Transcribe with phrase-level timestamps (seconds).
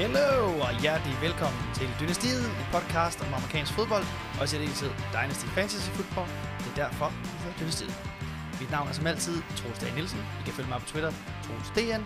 [0.00, 4.04] Hello og hjertelig velkommen til Dynastiet, en podcast om amerikansk fodbold,
[4.38, 6.28] og i særdeleshed Dynasty Fantasy Football.
[6.62, 7.94] Det er derfor, det hedder Dynastiet.
[8.60, 10.20] Mit navn er som altid Troels Dag Nielsen.
[10.40, 11.12] I kan følge mig på Twitter,
[11.44, 12.02] Troels DN.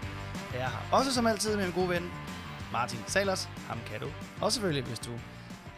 [0.54, 2.04] Jeg har også som altid med min gode ven,
[2.72, 3.42] Martin Salers.
[3.68, 4.08] Ham kan du.
[4.42, 5.12] Og selvfølgelig, hvis du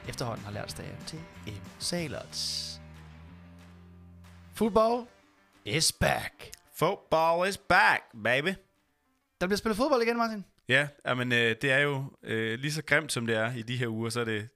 [0.08, 1.60] efterhånden har lært staven til M.
[1.78, 2.42] Salers.
[4.54, 5.06] Football
[5.64, 6.34] is back.
[6.74, 8.52] Football is back, baby.
[9.40, 10.44] Der bliver spillet fodbold igen, Martin.
[10.68, 13.76] Ja, men øh, det er jo øh, lige så grimt, som det er i de
[13.76, 14.48] her uger, så er det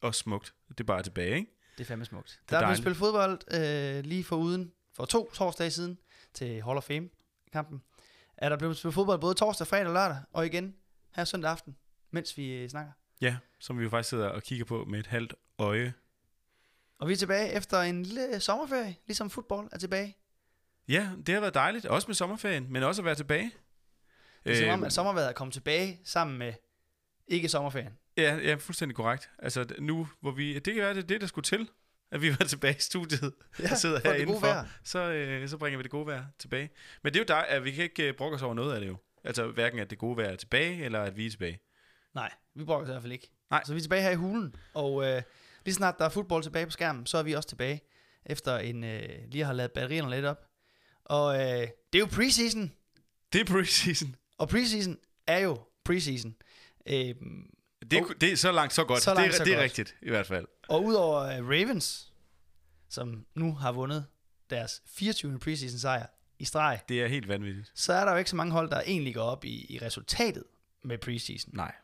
[0.00, 0.54] også smukt.
[0.68, 1.50] Det er bare tilbage, ikke?
[1.78, 2.40] Det er fandme smukt.
[2.42, 2.82] er Der er blevet dejligt.
[2.82, 5.98] spillet fodbold øh, lige for uden, for to torsdage siden,
[6.34, 7.82] til Hall of Fame-kampen.
[8.36, 10.74] Er der blevet spillet fodbold både torsdag, fredag og lørdag, og igen
[11.14, 11.76] her søndag aften,
[12.10, 12.92] mens vi øh, snakker.
[13.20, 15.94] Ja, som vi jo faktisk sidder og kigger på med et halvt øje.
[16.98, 20.16] Og vi er tilbage efter en lille sommerferie, ligesom fodbold er tilbage.
[20.88, 23.52] Ja, det har været dejligt, også med sommerferien, men også at være tilbage.
[24.46, 26.52] Det er som om, Øh, at sommervejret er kommet tilbage sammen med
[27.28, 27.92] ikke sommerferien.
[28.16, 29.30] Ja, ja, fuldstændig korrekt.
[29.38, 30.54] Altså nu, hvor vi...
[30.54, 31.68] Det kan være, det er det, der skulle til,
[32.10, 34.66] at vi var tilbage i studiet Ja, og sidder her indenfor.
[34.84, 36.70] Så, øh, så bringer vi det gode vejr tilbage.
[37.02, 38.80] Men det er jo dig, at vi kan ikke øh, brokke os over noget af
[38.80, 38.96] det jo.
[39.24, 41.60] Altså hverken at det gode vejr er tilbage, eller at vi er tilbage.
[42.14, 43.30] Nej, vi brokker os i hvert fald ikke.
[43.50, 43.62] Nej.
[43.64, 45.22] Så vi er tilbage her i hulen, og øh,
[45.64, 47.80] lige snart der er fodbold tilbage på skærmen, så er vi også tilbage,
[48.26, 50.46] efter en øh, lige har lavet batterierne lidt op.
[51.04, 51.60] Og øh,
[51.92, 52.72] det er jo preseason,
[53.32, 54.14] Det er preseason.
[54.38, 56.34] Og preseason er jo preseason.
[56.86, 57.14] Øh,
[57.90, 59.02] Det, det er så langt, så godt.
[59.02, 59.64] Så langt, det, er, så det er godt.
[59.64, 60.46] rigtigt, i hvert fald.
[60.68, 62.12] og udover øh, Ravens,
[62.88, 64.06] som nu har vundet
[64.50, 65.38] deres 24.
[65.38, 66.06] preseason sejr
[66.38, 67.72] i streg, Det er helt vanvittigt.
[67.74, 70.44] så er der jo ikke så mange hold, der egentlig går op i, i resultatet
[70.82, 71.50] med preseason.
[71.54, 71.74] Nej.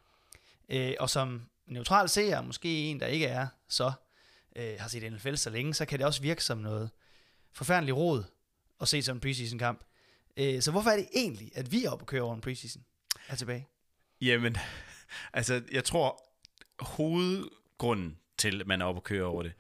[0.69, 3.92] Øh, og som neutral seer, måske en, der ikke er så,
[4.56, 6.91] øh, har set NFL så længe, så kan det også virke som noget
[7.53, 8.25] forfærdeligt råd
[8.81, 9.81] at se som en preseason-kamp.
[10.36, 12.83] Øh, så hvorfor er det egentlig, at vi er oppe og kører over en preseason?
[13.28, 13.69] Er tilbage.
[14.20, 14.56] Jamen,
[15.32, 16.28] altså, jeg tror,
[16.78, 19.53] hovedgrunden til, at man er oppe og køre over det,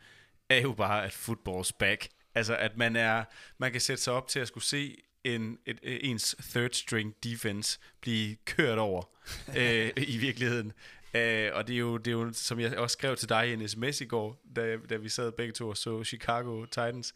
[0.48, 2.08] er jo bare, at football's back.
[2.34, 3.24] Altså, at man er,
[3.58, 7.14] man kan sætte sig op til at skulle se en, et, øh, ens third string
[7.24, 9.08] defense blive kørt over
[9.58, 10.72] øh, i virkeligheden.
[11.14, 13.52] Øh, og det er, jo, det er jo, som jeg også skrev til dig i
[13.52, 17.14] en sms i går, da, da vi sad begge to og så Chicago Titans,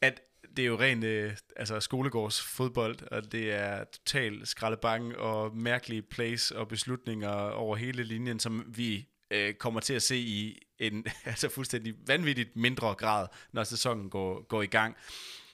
[0.00, 0.20] at
[0.58, 6.02] det er jo rent øh, altså skolegårds fodbold, og det er total skraldebang og mærkelige
[6.02, 11.06] plays og beslutninger over hele linjen, som vi øh, kommer til at se i en
[11.24, 14.96] altså fuldstændig vanvittigt mindre grad, når sæsonen går, går i gang.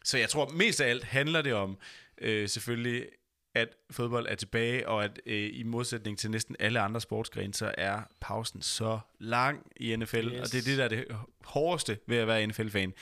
[0.05, 1.79] Så jeg tror mest af alt handler det om
[2.21, 3.07] øh, selvfølgelig,
[3.55, 7.75] at fodbold er tilbage, og at øh, i modsætning til næsten alle andre sportsgrene, så
[7.79, 10.33] er pausen så lang i NFL, Yes.
[10.33, 10.41] yes.
[10.41, 12.93] og det er det, der er det hårdeste ved at være NFL-fan.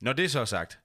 [0.00, 0.78] Når det så er sagt,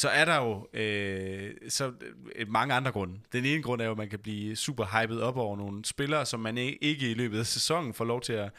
[0.00, 1.92] så er der jo øh, så
[2.36, 3.14] øh, mange andre grunde.
[3.32, 6.26] Den ene grund er jo, at man kan blive super hyped op over nogle spillere,
[6.26, 8.50] som man ikke- i løbet af sæsonen får lov til at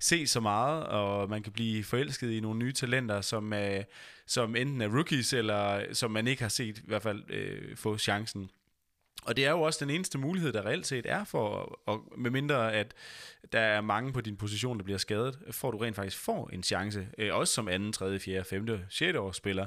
[0.00, 3.84] se så meget, og man kan blive forelsket i nogle nye talenter, som, øh,
[4.26, 7.98] som enten er rookies, eller som man ikke har set i hvert fald øh, få
[7.98, 8.50] chancen.
[9.24, 12.30] Og det er jo også den eneste mulighed, der reelt set er for, og med
[12.30, 12.94] mindre at
[13.52, 16.62] der er mange på din position, der bliver skadet, at du rent faktisk får en
[16.62, 19.66] chance, øh, også som anden, tredje, fjerde, femte, sjette års spiller.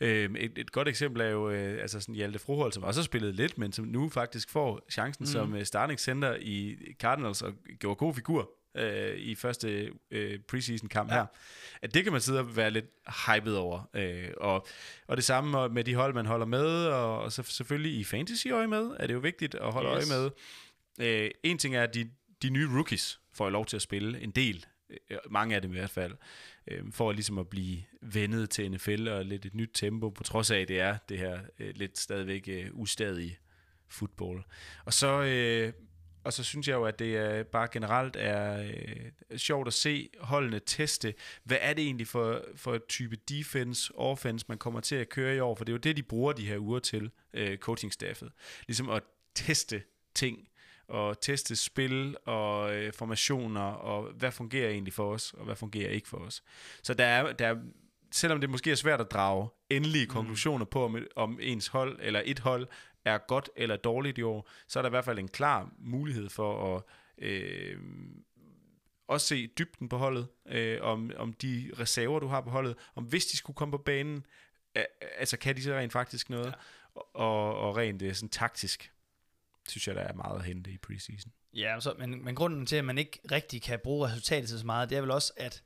[0.00, 3.04] Øh, et, et godt eksempel er jo øh, altså sådan Hjalte Froholt, som også har
[3.04, 5.26] spillet lidt, men som nu faktisk får chancen mm.
[5.26, 10.88] som øh, starting center i Cardinals og gjorde god figur øh, i første øh, preseason
[10.88, 11.14] kamp Ja.
[11.14, 11.26] her.
[11.82, 12.86] At det kan man sidde og være lidt
[13.26, 13.90] hyped over.
[13.94, 14.66] Øh, og,
[15.06, 18.46] og det samme med de hold, man holder med, og, og så selvfølgelig i fantasy
[18.48, 20.10] øje med, er det jo vigtigt at holde Yes.
[20.10, 20.30] øje med.
[21.24, 22.10] Øh, en ting er, at de,
[22.42, 25.78] de nye rookies får lov til at spille en del, øh, mange af dem i
[25.78, 26.12] hvert fald,
[26.68, 30.50] øh, for ligesom at blive vendet til NFL og lidt et nyt tempo, på trods
[30.50, 33.38] af, at det er det her øh, lidt stadigvæk øh, ustadige
[33.88, 34.42] football.
[34.84, 35.72] Og så, øh,
[36.24, 40.08] og så synes jeg jo, at det er bare generelt er øh, sjovt at se
[40.20, 41.14] holdene teste,
[41.44, 45.36] hvad er det egentlig for, for et type defense, offense, man kommer til at køre
[45.36, 48.32] i år, for det er jo det, de bruger de her uger til, øh, coachingstaffet.
[48.66, 49.02] Ligesom at
[49.34, 49.82] teste
[50.14, 50.48] ting,
[50.88, 55.90] og teste spil og øh, formationer, og hvad fungerer egentlig for os, og hvad fungerer
[55.90, 56.42] ikke for os.
[56.82, 57.56] Så der er, der er
[58.14, 62.22] selvom det måske er svært at drage endelige konklusioner på, om, om ens hold eller
[62.24, 62.68] et hold
[63.04, 66.28] er godt eller dårligt i år, så er der i hvert fald en klar mulighed
[66.28, 66.82] for at
[67.18, 67.78] øh,
[69.08, 73.04] også se dybden på holdet, øh, om, om de reserver, du har på holdet, om
[73.04, 74.26] hvis de skulle komme på banen,
[74.76, 74.84] øh,
[75.18, 77.00] altså kan de så rent faktisk noget, ja.
[77.14, 78.92] og, og rent øh, sådan taktisk,
[79.68, 81.32] synes jeg, der er meget at hente i preseason.
[81.54, 84.66] Ja, så, men, men grunden til, at man ikke rigtig kan bruge resultatet til så
[84.66, 85.62] meget, det er vel også, at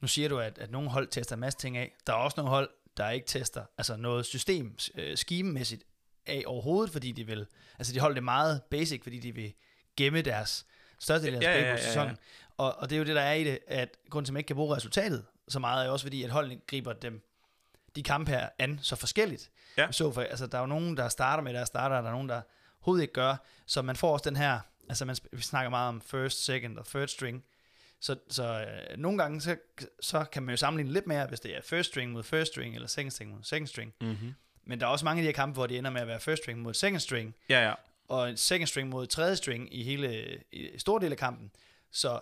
[0.00, 1.92] nu siger du, at, at nogle hold tester en masse ting af.
[2.06, 5.84] Der er også nogle hold, der ikke tester altså noget system, øh, schememæssigt
[6.26, 7.46] af overhovedet, fordi de vil,
[7.78, 9.52] altså de holder det meget basic, fordi de vil
[9.96, 10.66] gemme deres
[11.00, 11.86] Største del af Ja, spil ja, på ja, ja.
[11.86, 12.18] sæsonen.
[12.56, 14.40] Og, og det er jo det, der er i det, at grunden til, at man
[14.40, 17.22] ikke kan bruge resultatet så meget, er også fordi, at holdene griber dem,
[17.96, 19.50] de kampe her an så forskelligt.
[19.76, 19.92] Ja.
[19.92, 22.12] Så for, altså, der er jo nogen, der starter med deres starter, og der er
[22.12, 22.40] nogen, der
[22.80, 23.36] overhovedet ikke gør.
[23.66, 26.86] Så man får også den her, altså man, vi snakker meget om first, second og
[26.86, 27.44] third string.
[28.00, 28.44] Så, så
[28.90, 29.56] øh, nogle gange, så,
[30.00, 32.74] så kan man jo sammenligne lidt mere, hvis det er first string mod first string,
[32.74, 33.94] eller second string mod second string.
[34.00, 34.34] Mm-hmm.
[34.64, 36.20] Men der er også mange af de her kampe, hvor det ender med at være
[36.20, 37.74] first string mod second string, Ja, ja.
[38.08, 41.50] og second string mod tredje string i hele i stor del af kampen.
[41.90, 42.20] Så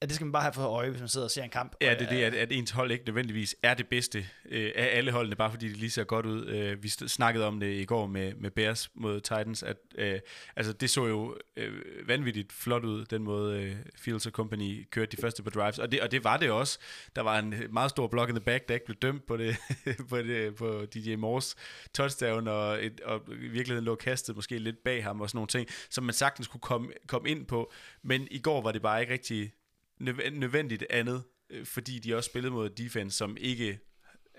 [0.00, 1.76] at det skal man bare have for øje, hvis man sidder og ser en kamp.
[1.80, 4.72] Ja, Og, det er det, at, at ens hold ikke nødvendigvis er det bedste øh,
[4.74, 6.46] af alle holdene, bare fordi det lige ser godt ud.
[6.46, 10.20] Øh, vi snakkede om det i går med, med Bears mod Titans, at øh,
[10.56, 11.72] altså, det så jo øh,
[12.08, 16.00] vanvittigt flot ud, den måde øh, Fields Company kørte de første på drives, og det,
[16.00, 16.78] og det var det også.
[17.16, 19.56] Der var en meget stor block in the back, der ikke blev dømt på, det,
[20.10, 21.56] på, det, på DJ Moores
[21.94, 25.48] touchdown, og, et, og i virkeligheden lå kastet måske lidt bag ham og sådan nogle
[25.48, 27.72] ting, som man sagtens kunne komme, komme ind på,
[28.02, 29.52] men i går var det bare ikke rigtig
[29.98, 33.78] nødvendigt andet, øh, fordi de også spillede mod defense, som ikke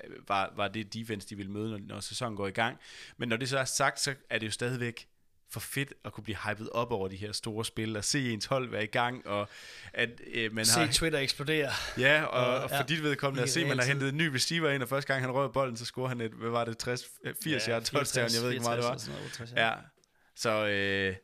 [0.03, 2.77] øh, var, var det defense, de ville møde, når, når sæsonen går i gang.
[3.17, 5.07] Men når det så er sagt, så er det jo stadigvæk
[5.49, 8.45] for fedt at kunne blive hypet op over de her store spil, og se ens
[8.45, 9.49] hold være i gang, og
[9.93, 10.87] at øh, man Se har...
[10.91, 11.69] Twitter eksplodere.
[11.97, 14.17] Ja, og, Og- og ja, for dit vedkommende at se, at man har hentet en
[14.17, 16.65] ny receiver ind, og første gang han røg bolden, så scorer han et, hvad var
[16.65, 17.05] det, 60,
[17.43, 18.97] 80 yard touchdown, jeg ved ikke, hvor meget det var.
[18.97, 19.67] 64, ja.
[19.67, 19.73] Ja,
[20.35, 21.15] så øh,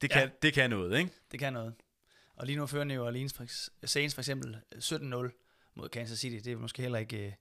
[0.00, 0.28] det, kan, Ja.
[0.42, 1.10] det kan noget, ikke?
[1.32, 1.74] Det kan noget.
[2.40, 3.44] Og lige nu fører New Orleans for,
[3.86, 6.44] Saints for eksempel 17-0 mod Kansas City.
[6.44, 7.32] Det er måske heller ikke øh,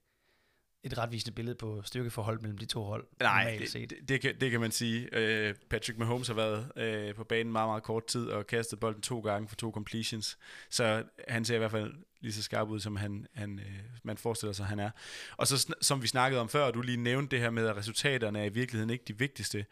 [0.84, 3.07] et retvisende billede på styrkeforhold mellem de to hold.
[3.19, 3.90] Nej, det, set.
[3.90, 5.10] det, det, kan, det kan man sige.
[5.12, 9.01] Øh, Patrick Mahomes har været øh, på banen meget, meget kort tid og kastet bolden
[9.01, 10.38] to gange for to completions.
[10.69, 14.18] Så han ser i hvert fald lige så skarp ud, som han, han, øh, man
[14.18, 14.90] forestiller sig, han er.
[15.38, 17.78] Og så som vi snakkede om før, og du lige nævnte det her med, at
[17.78, 19.66] resultaterne er i virkeligheden ikke de vigtigste.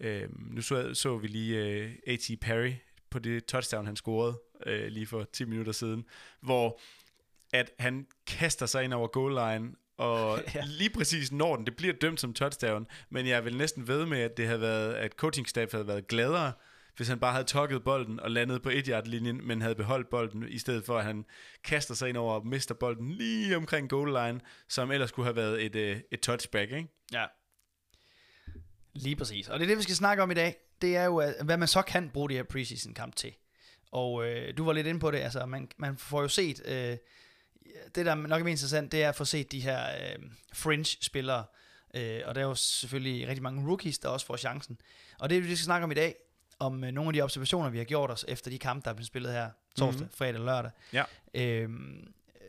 [0.00, 2.40] Øh, nu så, så vi lige øh, A.T.
[2.40, 2.72] Perry
[3.14, 6.04] på det touchdown, han scorede øh, lige for 10 minutter siden,
[6.40, 6.80] hvor
[7.52, 10.62] at han kaster sig ind over goal line, og Ja.
[10.66, 14.18] lige præcis når den, det bliver dømt som touchdown, men jeg vil næsten ved med,
[14.20, 16.52] at det havde været, at coaching staff havde været gladere,
[16.96, 20.10] hvis han bare havde tokket bolden og landet på et yard linjen, men havde beholdt
[20.10, 21.24] bolden, i stedet for at han
[21.64, 25.36] kaster sig ind over og mister bolden lige omkring goal line, som ellers kunne have
[25.36, 26.88] været et, øh, et touchback, ikke?
[27.12, 27.24] Ja.
[28.92, 29.48] Lige præcis.
[29.48, 30.56] Og det er det, vi skal snakke om i dag.
[30.84, 33.32] Det er jo, hvad man så kan bruge de her preseason kamp til.
[33.92, 36.96] Og øh, du var lidt inde på det, altså man, man får jo set, øh,
[37.94, 40.22] det der nok er mest interessant, det er at få set de her øh,
[40.54, 41.44] fringe-spillere,
[41.94, 44.78] øh, og der er jo selvfølgelig rigtig mange rookies, der også får chancen.
[45.18, 46.14] Og det er det, vi skal snakke om i dag,
[46.58, 48.94] om øh, nogle af de observationer, vi har gjort os efter de kampe, der er
[48.94, 49.96] blevet spillet her torsdag, Mhm.
[49.96, 50.12] mm-hmm.
[50.16, 50.70] fredag og lørdag.
[50.92, 51.04] Ja.
[51.34, 51.70] Øh,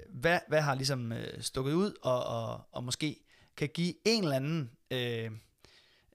[0.09, 3.19] hvad, hvad har ligesom øh, stukket ud, og, og, og måske
[3.57, 5.31] kan give en eller anden øh,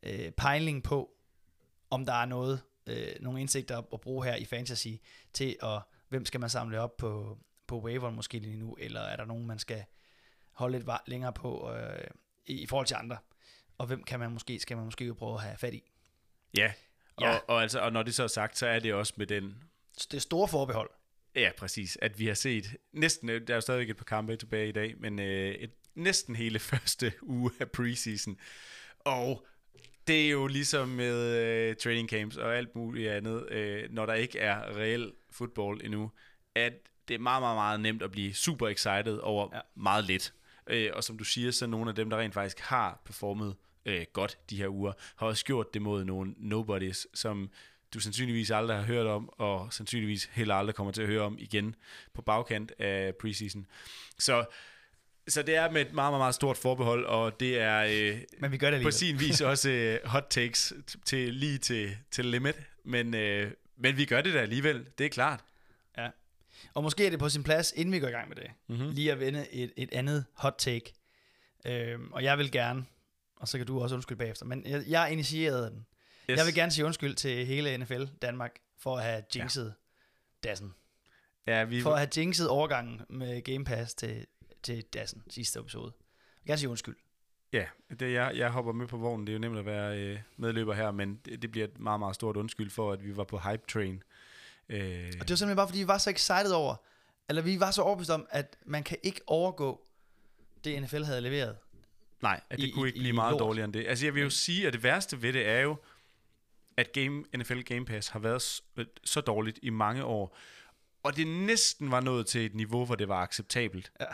[0.03, 1.11] øh, pejling på,
[1.91, 4.89] om der er noget, øh, nogle indsigter at bruge her i fantasy
[5.33, 9.17] til at, hvem skal man samle op på, på waveren måske lige nu, eller er
[9.17, 9.85] der nogen, man skal
[10.53, 12.05] holde lidt længere på øh,
[12.47, 13.17] i, forhold til andre,
[13.79, 15.91] og hvem kan man måske, skal man måske jo prøve at have fat i.
[16.57, 16.73] Ja.
[17.21, 17.35] Ja.
[17.35, 19.63] Og, og, altså, og når det så er sagt, så er det også med den
[20.13, 20.91] det store forbehold.
[21.35, 21.99] Ja, præcis.
[22.03, 24.73] At vi har set næsten, øh, der er jo stadigvæk et par kampe tilbage i
[24.73, 28.37] dag, men øh, et, næsten hele første uge af preseason.
[28.99, 29.47] Og
[30.07, 34.15] det er jo ligesom med øh, training camps og alt muligt andet, øh, når der
[34.15, 36.11] ikke er reel fodbold endnu,
[36.55, 36.73] at
[37.09, 39.61] det er meget, meget, meget nemt at blive super excited over Ja.
[39.77, 40.35] meget lidt.
[40.67, 44.07] Øh, og som du siger, så nogle af dem, der rent faktisk har performet øh,
[44.13, 47.51] godt de her uger, har også gjort det mod nogle nobodies, som
[47.95, 51.37] du sandsynligvis aldrig har hørt om, og sandsynligvis heller aldrig kommer til at høre om
[51.39, 51.75] igen
[52.15, 53.67] på bagkant af preseason.
[54.19, 54.45] Så,
[55.31, 58.53] så det er med et meget, meget, meget stort forbehold, og det er øh, Men
[58.53, 60.73] vi gør det på sin vis også øh, hot takes
[61.05, 65.11] til, lige til, til limit, men, øh, men vi gør det da alligevel, det er
[65.11, 65.41] klart.
[65.99, 66.09] Ja.
[66.75, 68.91] Og måske er det på sin plads, inden vi går i gang med det, Mm-hmm.
[68.91, 70.93] lige at vende et, et andet hot take.
[71.67, 72.85] Øhm, og jeg vil gerne,
[73.37, 75.87] og så kan du også undskylde bagefter, men jeg, jeg initierede den.
[76.31, 76.39] Yes.
[76.39, 79.75] Jeg vil gerne sige undskyld til hele NFL Danmark for at have jinxet
[80.45, 80.49] ja.
[80.49, 80.75] dassen.
[81.47, 84.27] Ja, vi, For at have jinxet overgangen med Game Pass til,
[84.63, 85.93] til dassen sidste episode.
[86.45, 86.97] Jeg gerne sige undskyld.
[87.53, 87.67] Ja,
[88.01, 89.27] det, jeg, jeg hopper med på vognen.
[89.27, 92.01] Det er jo nemt at være øh, medløber her, men det, det bliver et meget,
[92.01, 94.03] meget stort undskyld for, at vi var på hype train.
[94.69, 96.77] Øh, Og det var simpelthen bare, fordi vi var så excited over,
[97.29, 99.87] eller vi var så overbevist om, at man kan ikke overgå
[100.65, 101.57] det, NFL havde leveret.
[102.23, 103.41] nej, at det i- kunne ikke i blive meget lort.
[103.41, 103.87] dårligere end det.
[103.89, 105.77] Altså jeg vil jo sige, at det værste ved det er jo,
[106.77, 108.63] at game, NFL Game Pass har været så,
[109.05, 110.37] så dårligt i mange år,
[111.03, 113.93] og det næsten var nået til et niveau, hvor det var acceptabelt.
[114.01, 114.07] Ja.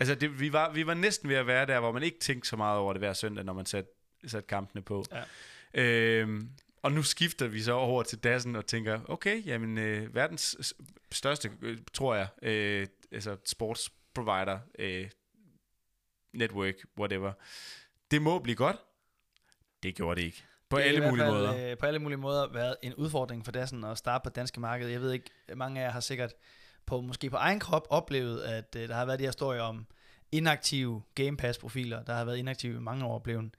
[0.00, 2.48] Altså det, vi, var, vi var næsten ved at være der, hvor man ikke tænkte
[2.48, 3.90] så meget over det hver søndag, når man satte,
[4.26, 5.04] satte kampene på.
[5.12, 5.22] Ja.
[5.82, 6.50] Øhm,
[6.82, 10.74] Og nu skifter vi så over til dassen og tænker, okay, jamen øh, verdens
[11.12, 15.10] største, øh, tror jeg, øh, altså sports provider, øh,
[16.32, 17.32] network, whatever,
[18.10, 18.76] det må blive godt.
[19.82, 20.44] Det gjorde det ikke.
[20.68, 21.70] På Det alle hvert mulige fald, måder.
[21.70, 24.60] Øh, på alle mulige måder været en udfordring for Dassen at starte på det danske
[24.60, 24.88] marked.
[24.88, 26.32] Jeg ved ikke, mange af jer har sikkert
[26.86, 29.86] på, måske på egen krop oplevet, at øh, der har været de her historier om
[30.32, 33.50] inaktive Game Pass-profiler, der har været inaktive i mange år, blevet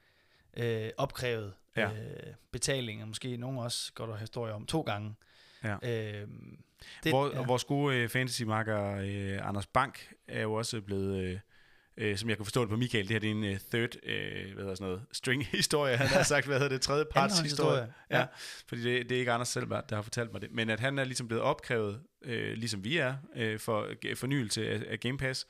[0.58, 1.89] øh, opkrævet Ja.
[1.92, 3.06] øh, betalinger.
[3.06, 5.15] Måske nogen også går der historier om to gange.
[5.63, 5.74] Ja.
[5.74, 6.27] Øh,
[7.03, 7.42] Det, Hvor, ja.
[7.46, 11.39] Vores gode øh, fantasy-marker, øh, Anders Bank, er jo også blevet, øh,
[11.97, 13.95] øh, som jeg kan forstå det på Michael, det her det er en øh, third,
[14.03, 17.93] øh, hvad hedder sådan noget, string-historie, han har sagt, hvad hedder det, tredje parts historie.
[18.09, 18.25] Ja, Ja.
[18.67, 21.00] fordi det, det er ikke Anders selv, der har fortalt mig det, men at han
[21.00, 25.17] er ligesom blevet opkrævet, øh, ligesom vi er, øh, for g- fornyelse af, af Game
[25.17, 25.47] Pass,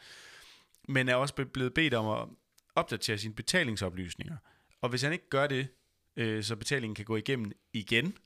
[0.88, 2.28] men er også blevet bedt om at
[2.76, 4.38] opdatere sine betalingsoplysninger.
[4.82, 5.68] Og hvis han ikke gør det,
[6.18, 8.18] øh, så betalingen kan gå igennem igen,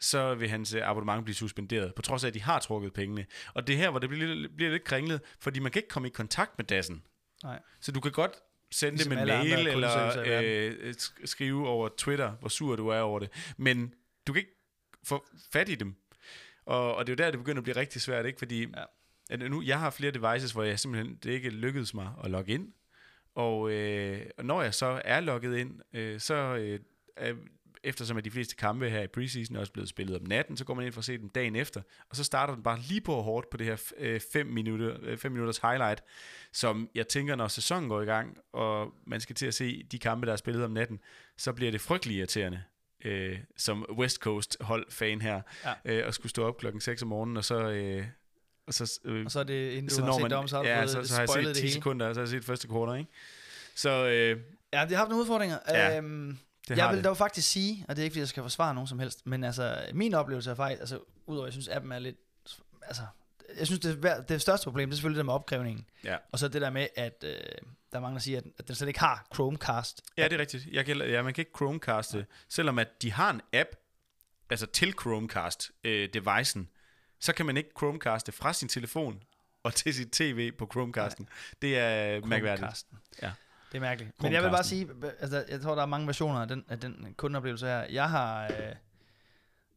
[0.00, 3.26] så vil hans øh, abonnement blive suspenderet, på trods af, at de har trukket pengene.
[3.54, 6.08] Og det er her, hvor det bliver, bliver lidt kringlet, fordi man kan ikke komme
[6.08, 7.02] i kontakt med dassen.
[7.42, 7.62] Nej.
[7.80, 8.32] Så du kan godt
[8.70, 13.00] sende Ligesom det med mail, eller øh, sk- skrive over Twitter, hvor sur du er
[13.00, 13.52] over det.
[13.56, 13.94] Men
[14.26, 14.54] du kan ikke
[15.04, 15.94] få fat i dem.
[16.66, 18.38] Og, og det er jo der, det begynder at blive rigtig svært, ikke?
[18.38, 18.84] Fordi Ja.
[19.30, 22.52] at nu, jeg har flere devices, hvor jeg simpelthen, det ikke lykkedes mig at logge
[22.52, 22.72] ind.
[23.34, 27.36] Og, øh, og når jeg så er logget ind, øh, så øh,
[27.84, 30.64] eftersom at de fleste kampe her i preseason er også blevet spillet om natten, så
[30.64, 33.00] går man ind for at se dem dagen efter, og så starter den bare lige
[33.00, 36.02] på hårdt på det her 5 minutter, øh, fem minutters highlight,
[36.52, 39.98] som jeg tænker, når sæsonen går i gang, og man skal til at se de
[39.98, 41.00] kampe, der er spillet om natten,
[41.36, 42.62] så bliver det frygtelig irriterende,
[43.04, 45.72] øh, som West Coast hold-fan her, Ja.
[45.84, 47.70] øh, at skulle stå op klokken 6 om morgenen, og så...
[47.70, 48.04] Øh,
[48.66, 50.48] og så, øh, Og så er det, inden du så har set man, det om,
[50.48, 51.70] så har ja, så, så har jeg set 10 det hele.
[51.72, 53.10] sekunder, og så har jeg set første kvartal, ikke?
[53.74, 54.40] Så øh,
[54.72, 55.58] Ja, det har haft nogle udfordringer.
[55.68, 57.04] Ja, øhm, det jeg vil det.
[57.04, 59.44] dog faktisk sige, og det er ikke fordi, jeg skal forsvare nogen som helst, men
[59.44, 62.16] altså, min oplevelse er faktisk, altså, udover at jeg synes, appen er lidt,
[62.82, 63.02] altså,
[63.58, 65.86] jeg synes, det, er, det største problem, det er selvfølgelig det med opkrævningen.
[66.04, 66.16] Ja.
[66.32, 67.32] Og så det der med, at øh,
[67.92, 70.02] der er mange, der siger, at, at den slet ikke har Chromecast.
[70.16, 70.66] Ja, det er rigtigt.
[70.72, 73.68] Jeg kan, ja, man kan ikke Chromecaste, selvom at de har en app,
[74.50, 76.68] altså til Chromecast-devicen,
[77.20, 79.22] så kan man ikke Chromecaste fra sin telefon
[79.62, 81.28] og til sit tv på Chromecasten.
[81.62, 82.58] Det er mærkværdigt.
[82.58, 82.98] Chromecasten.
[83.22, 83.32] Ja.
[83.72, 84.22] Det er mærkeligt.
[84.22, 84.88] Men jeg vil bare sige,
[85.20, 87.82] altså, jeg tror, der er mange versioner af den, af den kundeoplevelse her.
[87.82, 88.74] Jeg har, øh,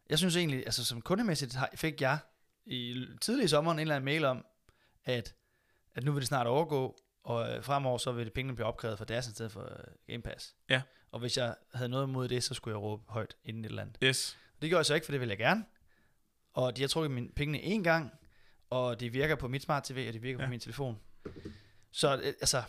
[0.10, 2.18] jeg synes egentlig, altså som kundemæssigt fik jeg
[2.66, 4.46] i tidlig i sommeren en eller anden mail om,
[5.04, 5.36] at,
[5.96, 8.98] at nu vil det snart overgå, og øh, fremover så vil det pengene blive opkrævet
[8.98, 10.56] fra deres i stedet for øh, Game Pass.
[10.70, 10.82] Ja.
[11.12, 13.82] Og hvis jeg havde noget imod det, så skulle jeg råbe højt inden et eller
[13.82, 13.98] andet.
[14.04, 14.38] Yes.
[14.62, 15.66] Det gjorde jeg så ikke, for det ville jeg gerne.
[16.54, 18.12] Og de har trukket mine pengene en gang,
[18.70, 20.40] og det virker på mit smart TV, og det virker.
[20.40, 20.46] Ja.
[20.46, 21.00] på min telefon.
[21.92, 22.64] Så øh, altså,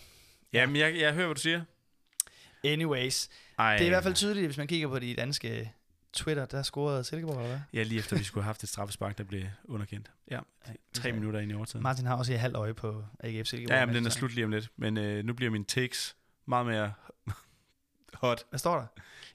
[0.53, 1.63] Jamen, jeg, jeg hører, hvad du siger.
[2.65, 3.29] anyways.
[3.59, 5.73] Ej, Det er i hvert fald tydeligt, hvis man kigger på de danske
[6.13, 7.61] Twitter, der scorede Silkeborg, eller hvad?
[7.73, 10.11] Ja, lige efter vi skulle have haft et straffespark, der blev underkendt.
[10.31, 10.41] Ja,
[10.93, 11.11] tre Okay.
[11.11, 11.83] minutter ind i overtiden.
[11.83, 13.75] Martin har også et halvt øje på AGF Silkeborg.
[13.79, 14.71] Ja, men den er mens- slut lige om lidt.
[14.77, 16.93] Men øh, nu bliver mine takes meget mere
[18.15, 18.45] hot.
[18.51, 18.87] Hvad står der?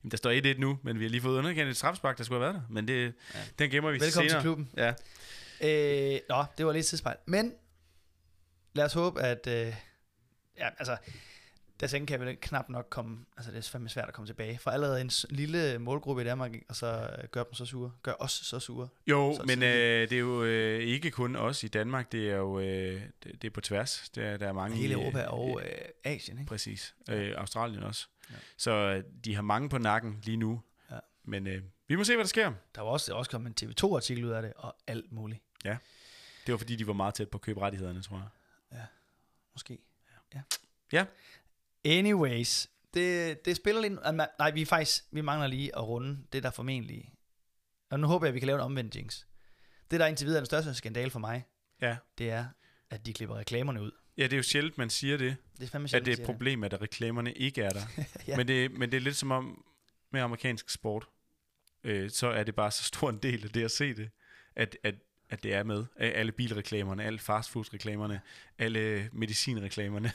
[0.04, 2.40] Jamen, der står 1-1 nu, men vi har lige fået underkendt et straffespark, der skulle
[2.46, 2.74] have været der.
[2.74, 3.06] Men det, Ja.
[3.40, 3.44] ja.
[3.60, 4.42] den gemmer vi Velkommen senere.
[4.42, 4.70] til klubben.
[4.78, 4.94] Ja.
[6.14, 7.18] Øh, nå, det var lidt tidsspejl.
[7.26, 7.54] Men
[8.74, 9.48] lad os håbe, at...
[9.48, 9.74] Øh,
[10.58, 10.98] ja, altså,
[11.82, 13.26] Dasen kan vel knap nok komme...
[13.38, 14.60] Altså, det er fandme svært at komme tilbage.
[14.60, 17.92] For allerede en lille målgruppe i Danmark, og så øh, gør dem så sure.
[18.04, 18.88] Gør os så sure.
[19.08, 22.36] Jo, Så- men øh, det er jo øh, ikke kun os i Danmark, det er
[22.36, 24.10] jo øh, det, det er på tværs.
[24.16, 25.72] Der, er- der er mange Hele i, Europa øh, og øh,
[26.04, 26.50] Asien, ikke?
[26.50, 26.96] Præcis.
[27.10, 28.08] Øh, Australien også.
[28.30, 28.36] Ja.
[28.36, 28.40] Ja.
[28.58, 30.62] Så øh, de har mange på nakken lige nu.
[30.92, 31.00] Ja.
[31.24, 32.54] Men øh, vi må se, hvad der sker.
[32.76, 35.42] Der var også, der også kommet en TV2-artikel ud af det, og alt muligt.
[36.46, 38.18] Det var fordi, de var meget tæt på at købe rettighederne, tror
[38.72, 38.86] jeg.
[39.54, 39.78] Måske.
[40.36, 40.42] Ja.
[40.92, 41.06] Ja.
[41.86, 43.94] Anyways, det, det spiller lidt...
[44.40, 45.04] Nej, vi faktisk...
[45.12, 47.14] Vi mangler lige at runde det, der formentlig...
[47.90, 49.24] Og nu håber jeg, at vi kan lave en omvendt jinx.
[49.92, 51.46] Det, der indtil videre er den største skandale for mig,
[51.82, 51.98] Ja.
[52.18, 52.46] det er,
[52.90, 53.92] at de klipper reklamerne ud.
[54.18, 56.24] Ja, det er jo sjældent, man siger det, Det er fandme at sjældent, det er
[56.24, 57.82] et problem, at reklamerne ikke er der.
[58.28, 58.38] Ja.
[58.38, 59.66] men, det, men det er lidt som om
[60.12, 61.08] med amerikansk sport,
[61.84, 64.10] øh, så er det bare så stor en del af det at se det,
[64.56, 64.96] at, at,
[65.32, 65.86] at det er med.
[65.98, 68.22] Alle bilreklamerne, alle fastfood-reklamerne,
[68.60, 70.12] alle medicinreklamerne.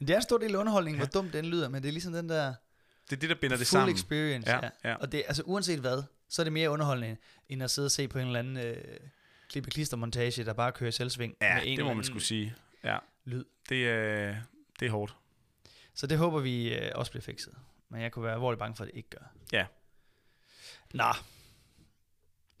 [0.00, 2.12] Det er en stor del af underholdningen, hvor dumt den lyder, men det er ligesom
[2.12, 2.54] den der
[3.10, 3.94] Det er det, der binder det full sammen.
[3.94, 4.50] experience.
[4.50, 4.94] Ja, ja.
[4.94, 7.16] Og det, altså uanset hvad, så er det mere underholdende,
[7.48, 8.76] end at sidde og se på en eller anden øh,
[9.48, 12.54] klippe klistermontage, der bare kører selvsving Ja, med en det må man skulle sige.
[12.84, 13.44] Ja, lyd.
[13.68, 14.36] det er,
[14.80, 15.16] det er hårdt.
[15.94, 17.54] Så det håber vi øh, også bliver fikset.
[17.88, 19.24] Men jeg kunne være alvorligt bange for, at det ikke gør.
[19.52, 19.66] Ja.
[20.94, 21.04] Nå.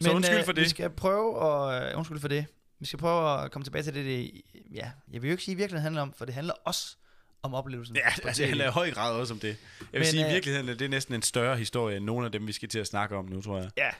[0.00, 0.70] Så undskyld for Vi det.
[0.70, 1.44] skal prøve
[1.76, 1.90] at...
[1.92, 2.46] Øh, undskyld for det.
[2.78, 4.42] Vi skal prøve at komme tilbage til det, det
[4.74, 6.96] ja, jeg vil jo ikke sige, at virkeligheden handler om, for det handler også
[7.42, 7.96] om oplevelsen.
[7.96, 8.48] Ja, altså, tv.
[8.48, 9.48] han er i høj grad også om det.
[9.48, 12.04] Jeg vil Men, Men, sige, øh, i virkeligheden er det næsten en større historie end
[12.04, 13.70] nogle af dem, vi skal til at snakke om nu, tror jeg.
[13.76, 13.90] Ja.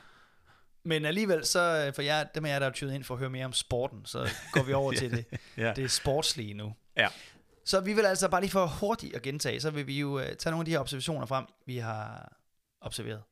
[0.85, 3.19] Men alligevel, så øh, for jer, dem af jer, der er tydet ind for at
[3.19, 5.25] høre mere om sporten, så går vi over til det,
[5.57, 5.73] Ja.
[5.77, 6.75] det sportslige nu.
[6.97, 7.09] Ja.
[7.65, 10.23] Så vi vil altså bare lige for hurtigt at gentage, så vil vi jo uh,
[10.39, 12.33] tage nogle af de her observationer frem, vi har
[12.81, 13.23] observeret.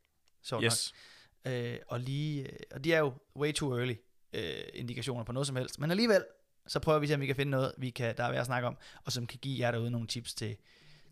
[0.42, 0.92] Så Yes.
[0.94, 0.98] nok.
[1.46, 3.94] Øh, og, lige, øh, og de er jo way too early
[4.32, 4.42] øh,
[4.74, 5.80] indikationer på noget som helst.
[5.80, 6.24] Men alligevel,
[6.66, 8.46] så prøver vi til, om vi kan finde noget, vi kan, der er værd at
[8.46, 10.56] snakke om, og som kan give jer derude nogle tips til,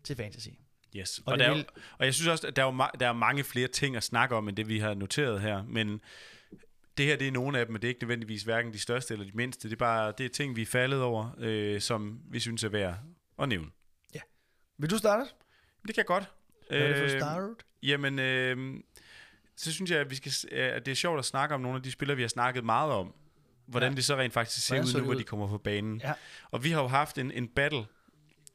[0.03, 0.49] til fantasy.
[0.95, 1.17] Yes.
[1.19, 2.83] Og Og, og, der, er vil- jo- og jeg synes også, at der er, jo
[2.83, 5.63] ma- der er mange flere ting at snakke om, end det vi har noteret her.
[5.63, 6.01] Men
[6.97, 9.13] det her, det er nogle af dem, men det er ikke nødvendigvis hverken de største
[9.13, 9.67] eller de mindste.
[9.69, 12.69] Det er bare det er ting, vi er faldet over, øh, som vi synes er
[12.69, 12.95] værd
[13.39, 13.67] at nævne.
[14.79, 15.23] Vil du starte?
[15.87, 16.23] Det kan jeg godt.
[16.69, 17.49] Hvad er det for Øh, start?
[17.83, 18.79] Jamen, øh,
[19.57, 21.75] så synes jeg, at, vi skal, s- at det er sjovt at snakke om nogle
[21.77, 23.13] af de spillere, vi har snakket meget om.
[23.65, 23.95] Hvordan Ja.
[23.95, 26.01] det så rent faktisk ser Hvordan ud nu, hvor de kommer på banen.
[26.03, 26.13] Ja.
[26.51, 27.85] Og vi har jo haft en, en battle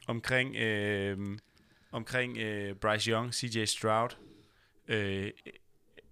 [0.06, 1.18] omkring, øh,
[1.92, 4.08] omkring øh, Bryce Young, CJ Stroud,
[4.88, 5.30] øh,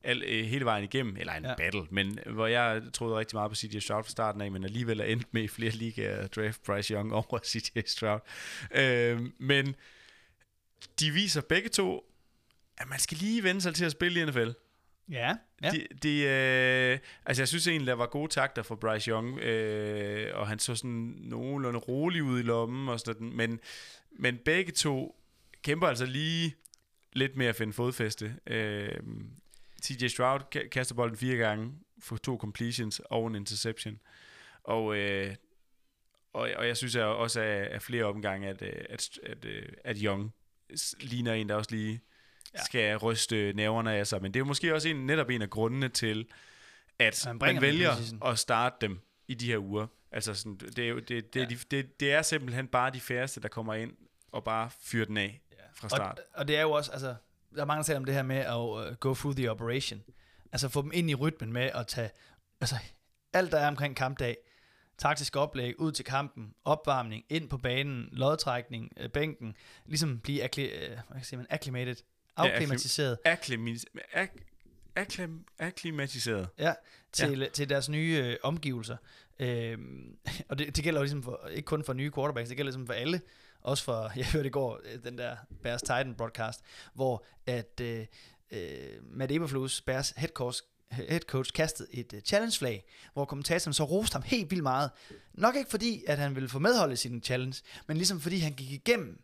[0.05, 1.49] al, øh, hele vejen igennem, eller en Ja.
[1.49, 1.55] ja.
[1.57, 5.01] battle, men hvor jeg troede rigtig meget på CJ Stroud fra starten af, men alligevel
[5.01, 8.21] er endt med i flere ligaer at draft Bryce Young over CJ Stroud.
[8.75, 9.75] Øh, men
[11.01, 12.05] de viser begge to,
[12.79, 14.49] at man skal lige vende sig til at spille i NFL.
[15.11, 15.37] Ja.
[15.63, 15.71] ja.
[15.71, 20.39] De, de, øh, altså jeg synes egentlig, der var gode takter for Bryce Young, øh,
[20.39, 23.61] og han så sådan nogenlunde rolig ud i lommen, og sådan, men,
[24.19, 25.17] men begge to
[25.63, 26.55] kæmper altså lige
[27.13, 28.37] lidt med at finde fodfæste.
[28.47, 29.01] Øh,
[29.83, 34.01] TJ Stroud kaster bolden fire gange for to completions og en interception.
[34.65, 35.35] Og, øh,
[36.33, 39.69] og, og jeg synes jeg også af, af flere omgange, at, øh, at, at, øh,
[39.85, 40.35] at Young
[41.01, 42.01] ligner en, der også lige
[42.55, 42.59] Ja.
[42.59, 42.65] ja.
[42.65, 44.23] skal ryste nerverne af sig.
[44.23, 46.27] Men det er jo måske også en, netop en af grundene til,
[46.99, 49.87] at Han man, man vælger at starte dem i de her uger.
[50.13, 51.41] Altså sådan, det, er jo, det, det, Ja.
[51.41, 51.49] ja.
[51.49, 53.93] det, det, det er simpelthen bare de færreste, der kommer ind
[54.33, 55.41] og bare fyrer den af
[55.75, 56.19] fra start.
[56.19, 57.15] Og, og det er jo også, altså,
[57.55, 60.03] der er mange, der taler om det her med at uh, go through the operation.
[60.53, 62.11] Altså få dem ind i rytmen med at tage,
[62.61, 62.77] altså
[63.33, 64.37] alt der er omkring kampdag,
[64.99, 70.65] taktisk oplæg, ud til kampen, opvarmning, ind på banen, lodtrækning, øh, bænken, ligesom blive akkli,
[70.65, 71.97] øh, hvad siger man, acclimated,
[72.37, 73.19] afklimatiseret
[74.13, 74.31] ak,
[74.97, 76.49] akklim, akklimatiseret.
[76.59, 76.75] ja,
[77.13, 77.49] til, ja.
[77.49, 78.97] til deres nye øh, omgivelser.
[79.39, 80.17] Øhm,
[80.49, 82.87] og det, det gælder jo ligesom for, ikke kun for nye quarterbacks, det gælder ligesom
[82.87, 83.21] for alle.
[83.63, 86.61] Også for, jeg hørte i går, øh, den der Bears Titan broadcast,
[86.95, 88.07] hvor at øh,
[88.51, 88.61] øh,
[89.03, 93.85] Matt Eberflus, Bears head coach, head coach kastede et uh, challenge flag, hvor kommentatoren så
[93.85, 94.91] roste ham helt vildt meget.
[95.35, 98.53] Nok ikke fordi, at han ville få medhold i sin challenge, men ligesom fordi han
[98.53, 99.21] gik igennem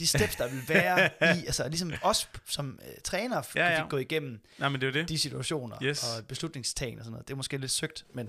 [0.00, 3.88] de steps, der vil være i, altså ligesom os som uh, træner Ja, ja, ja.
[3.88, 5.08] gå igennem Nej, men det er det.
[5.08, 6.04] de situationer Yes.
[6.04, 7.28] og beslutningstagen og sådan noget.
[7.28, 8.28] Det er måske lidt søgt, men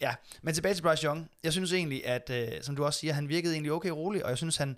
[0.00, 0.14] ja.
[0.42, 1.30] Men tilbage til Bryce Young.
[1.42, 4.30] Jeg synes egentlig, at øh, som du også siger, han virkede egentlig okay rolig, og
[4.30, 4.76] jeg synes, han,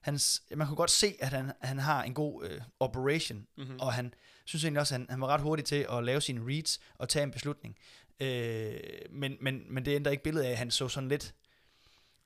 [0.00, 3.80] hans, man kunne godt se, at han, han har en god øh, operation, mm-hmm.
[3.80, 6.40] og han synes egentlig også, at han, han var ret hurtig til at lave sine
[6.52, 7.76] reads og tage en beslutning.
[8.20, 8.74] Øh,
[9.10, 11.34] men, men, men det ændrer ikke billedet af, at han så sådan lidt,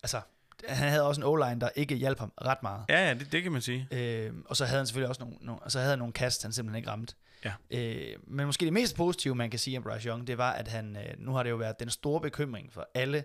[0.03, 0.21] altså,
[0.69, 2.85] han havde også en O-line, der ikke hjalp ham ret meget.
[2.89, 3.89] Ja, ja, det, det kan man sige.
[3.91, 6.43] Øh, og så havde han selvfølgelig også nogle, nogle, og så havde han nogle kast,
[6.43, 7.15] han simpelthen ikke ramte.
[7.45, 7.53] Ja.
[7.71, 10.69] Øh, men måske det mest positive, man kan sige om Bryce Young, det var, at
[10.69, 13.25] han, øh, nu har det jo været den store bekymring for alle,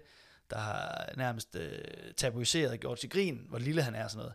[0.50, 1.72] der har nærmest øh,
[2.18, 4.34] tabuiseret og gjort til grin, hvor lille han er og sådan noget.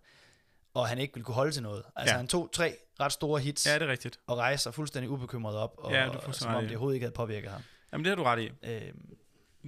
[0.74, 1.82] Og han ikke ville kunne holde til noget.
[1.96, 2.16] Altså Ja.
[2.16, 4.18] han tog tre ret store hits Ja, det er rigtigt.
[4.26, 7.04] og rejste sig fuldstændig ubekymret op, og, Ja, det og, som om det overhovedet ikke
[7.04, 7.62] havde påvirket ham.
[7.92, 8.50] Jamen, det har du ret i.
[8.62, 8.92] Øh,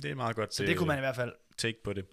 [0.03, 2.05] Det er meget godt så det kunne man i hvert fald take på det.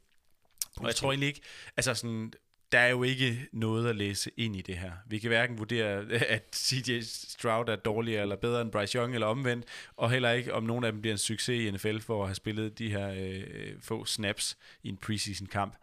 [0.77, 1.41] Og jeg tror egentlig ikke,
[1.77, 2.33] altså sådan,
[2.71, 4.91] der er jo ikke noget at læse ind i det her.
[5.07, 9.27] Vi kan hverken vurdere, at CJ Stroud er dårligere eller bedre end Bryce Young eller
[9.27, 12.27] omvendt, og heller ikke, om nogen af dem bliver en succes i NFL for at
[12.27, 15.75] have spillet de her øh, få snaps i en preseason kamp.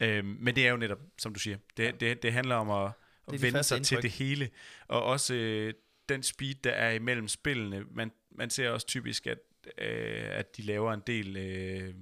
[0.00, 2.92] Øhm, men det er jo netop, som du siger, det, det, det handler om at,
[3.28, 4.02] at de vende sig til indtryk.
[4.02, 4.50] det hele,
[4.88, 5.74] og også øh,
[6.08, 7.84] den speed, der er imellem spillene.
[7.90, 9.38] Man, man ser også typisk, at,
[9.78, 11.94] øh, at de laver en del øh,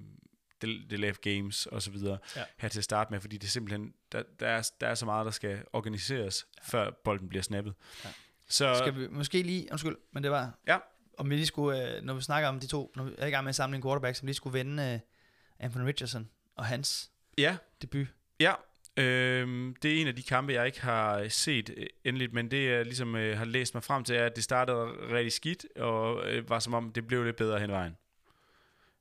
[0.63, 2.45] delay games og så videre Ja.
[2.59, 5.05] her til at starte med, fordi det er simpelthen, der, der, er, der er så
[5.05, 6.63] meget, der skal organiseres, ja.
[6.79, 7.75] før bolden bliver snappet.
[8.05, 8.09] Ja.
[8.49, 10.79] Så Skal vi måske lige, undskyld, men det var, ja,
[11.19, 13.31] om vi lige skulle, øh, når vi snakker om de to, når vi er i
[13.31, 15.01] gang med at samle en quarterback, som lige skulle vende øh,
[15.67, 18.07] Anthony Richardson og hans ja, debut.
[18.41, 18.53] ja.
[18.99, 22.67] Øhm, det er en af de kampe, jeg ikke har set øh, endeligt, men det
[22.71, 24.79] jeg ligesom øh, har læst mig frem til, er, at det startede
[25.13, 27.97] rigtig skidt, og øh, var som om, det blev lidt bedre hen vejen.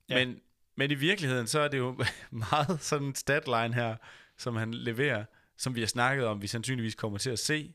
[0.10, 0.26] Ja.
[0.26, 0.40] Men,
[0.76, 2.04] men i virkeligheden, så er det jo
[2.52, 3.96] meget sådan en statline her,
[4.38, 5.26] som han leverer,
[5.58, 7.74] som vi har snakket om, vi sandsynligvis kommer til at se.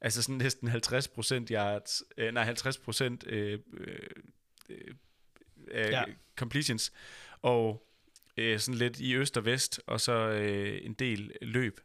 [0.00, 0.72] Altså sådan næsten 50%
[1.50, 3.98] yards, øh, nej 50% øh, øh,
[4.68, 4.94] øh,
[5.74, 5.90] Ja.
[5.90, 6.04] ja.
[6.36, 6.92] completions,
[7.42, 7.88] og
[8.36, 11.80] øh, sådan lidt i øst og vest, og så øh, en del løb.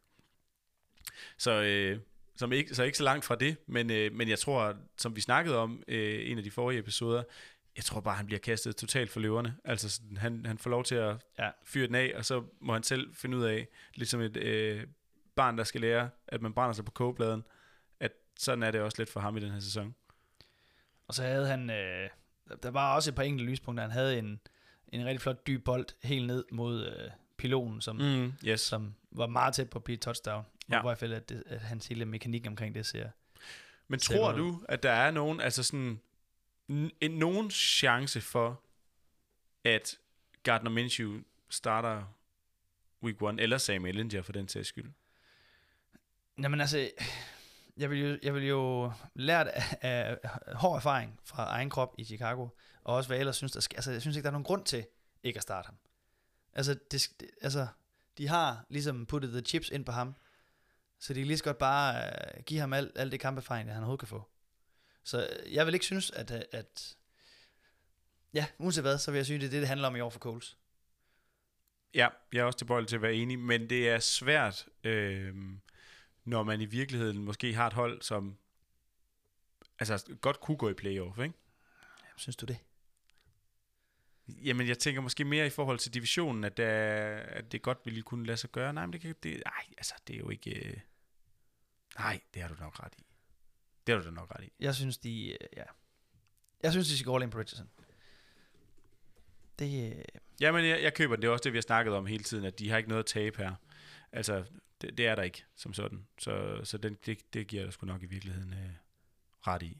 [1.37, 1.99] Så, øh,
[2.35, 5.21] som ikke, så ikke så langt fra det, men, øh, men jeg tror, som vi
[5.21, 7.23] snakkede om øh, en af de forrige episoder,
[7.77, 9.55] jeg tror bare, han bliver kastet totalt for løverne.
[9.63, 11.49] Altså, sådan, han, han får lov til at Ja.
[11.63, 14.87] fyre den af, og så må han selv finde ud af, ligesom et øh,
[15.35, 17.43] barn, der skal lære, at man brænder sig på kogebladen,
[17.99, 19.95] at sådan er det også lidt for ham i den her sæson.
[21.07, 22.09] Og så havde han, øh,
[22.63, 23.81] der var også et par enkelte lyspunkter.
[23.83, 24.39] Han havde en,
[24.87, 28.33] en rigtig flot dyb bold helt ned mod øh, pilonen, som, mm.
[28.45, 28.61] Yes.
[28.61, 30.45] som var meget tæt på at blive touchdown.
[30.71, 30.79] Ja.
[30.79, 33.09] I hvert fald, at, det, at hans hele mekanik omkring det ser...
[33.87, 36.01] Men tror du, at der er nogen, altså sådan,
[36.67, 38.61] en, nogen chance for,
[39.63, 39.99] at
[40.43, 42.03] Gardner Minshew starter
[43.03, 44.91] week 1, eller Sam Ellinger for den sags skyld?
[46.41, 46.89] Jamen altså,
[47.77, 51.95] jeg vil jo, jeg vil jo lært af, af, af hård erfaring fra egen krop
[51.97, 52.47] i Chicago,
[52.83, 54.45] og også hvad jeg ellers synes, der skal, altså jeg synes ikke, der er nogen
[54.45, 54.85] grund til
[55.23, 55.75] ikke at starte ham.
[56.53, 57.67] Altså, det, det, altså
[58.17, 60.15] de har ligesom puttet the chips ind på ham,
[60.99, 63.77] så de kan lige så godt bare uh, give ham alt, alt det kamperfaring, han
[63.77, 64.29] overhovedet kan få.
[65.07, 66.97] Så øh, jeg vil ikke synes, at, øh, at
[68.33, 70.09] ja, uanset hvad, så vil jeg synes, det er det, det handler om i år
[70.09, 70.57] for Coles.
[71.93, 75.35] Ja, jeg er også tilbøjelig til at være enig, men det er svært, øh,
[76.23, 78.37] når man i virkeligheden måske har et hold, som
[79.79, 81.35] altså godt kunne gå i playoff, ikke?
[82.17, 82.57] Synes du det?
[84.27, 86.69] Jamen, jeg tænker måske mere i forhold til divisionen, at, der,
[87.17, 88.73] at det godt ville kunne lade sig gøre.
[88.73, 90.67] Nej, men det kan det, nej, altså, det er jo ikke...
[90.67, 90.79] Øh,
[91.99, 93.06] nej, det har du nok ret i.
[93.87, 94.51] Det har du da nok ret i.
[94.59, 95.63] Jeg synes, de, øh, ja.
[96.63, 97.69] Jeg synes, de skal gå all in på Richardson.
[99.59, 100.03] Det, øh,
[100.41, 101.21] Jamen, jeg, jeg køber den.
[101.21, 103.03] Det er også det, vi har snakket om hele tiden, at de har ikke noget
[103.03, 103.53] at tabe her.
[104.11, 104.43] Altså,
[104.81, 106.07] det, det er der ikke, som sådan.
[106.19, 108.69] Så, så den, det, det giver jeg sgu nok i virkeligheden øh,
[109.47, 109.77] ret i.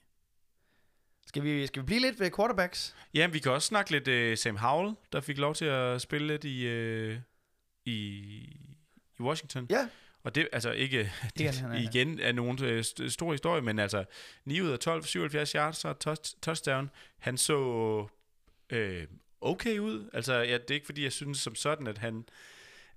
[1.28, 2.96] Skal vi, skal vi blive lidt ved quarterbacks?
[3.13, 6.28] Ja, vi kan også snakke lidt øh, Sam Howell, der fik lov til at spille
[6.28, 7.20] lidt i, øh,
[7.86, 7.93] i,
[9.20, 9.67] i Washington.
[9.70, 9.89] Ja.
[10.27, 10.97] Og det, altså ikke,
[11.37, 14.05] det, Igen, han er- igen er nogen øh, st- stor historie, men altså
[14.45, 16.89] 9 ud af 12, 77 yards og touch, touchdown.
[17.17, 18.07] Han så
[18.69, 19.07] øh,
[19.41, 20.09] okay ud.
[20.13, 22.25] Altså, ja, det er ikke fordi, jeg synes som sådan, at han...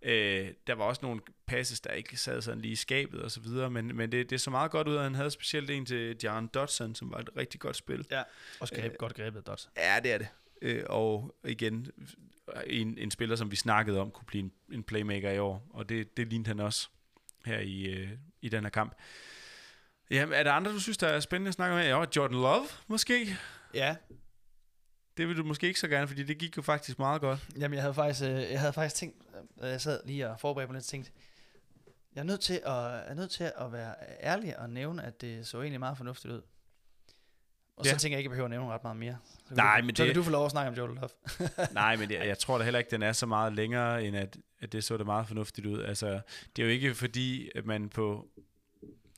[0.03, 3.41] Øh, der var også nogle passes, der ikke sad sådan lige i skabet og så
[3.41, 6.17] videre, men, men det, det så meget godt ud, at han havde specielt en til
[6.23, 8.07] Jaron Dodson, som var et rigtig godt spil.
[8.11, 8.23] Ja.
[8.61, 9.69] Også greb, øh, godt grebet, Dot.
[9.77, 10.29] Ja, det er det.
[10.63, 11.87] Øh, og igen,
[12.67, 15.89] en, en spiller, som vi snakkede om, kunne blive en, en playmaker i år, og
[15.89, 16.89] det, det lignede han også
[17.45, 18.95] her i, øh, i den her kamp.
[20.11, 21.87] Ja, er der andre, du synes, der er spændende at snakke med?
[21.87, 23.37] Ja, Jordan Love, måske?
[23.75, 23.97] Ja.
[25.17, 27.49] Det vil du måske ikke så gerne, fordi det gik jo faktisk meget godt.
[27.59, 29.23] Jamen, jeg havde faktisk, øh, jeg havde faktisk tænkt,
[29.63, 31.13] øh, jeg sad lige og forberedte mig lidt, tænkt,
[32.15, 35.21] jeg er nødt til at, jeg er nødt til at være ærlig og nævne, at
[35.21, 36.43] det så egentlig meget fornuftigt ud.
[37.81, 37.99] Og så Ja.
[37.99, 39.19] tænker jeg ikke, jeg behøver at nævne ret meget mere.
[39.49, 41.09] Så Nej, du, men så det- kan du få lov at snakke om Jordan Love.
[41.73, 44.37] Nej, men det, jeg tror da heller ikke, den er så meget længere, end at,
[44.61, 45.83] at det så da meget fornuftigt ud.
[45.83, 46.21] Altså,
[46.57, 48.29] det er jo ikke fordi, at man på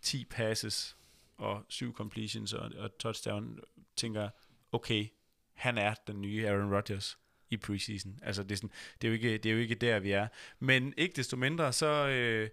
[0.02, 0.96] 10 passes
[1.36, 3.58] og 7 completions og, og touchdown
[3.96, 4.28] tænker,
[4.72, 5.06] okay,
[5.54, 7.18] han er den nye Aaron Rodgers
[7.50, 8.18] i preseason.
[8.22, 8.70] Altså, det er, sådan,
[9.02, 10.28] det, er jo ikke, det er jo ikke der, vi er.
[10.58, 12.48] Men ikke desto mindre, så øh,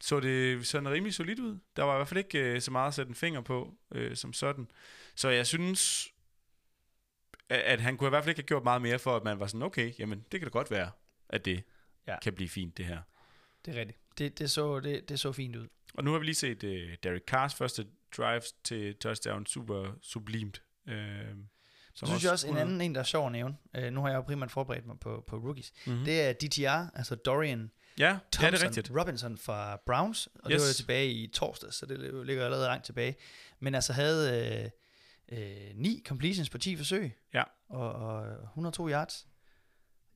[0.00, 1.58] så det sådan rimelig solidt ud.
[1.76, 4.16] Der var i hvert fald ikke øh, så meget at sætte en finger på, øh,
[4.16, 4.68] som sådan.
[5.14, 6.08] Så jeg synes,
[7.48, 9.40] at, at han kunne i hvert fald ikke have gjort meget mere for, at man
[9.40, 10.90] var sådan, okay, jamen det kan da godt være,
[11.28, 11.62] at det
[12.06, 12.18] Ja.
[12.22, 12.98] kan blive fint, det her.
[13.64, 13.98] Det er rigtigt.
[14.18, 15.68] Det, det, så, det, det så fint ud.
[15.94, 16.70] Og nu har vi lige set uh,
[17.02, 20.62] Derek Carrs første drive til touchdown, super sublimt.
[20.86, 20.92] Uh,
[21.94, 24.08] Så synes jeg også, en anden en, der er sjov at nævne, øh, nu har
[24.08, 26.04] jeg jo primært forberedt mig på, på rookies, Mm-hmm.
[26.04, 28.90] det er DTR, altså Dorian Ja, ja, det Thompson er rigtigt.
[29.00, 30.54] Robinson fra Browns, og yes.
[30.56, 33.16] Det var jo tilbage i torsdag, så det ligger allerede langt tilbage.
[33.60, 34.70] Men altså havde øh,
[35.28, 37.42] øh, ni completions på 10 forsøg, Ja.
[37.68, 39.26] og, og 102 yards,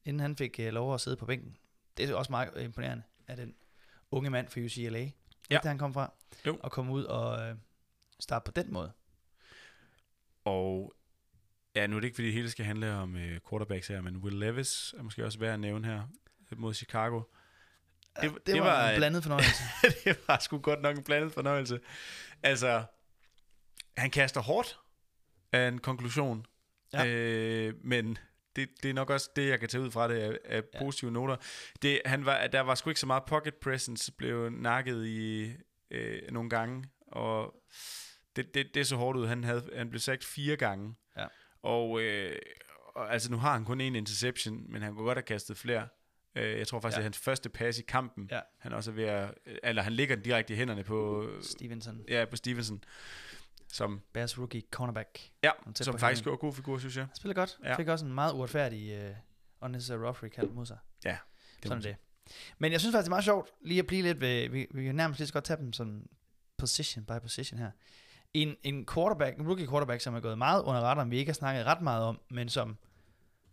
[0.05, 1.57] inden han fik øh, lov at sidde på bænken.
[1.97, 3.55] Det er også meget imponerende af den
[4.11, 5.11] unge mand fra UCLA,
[5.51, 5.59] ja.
[5.63, 6.13] Der han kom fra,
[6.47, 6.59] Jo.
[6.63, 7.57] og komme ud og øh,
[8.21, 8.93] starte på den måde.
[10.45, 10.95] Og
[11.75, 14.17] ja, nu er det ikke, fordi det hele skal handle om uh, quarterbacks her, men
[14.17, 16.03] Will Levis er måske også værd at nævne her
[16.57, 17.17] mod Chicago.
[17.19, 19.63] Det, Det- det, det var, var en et- blandet fornøjelse.
[20.05, 21.81] det var sgu godt nok en blandet fornøjelse.
[22.43, 22.85] Altså,
[23.97, 24.79] han kaster hårdt
[25.53, 26.47] af en konklusion.
[26.93, 27.07] Ja.
[27.07, 28.19] Øh, men
[28.57, 30.79] det, det er nok også det, jeg kan tage ud fra det af, af Ja.
[30.79, 31.37] positive noter.
[31.83, 35.53] Det, han var, der var sgu ikke så meget pocket presence, blev nakket i
[35.91, 37.55] øh, nogle gange, og
[38.37, 39.27] det, det, det så hårdt ud.
[39.27, 40.95] Han, havde, han blev sagt fire gange.
[41.17, 41.27] Ja.
[41.63, 42.37] Og, øh,
[42.95, 45.89] og altså, nu har han kun en interception, men han kunne godt have kastet flere.
[46.37, 47.01] Øh, jeg tror faktisk, Ja.
[47.01, 48.29] det er hans første pass i kampen.
[48.31, 48.41] Ja.
[48.59, 52.25] Han er også ved at, eller han ligger den direkte i hænderne på, Stevenson, ja,
[52.31, 52.85] på Stevenson,
[53.73, 55.31] som, Bears rookie cornerback.
[55.43, 57.05] ja, som faktisk gjorde god figur, synes jeg.
[57.05, 57.59] Han spiller godt.
[57.65, 57.77] Ja.
[57.77, 59.17] Fik også en meget uretfærdig uh,
[59.61, 60.79] unnecessary rough kald mod sig.
[61.05, 61.17] Ja,
[61.63, 61.97] det Sådan det.
[62.59, 64.85] Men jeg synes faktisk, det er meget sjovt lige at blive lidt ved, vi, vi
[64.85, 66.07] kan nærmest lige så godt tage dem sådan
[66.59, 67.71] position by position her.
[68.35, 71.35] En, en quarterback, en rookie quarterback, som er gået meget under radaren, vi ikke har
[71.35, 72.77] snakket ret meget om, men som,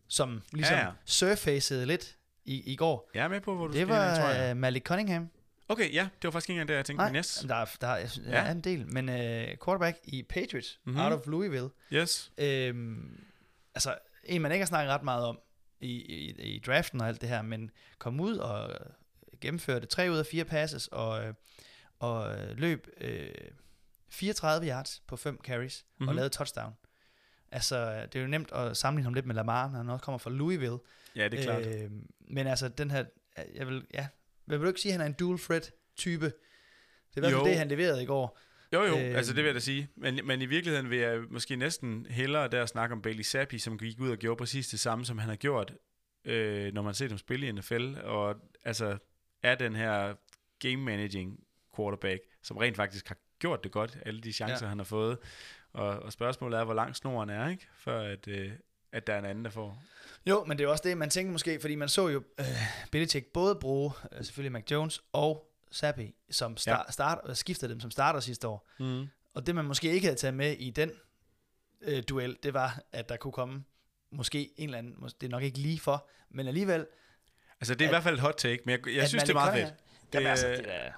[0.08, 3.10] som ligesom Ja, ja, surfacede lidt i, i går.
[3.14, 4.52] Jeg er med på, hvor du Det skal hen, tror var jeg.
[4.52, 5.30] uh, Malik Cunningham.
[5.70, 7.04] Okay, ja, det var faktisk ikke engang det, jeg tænkte.
[7.04, 7.46] Nej, Men yes.
[7.48, 8.32] der, er, der, er, synes, Ja.
[8.34, 8.88] der er en del.
[8.94, 9.16] Men uh,
[9.66, 10.92] quarterback i Patriots, Mhm.
[10.96, 11.06] mm-hmm.
[11.06, 11.70] out of Louisville.
[11.94, 12.32] Yes.
[12.38, 13.24] Øhm,
[13.76, 15.40] altså, en man ikke har snakket ret meget om
[15.80, 18.74] i, i, i draften og alt det her, men kom ud og
[19.42, 21.34] gennemførte tre ud af fire passes og, øh,
[22.00, 23.30] og øh, løb øh,
[24.10, 26.04] 34 yards på fem carries mm-hmm.
[26.04, 26.10] Mhm.
[26.10, 26.74] og lavede touchdown.
[27.52, 30.18] Altså, det er jo nemt at sammenligne ham lidt med Lamar, når han også kommer
[30.18, 30.78] fra Louisville.
[31.16, 31.66] Ja, det er klart.
[31.66, 33.06] Øh, men altså, den her,
[33.56, 34.08] jeg vil, ja,
[34.48, 36.26] vil du ikke sige, at han er en dual threat type?
[36.26, 36.34] Det
[37.16, 37.48] er i hvert fald Jo.
[37.48, 38.40] det, han leverede i går.
[38.74, 39.90] Jo, jo, Øh, altså det vil jeg da sige.
[39.96, 43.78] Men, men i virkeligheden vil jeg måske næsten hellere der snakke om Bailey Zappi, som
[43.78, 45.74] gik ud og gjorde præcis det samme, som han har gjort,
[46.26, 47.96] øh, når man ser dem spille i NFL.
[48.04, 48.98] Og altså
[49.44, 50.14] er den her
[50.60, 51.40] game managing
[51.76, 54.66] quarterback, som rent faktisk har gjort det godt, alle de chancer.
[54.66, 54.70] Ja.
[54.70, 55.18] han har fået.
[55.74, 57.68] Og, og spørgsmålet er, hvor lang snoren er, ikke?
[57.78, 58.52] Før at, øh,
[58.96, 59.84] at der er en anden, der får.
[60.26, 62.46] Jo, men det er også det, man tænker måske, fordi man så jo øh,
[62.92, 66.92] Belichick både bruge øh, selvfølgelig Mac Jones og Sappi, som star- ja.
[66.92, 68.68] start, øh, skiftede dem som starter sidste år.
[68.80, 69.08] Mm.
[69.34, 70.92] Og det man måske ikke havde taget med i den
[71.82, 73.64] øh, duel, det var, at der kunne komme
[74.12, 76.88] måske en eller anden, det er nok ikke lige for, men alligevel...
[77.62, 79.30] Altså det er i At- hvert fald et hot take, men jeg, jeg synes, det
[79.30, 79.68] er meget fedt.
[79.68, 80.92] Cunningham- Jamen Det- altså, det er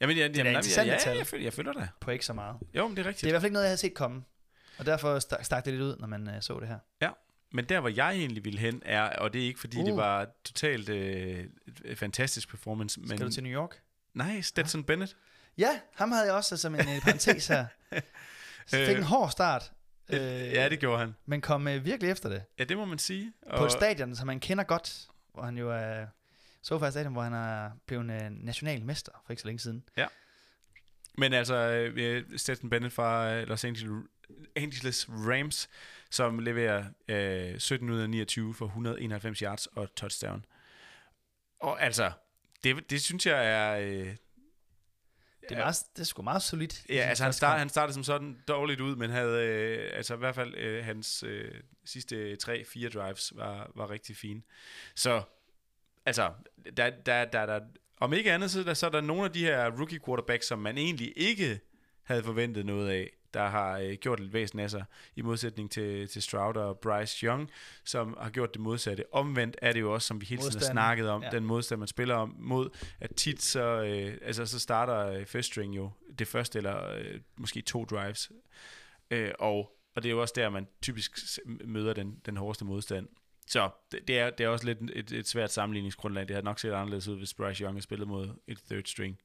[0.00, 1.12] Jamen, jeg, er da jamen, interessante ja, tal.
[1.12, 1.88] ja, jeg, følger, jeg følger dig.
[2.00, 2.56] på ikke så meget.
[2.74, 3.28] Jo, men det er Det er rigtigt.
[3.28, 4.24] i hvert fald ikke noget, jeg havde set komme.
[4.78, 6.78] Og derfor stak, det lidt ud, når man øh, så det her.
[7.52, 9.86] Men der, hvor jeg egentlig ville hen, er, og det er ikke fordi, uh.
[9.86, 11.46] det var totalt øh,
[11.94, 13.82] fantastisk performance, men Skal du til New York?
[14.14, 15.16] nej, Stetson Bennett.
[15.58, 17.66] Ja, ham havde jeg også som en øh, parentes her.
[18.66, 19.72] Så fik en hård start,
[20.10, 20.18] Øh,
[20.52, 21.14] ja, det gjorde han.
[21.26, 22.42] men kom øh, virkelig efter det.
[22.58, 23.32] Ja, det må man sige.
[23.56, 26.06] på et stadion, som man kender godt, hvor han jo er
[26.62, 29.84] SoFi Stadion, hvor han er blevet øh, nationalmester for ikke så længe siden.
[31.18, 31.54] Men altså,
[31.96, 34.04] øh, Stetson Bennett fra øh, Los Angeles,
[34.56, 35.68] Angeles Rams,
[36.10, 40.44] som leverer øh, 17 ud af 29 for 191 yards og touchdown.
[41.60, 42.10] Og altså,
[42.64, 43.78] det, det synes jeg er...
[43.78, 44.16] Øh,
[45.48, 46.86] Det er, meget, det er sgu meget solidt.
[46.88, 50.18] Ja, altså han, start, han startede som sådan dårligt ud, men havde øh, altså i
[50.18, 54.42] hvert fald øh, hans øh, sidste 3-4 drives var, var rigtig fine.
[54.94, 55.22] Så
[56.06, 56.32] altså,
[56.76, 57.60] der, der, der, der,
[58.00, 60.46] om ikke andet, så, er der, så er der nogle af de her rookie quarterbacks,
[60.46, 61.60] som man egentlig ikke
[62.02, 64.84] havde forventet noget af, der har øh, gjort lidt væsen af sig,
[65.16, 67.50] i modsætning til, til Stroud og Bryce Young,
[67.84, 69.04] som har gjort det modsatte.
[69.14, 70.74] Omvendt er det jo også, som vi hele tiden har Modstanden.
[70.74, 71.26] snakket om, Ja.
[71.28, 71.36] ja.
[71.36, 75.46] den modstand, man spiller om mod, at tit så, øh, altså, så starter øh, first
[75.48, 78.32] string jo det første eller øh, måske to drives.
[79.10, 81.18] Øh, og, og det er jo også der, man typisk
[81.64, 83.08] møder den, den hårdeste modstand.
[83.46, 86.28] Så det, det, er, det er også lidt et, et svært sammenligningsgrundlag.
[86.28, 89.18] Det har nok set anderledes ud, hvis Bryce Young har spillet mod et third string.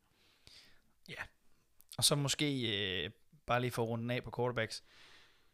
[1.97, 3.09] Og så måske, øh,
[3.45, 4.84] bare lige for at runde af på quarterbacks,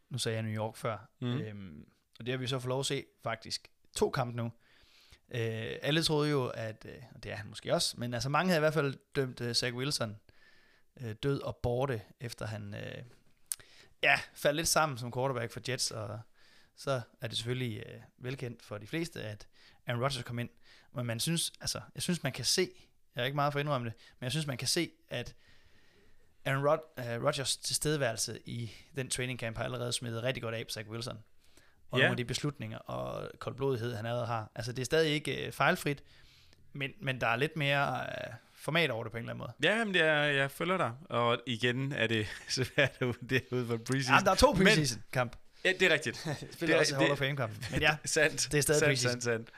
[0.10, 1.38] nu sagde jeg New York før, mm.
[1.38, 1.86] øhm,
[2.20, 4.52] og det har vi så fået lov at se faktisk to kampe nu.
[5.32, 8.50] Øh, alle troede jo, at, øh, og det er han måske også, men altså mange
[8.50, 10.18] havde i hvert fald dømt øh, Zach Wilson
[11.02, 13.04] øh, død og borte, efter han øh,
[14.04, 16.20] ja, faldt lidt sammen som quarterback for Jets, og
[16.76, 19.48] så er det selvfølgelig øh, velkendt for de fleste, at
[19.88, 20.50] Aaron Rodgers kom ind.
[20.94, 22.70] Men man synes, altså, jeg synes, man kan se,
[23.16, 25.36] jeg er ikke meget for at indrømme det, men jeg synes, man kan se, at
[26.46, 30.64] Aaron Rod, uh, Rodgers tilstedeværelse i den training camp har allerede smidt rigtig godt af
[30.68, 31.18] på Zach Wilson.
[31.92, 32.04] Og Ja.
[32.04, 34.52] nogle af de beslutninger og koldblodighed, han allerede har.
[34.56, 36.04] Altså, det er stadig ikke uh, fejlfrit,
[36.74, 39.74] men, men der er lidt mere uh, format over det på en eller anden måde.
[39.74, 40.92] Ja, men det er, jeg følger dig.
[41.10, 44.14] Og igen er det svært at vurdere ud fra preseason.
[44.16, 45.36] Ja, der er to Men- preseason kamp.
[45.66, 46.18] Ja, det er rigtigt.
[46.54, 47.54] Spiller Det er- også i Hall of Fame kamp.
[47.72, 48.48] Men ja, sandt.
[48.52, 49.50] det er stadig sandt, sandt, sandt.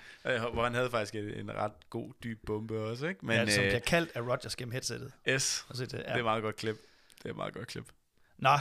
[0.46, 3.26] Øh, Hvor han havde faktisk en, en ret god, dyb bombe også, ikke?
[3.26, 5.12] Men, ja, som øh, bliver kaldt af Rodgers gennem headsettet.
[5.30, 6.18] yes, Og så det, det er ja.
[6.18, 6.76] et meget godt klip.
[7.18, 7.86] Det er et meget godt klip.
[8.38, 8.58] Nå,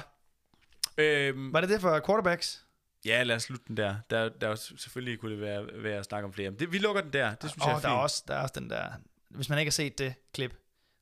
[0.98, 2.64] Øhm, var det det for quarterbacks?
[3.04, 3.96] ja, lad os slutte den der.
[4.10, 6.50] Der, der er selvfølgelig kunne det være, være at snakke om flere.
[6.50, 7.34] Det, vi lukker den der.
[7.34, 8.02] Det synes og jeg er der er, fint.
[8.02, 8.92] også, der er også den der,
[9.28, 10.54] hvis man ikke har set det klip,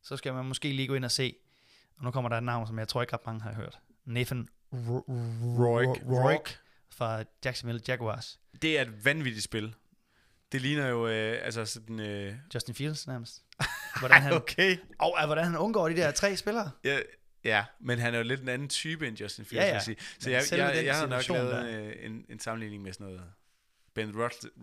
[0.02, 1.34] så skal man måske lige gå ind og se,
[1.98, 3.78] og nu kommer der et navn, som jeg tror ikke ret mange har hørt.
[4.04, 6.04] Nathan Rourke.
[6.06, 6.50] Rourke
[6.90, 8.40] fra Jacksonville Jaguars.
[8.62, 9.74] Det er et vanvittigt spil.
[10.52, 12.00] Det ligner jo, øh, altså sådan...
[12.00, 13.44] Øh, Justin Fields nærmest.
[14.00, 14.76] Hvordan han, okay.
[14.98, 16.70] og, hvordan han undgår de der tre spillere.
[16.84, 17.00] Ja,
[17.44, 19.72] ja, men han er jo lidt en anden type end Justin Fields, Ja, ja.
[19.72, 19.96] vil jeg sige.
[20.18, 21.86] Så jeg, jeg, den jeg har nok lavet der.
[21.86, 23.22] øh, en, en sammenligning med sådan noget
[23.94, 24.12] Ben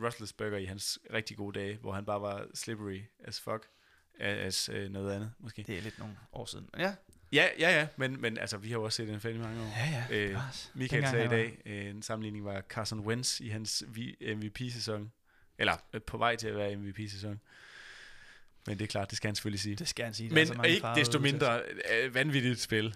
[0.03, 3.67] Roethlisberger i hans rigtig gode dage, hvor han bare var slippery as fuck,
[4.19, 5.63] as øh, noget andet måske.
[5.67, 6.69] Det er lidt nogle år siden.
[6.73, 6.95] Men ja,
[7.35, 9.61] Ja, ja, ja, men, men altså, vi har jo også set den film i mange
[9.61, 9.73] år.
[9.77, 10.17] ja, ja.
[10.17, 10.37] Øh.
[10.73, 13.83] Michael Dengang sagde i dag, øh, en sammenligning var Carson Wentz i hans
[14.35, 15.11] MVP-sæson,
[15.57, 17.39] eller øh, på vej til at være MVP-sæson.
[18.67, 19.75] Men det er klart, det skal han selvfølgelig sige.
[19.75, 20.29] Det skal han sige.
[20.29, 22.95] Men så mange ikke desto mindre øh, vanvittigt spil.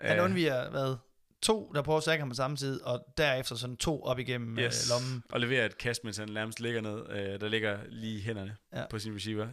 [0.00, 0.96] Han Øh, undviger, hvad?
[1.42, 4.64] To, der prøver at ham på samme tid, og derefter sådan to op igennem yes.
[4.64, 4.90] yes.
[4.90, 5.22] øh, lommen.
[5.30, 7.10] Og leverer et kast, mens han nærmest ligger ned.
[7.10, 8.84] Øh, der ligger lige hænderne ja.
[8.90, 9.48] på sin receiver.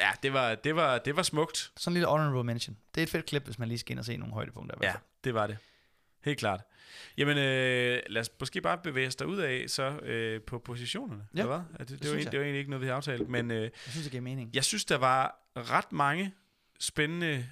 [0.00, 1.72] Ja, det var, det var, det var smukt.
[1.76, 2.76] Sådan en lille honorable mention.
[2.94, 4.76] Det er et fedt klip, hvis man lige skal ind og se nogle højdepunkter.
[4.82, 5.58] Ja, det var det.
[6.24, 6.60] Helt klart.
[7.18, 11.26] Jamen, øh, lad os måske bare bevæge os derud af så øh, på positionerne.
[11.34, 11.78] Ja, eller hvad?
[11.78, 12.32] Det, det, det, var, jeg.
[12.32, 13.28] det var egentlig ikke noget, vi havde aftalt.
[13.28, 14.50] Men øh, Jeg synes, det giver mening.
[14.54, 16.34] jeg synes, der var ret mange
[16.80, 17.46] spændende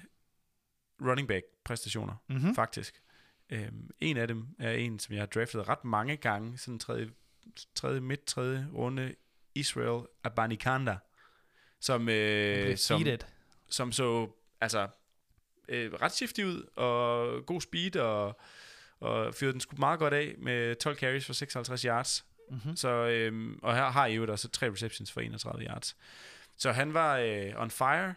[1.01, 2.47] running back præstationer, Mm-hmm.
[2.47, 2.55] mm.
[2.55, 3.01] faktisk.
[3.49, 7.09] Øhm, en af dem er en, som jeg har draftet ret mange gange, sådan tredje,
[7.75, 9.15] tredje midt tredje runde,
[9.55, 10.97] Israel Abanikanda,
[11.81, 12.99] som, øh, som,
[13.69, 14.29] Som, som så
[14.61, 14.87] altså
[15.69, 18.39] øh, ret shifty ud, og god speed, og,
[18.99, 22.25] og fyrede den sgu meget godt af med 12 carries for 56 yards.
[22.51, 22.75] mm-hmm.
[22.75, 25.97] Så, øhm, og her har I jo også tre receptions for 31 yards.
[26.57, 28.13] Så han var øh, on fire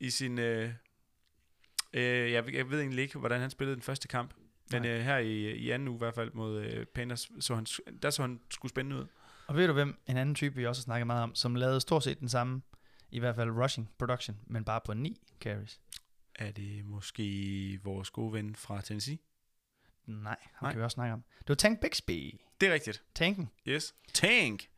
[0.00, 0.38] i sin...
[0.38, 0.70] Øh,
[1.92, 4.34] øh, jeg, ved- jeg ved egentlig ikke, hvordan han spillede den første kamp.
[4.72, 4.90] Men Nej.
[4.90, 7.66] øh, her i, i anden uge i hvert fald mod øh, Panthers, så han,
[8.02, 9.06] der så han skulle spændende ud.
[9.46, 11.80] Og ved du hvem, en anden type, vi også har snakket meget om, som lavede
[11.80, 12.62] stort set den samme,
[13.10, 15.80] i hvert fald rushing production, men bare på 9 carries.
[16.34, 19.18] Er det måske vores gode ven fra Tennessee?
[20.06, 20.72] Nej, ham Nej.
[20.72, 21.24] kan vi også snakke om.
[21.38, 22.40] Det var Tank Bixby.
[22.60, 23.02] Det er rigtigt.
[23.14, 23.50] Tanken.
[23.68, 23.94] Yes.
[24.12, 24.68] Tank!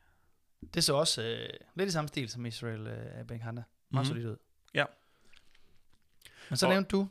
[0.75, 3.63] Det så også øh, lidt i samme stil som Israel øh, Benkhanda.
[3.63, 3.97] Meget Mhm.
[3.97, 4.05] mm-hmm.
[4.05, 4.37] solidt ud.
[4.75, 4.85] Ja.
[6.51, 7.09] Men så Og- nævnte du,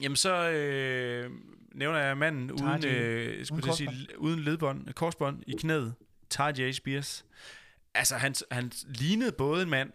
[0.00, 1.30] Jamen så øh,
[1.74, 2.94] nævner jeg manden uden, Tajay.
[3.38, 5.94] øh, skulle Uden uden, sige, uden ledbånd, korsbånd i knæet.
[6.30, 7.24] Tajay Spears.
[7.94, 9.92] Altså han, han lignede både en mand,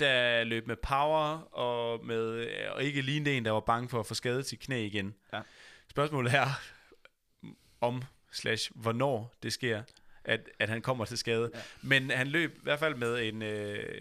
[0.00, 4.06] der løb med power, og, med, og ikke lignede en, der var bange for at
[4.06, 5.14] få skadet sit knæ igen.
[5.32, 5.40] Ja.
[5.88, 6.46] Spørgsmålet er,
[7.80, 9.82] om slash hvornår det sker,
[10.24, 11.50] at, at han kommer til skade.
[11.54, 11.60] Ja.
[11.82, 14.00] Men han løb i hvert fald med en, øh,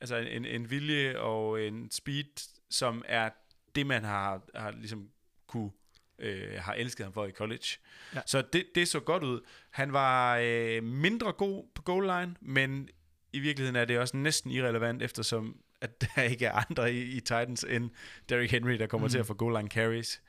[0.00, 3.30] altså en, en vilje og en speed, som er
[3.74, 5.10] det, man har, har ligesom
[5.46, 5.70] kunne
[6.18, 7.66] øh, har elsket ham for i college.
[8.14, 8.20] Ja.
[8.26, 9.40] Så det, det så godt ud.
[9.70, 12.88] Han var øh, mindre god på goal line, men
[13.32, 17.20] i virkeligheden er det også næsten irrelevant, eftersom at der ikke er andre i, i
[17.20, 17.90] Titans end
[18.28, 19.10] Derrick Henry, der kommer Mm.
[19.10, 20.22] til at få goal line carries.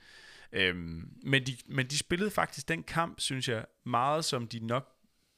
[0.52, 4.90] Øhm, men, de, men de spillede faktisk den kamp, synes jeg, meget som de nok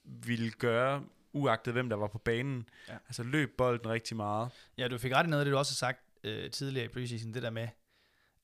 [0.03, 2.69] ville gøre, uagtet hvem der var på banen.
[2.89, 2.93] Ja.
[2.93, 4.49] Altså løb bolden rigtig meget.
[4.77, 6.87] ja, du fik ret i noget af det, du også har sagt øh, tidligere i
[6.87, 7.67] preseason, det der med,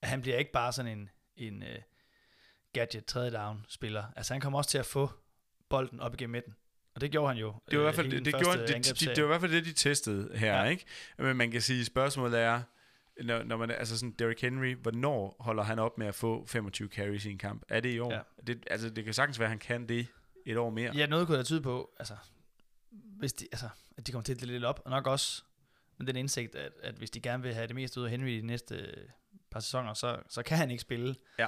[0.02, 1.80] at han bliver ikke bare sådan en, en øh,
[2.74, 4.04] gadget tredje down spiller.
[4.16, 5.10] Altså han kommer også til at få
[5.70, 6.56] bolden op igennem midten.
[6.96, 7.54] Og det gjorde han jo.
[7.72, 9.28] Det var, i hvert øh, fald, hele det, det, gjorde, det, det, det, var i
[9.28, 10.64] hvert fald det, de testede her, Ja.
[10.70, 10.86] ikke?
[11.18, 12.62] Men man kan sige, spørgsmålet er,
[13.24, 16.88] når, når man, altså sådan Derrick Henry, hvornår holder han op med at få 25
[16.90, 17.64] carries i en kamp?
[17.70, 18.14] Er det i år?
[18.14, 18.20] Ja.
[18.48, 20.08] Det, altså, det kan sagtens være, at han kan det
[20.46, 20.92] et år mere.
[20.96, 22.14] Ja, noget kunne da tyde på, altså,
[22.92, 25.44] hvis de, altså, at de kommer til at lidt op, og nok også
[25.98, 28.28] med den indsigt, at, at hvis de gerne vil have det meste ud af Henry
[28.28, 28.94] i de næste øh,
[29.52, 31.48] par sæsoner, så, så kan han ikke spille Ja.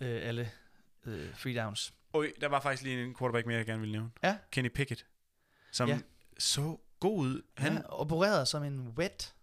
[0.00, 0.50] øh, alle
[1.06, 1.94] øh, free downs.
[2.14, 4.10] Øj, der var faktisk lige en quarterback mere, jeg gerne ville nævne.
[4.22, 4.36] Ja.
[4.52, 5.06] Kenny Pickett,
[5.72, 5.94] som Ja.
[5.94, 6.00] ja.
[6.38, 7.42] så god ud.
[7.56, 9.34] Han, Han opererede som en wet,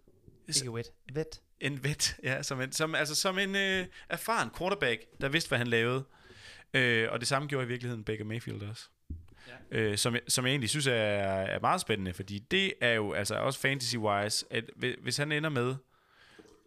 [0.47, 1.41] ikke wet, wet.
[1.59, 5.57] En vet, ja, som en, som, altså som en øh, erfaren quarterback, der vidste, hvad
[5.57, 6.03] han lavede.
[6.73, 8.89] Øh, og det samme gjorde i virkeligheden Baker Mayfield også.
[9.71, 9.77] Ja.
[9.77, 13.13] Øh, som, jeg- som jeg egentlig synes er, er meget spændende, fordi det er jo
[13.13, 15.75] altså også fantasy-wise, at hvi- hvis han ender med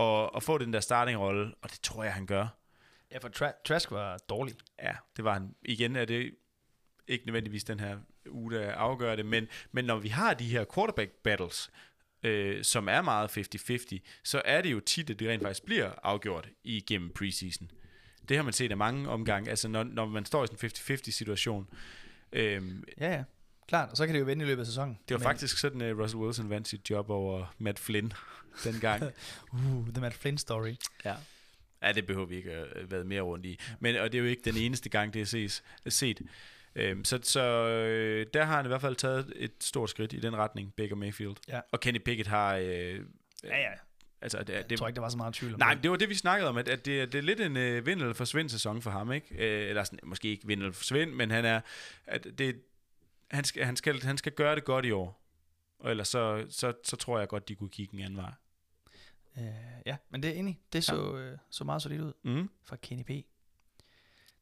[0.00, 2.46] at, at få den der starting-rolle, og det tror jeg, han gør,
[3.14, 4.54] Ja, for Tra- Trask var dårlig.
[4.82, 5.54] ja, det var han.
[5.62, 6.34] Igen er det
[7.08, 7.98] ikke nødvendigvis den her
[8.28, 11.70] uge, der afgør det, men, men når vi har de her quarterback battles,
[12.22, 15.90] øh, som er meget 50-50, så er det jo tit, at det rent faktisk bliver
[16.02, 17.70] afgjort igennem preseason.
[18.28, 20.96] Det har man set af mange omgange, altså når, når man står i sådan en
[20.96, 21.68] 50-50 situation.
[22.32, 23.24] Øhm, Ja, ja.
[23.68, 24.98] Klart, og så kan det jo vende i løbet af sæsonen.
[25.08, 28.12] det var Men, faktisk sådan, at Russell Wilson vandt sit job over Matt Flynn
[28.64, 29.02] dengang.
[29.52, 30.74] Uh, the Matt Flynn story.
[31.04, 31.14] Ja.
[31.84, 33.58] Ja, det behøver vi ikke at være mere rundt i.
[33.80, 36.20] Men, og det er jo ikke den eneste gang, det er ses, set.
[36.76, 40.20] Øhm, så så øh, der har han i hvert fald taget et stort skridt i
[40.20, 41.36] den retning, Baker Mayfield.
[41.48, 41.60] Ja.
[41.72, 42.54] Og Kenny Pickett har...
[42.56, 43.00] Øh,
[43.44, 43.70] Ja, ja.
[44.22, 45.82] Altså, det, Jeg det, tror ikke, der var så meget tvivl om nej, det.
[45.82, 48.00] det var det, vi snakkede om, at, at det, det er lidt en øh, vind
[48.00, 49.26] eller forsvind sæson for ham, ikke?
[49.38, 51.60] Øh, eller sådan, måske ikke vind eller forsvind, men han er...
[52.06, 52.56] At det,
[53.30, 55.20] han, skal, han, skal, han skal gøre det godt i år.
[55.78, 58.32] Og ellers så, så, så tror jeg godt, de kunne kigge en anden vej.
[59.38, 59.44] Øh,
[59.86, 60.60] ja, men det er enig.
[60.72, 62.50] Det så, øh, så meget solidt ud Mm.
[62.64, 63.26] fra Kenny P.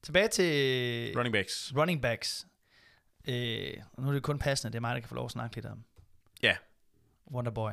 [0.03, 1.72] Tilbage til Running backs.
[1.76, 2.47] running backs.
[3.28, 5.30] Øh, og nu er det kun passende, det er mig, der kan få lov at
[5.30, 5.84] snakke lidt om.
[6.43, 6.57] Ja.
[7.30, 7.72] Wonderboy.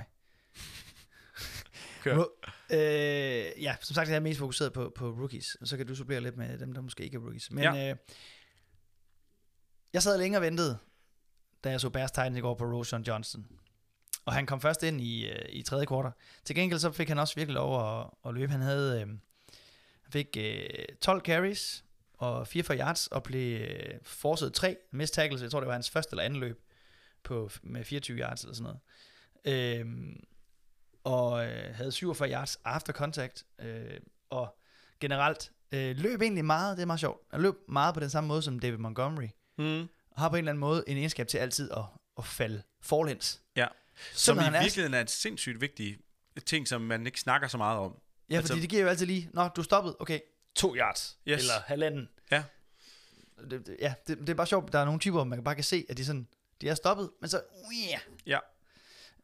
[2.03, 2.23] Kør.
[2.23, 5.87] Ru- øh, ja, som sagt, jeg er mest fokuseret på, på rookies, og så kan
[5.87, 7.51] du supplere lidt med dem, der måske ikke er rookies.
[7.51, 7.89] Men Ja.
[7.91, 7.95] øh,
[9.93, 10.77] jeg sad længe og ventede,
[11.63, 13.47] da jeg så Bears Titans i går på Roshan Johnson.
[14.25, 16.11] Og han kom først ind i, øh, i tredje kvartal.
[16.43, 18.51] Til gengæld så fik han også virkelig lov at, at løbe.
[18.51, 19.07] Han havde øh,
[20.03, 25.41] han fik øh, 12 carries og 44 yards og blev øh, forset tre missed tackles.
[25.41, 26.61] Jeg tror, det var hans første eller anden løb
[27.23, 28.73] på, med 24 yards eller sådan
[29.43, 29.79] noget.
[29.79, 30.15] Øh,
[31.03, 33.45] og øh, havde 47 yards after contact.
[33.59, 33.99] Øh,
[34.29, 34.57] og
[34.99, 37.21] generelt øh, løb egentlig meget, det er meget sjovt.
[37.31, 39.27] Han løb meget på den samme måde som David Montgomery.
[39.57, 39.81] Mm.
[40.11, 41.83] Og har på en eller anden måde en egenskab til altid at,
[42.17, 43.41] at falde forlæns.
[43.55, 43.67] Ja.
[44.13, 45.97] Som Som i er- virkeligheden er en sindssygt vigtig
[46.45, 47.99] ting, som man ikke snakker så meget om.
[48.29, 50.19] Ja, Altså- fordi det giver jo altid lige, Nå, du stoppet, okay,
[50.55, 51.39] to yards, Yes.
[51.41, 52.09] eller halvanden.
[52.31, 52.43] Ja.
[53.49, 55.63] Det, det, ja, det, det er bare sjovt, der er nogle typer, man bare kan
[55.63, 56.27] se, at de, sådan,
[56.61, 57.41] de er stoppet, men så,
[57.89, 58.01] yeah.
[58.25, 58.39] Ja.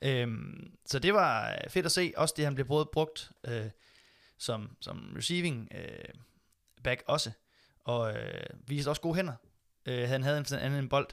[0.01, 3.65] Øhm, så det var fedt at se, også det han blev både brugt øh,
[4.37, 6.13] som, som receiving øh,
[6.83, 7.31] back også,
[7.83, 9.33] og øh, viste også gode hænder.
[9.85, 11.07] Øh, han havde en, sådan anden en bold,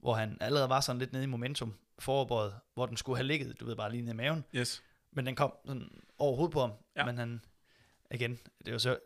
[0.00, 3.60] hvor han allerede var sådan lidt nede i momentum, foroverbøjet, hvor den skulle have ligget,
[3.60, 4.82] du ved, bare lige nede i maven, Yes.
[5.12, 5.88] men den kom sådan
[6.18, 6.72] over hovedet på ham.
[6.96, 7.04] Ja.
[7.04, 7.40] Men han,
[8.10, 8.98] igen, det var så...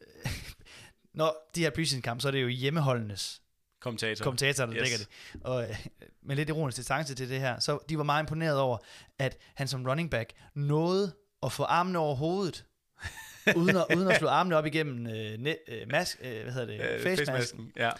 [1.12, 3.42] Når de her preseason kampe, så er det jo hjemmeholdenes
[3.80, 4.22] Kommentator.
[4.24, 4.82] kommentatorer, der Yes.
[4.90, 5.40] dækker det.
[5.44, 5.86] Og øh,
[6.22, 8.78] med lidt ironisk distance til det her, så de var meget imponeret over,
[9.18, 12.64] at han som running back nåede at få armene over hovedet,
[13.56, 16.66] uden, at, uden at slå armene op igennem øh, net, øh, mask, øh, hvad hedder
[16.66, 17.72] det, Øh, øh, face facemasken.
[17.76, 17.90] Ja.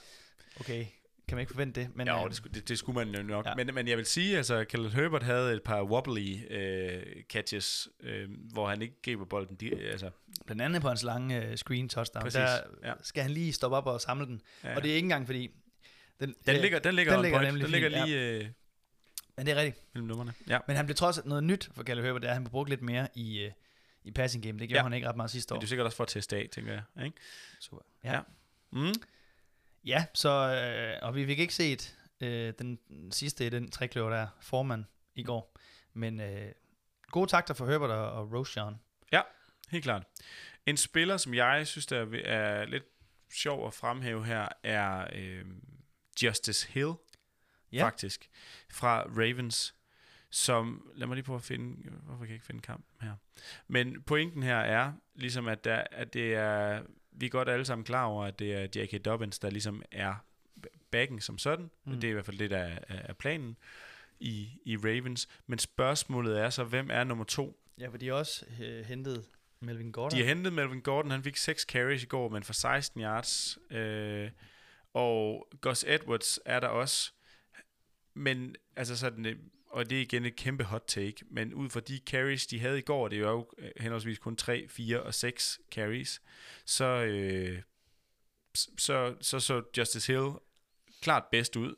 [0.61, 0.87] Okay,
[1.29, 1.89] kan man ikke forvente det?
[1.89, 3.47] Men, Men, ja, øh, det, skulle, det, det skulle man jo nok.
[3.47, 3.55] Ja.
[3.55, 8.29] Men, men jeg vil sige, altså, Khaled Herbert havde et par wobbly øh, catches, øh,
[8.53, 9.57] hvor han ikke griber bolden.
[9.57, 10.11] De, altså,
[10.47, 12.93] blandt andet på hans lange øh, screen touchdown, Præcis, der ja.
[13.03, 14.41] skal han lige stoppe op og samle den.
[14.65, 14.69] ja.
[14.71, 14.77] Ja.
[14.77, 15.51] Og det er ikke engang fordi...
[16.21, 17.63] Den, den, øh, ligger, den ligger, den ligger point.
[17.63, 18.05] den ligger fint, ja.
[18.07, 18.49] lige øh,
[19.37, 19.85] Men det er rigtigt.
[19.95, 20.33] mellem numrene.
[20.49, 20.59] Ja.
[20.67, 22.51] Men han blev trods alt noget nyt for Kalle Herbert, det er, at han blev
[22.51, 23.51] brugt lidt mere i, øh,
[24.05, 24.59] i passing game.
[24.59, 24.83] Det gjorde Ja.
[24.83, 25.61] han ikke ret meget sidste Men år.
[25.61, 27.05] det er sikkert også for at teste af, tænker jeg.
[27.05, 27.17] Ikke?
[27.61, 27.83] Super.
[28.05, 28.13] Ja.
[28.15, 28.21] Ja.
[28.73, 28.93] Mm.
[29.87, 30.29] Ja, så...
[30.31, 32.79] Øh, og vi fik ikke set øh, den
[33.13, 34.85] sidste i den trækløver der, formand
[35.15, 35.57] i går.
[35.93, 36.53] Men øh,
[37.11, 38.75] gode takter for Herbert og, og Roshan.
[39.71, 40.03] Helt klart.
[40.67, 42.85] En spiller, som jeg synes, der er- er lidt
[43.33, 45.45] sjov at fremhæve her, er øh,
[46.23, 46.95] Justice Hill, ja.
[47.73, 47.85] Ja.
[47.85, 48.31] faktisk,
[48.71, 49.75] fra Ravens,
[50.31, 53.15] som, lad mig lige prøve at finde, hvorfor kan jeg ikke finde kampen her?
[53.69, 56.83] Men pointen her er, ligesom at, der, at det er,
[57.17, 59.05] vi er godt alle sammen klar over, at det er J.K.
[59.05, 60.15] Dobbins, der ligesom er
[60.91, 61.71] backen som sådan.
[61.85, 61.93] Mm.
[61.93, 63.57] Det er i hvert fald det, der er, er planen
[64.21, 65.29] i, i Ravens.
[65.47, 67.61] Men spørgsmålet er så, hvem er nummer to?
[67.79, 69.25] Ja, for de har også øh, hentet
[69.61, 70.19] Melvin Gordon.
[70.19, 73.59] De har hentet Melvin Gordon, han fik 6 carries i går, men for 16 yards.
[73.71, 74.31] Øh,
[74.95, 77.13] og Gus Edwards er der også.
[78.15, 79.37] Men altså sådan, øh,
[79.77, 82.79] og det er igen et kæmpe hot take, men ud fra de carries, de havde
[82.79, 86.23] i går, det var jo øh, henholdsvis kun 3, 4 og 6 carries,
[86.65, 87.63] så øh,
[88.55, 90.31] så, så så Justice Hill
[91.03, 91.75] klart bedst ud.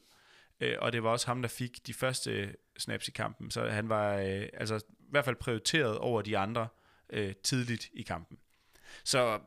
[0.61, 3.88] Øh, og det var også ham, der fik de første snaps i kampen, så han
[3.88, 6.68] var øh, altså i hvert fald prioriteret over de andre
[7.11, 8.38] øh, tidligt i kampen.
[9.05, 9.40] Så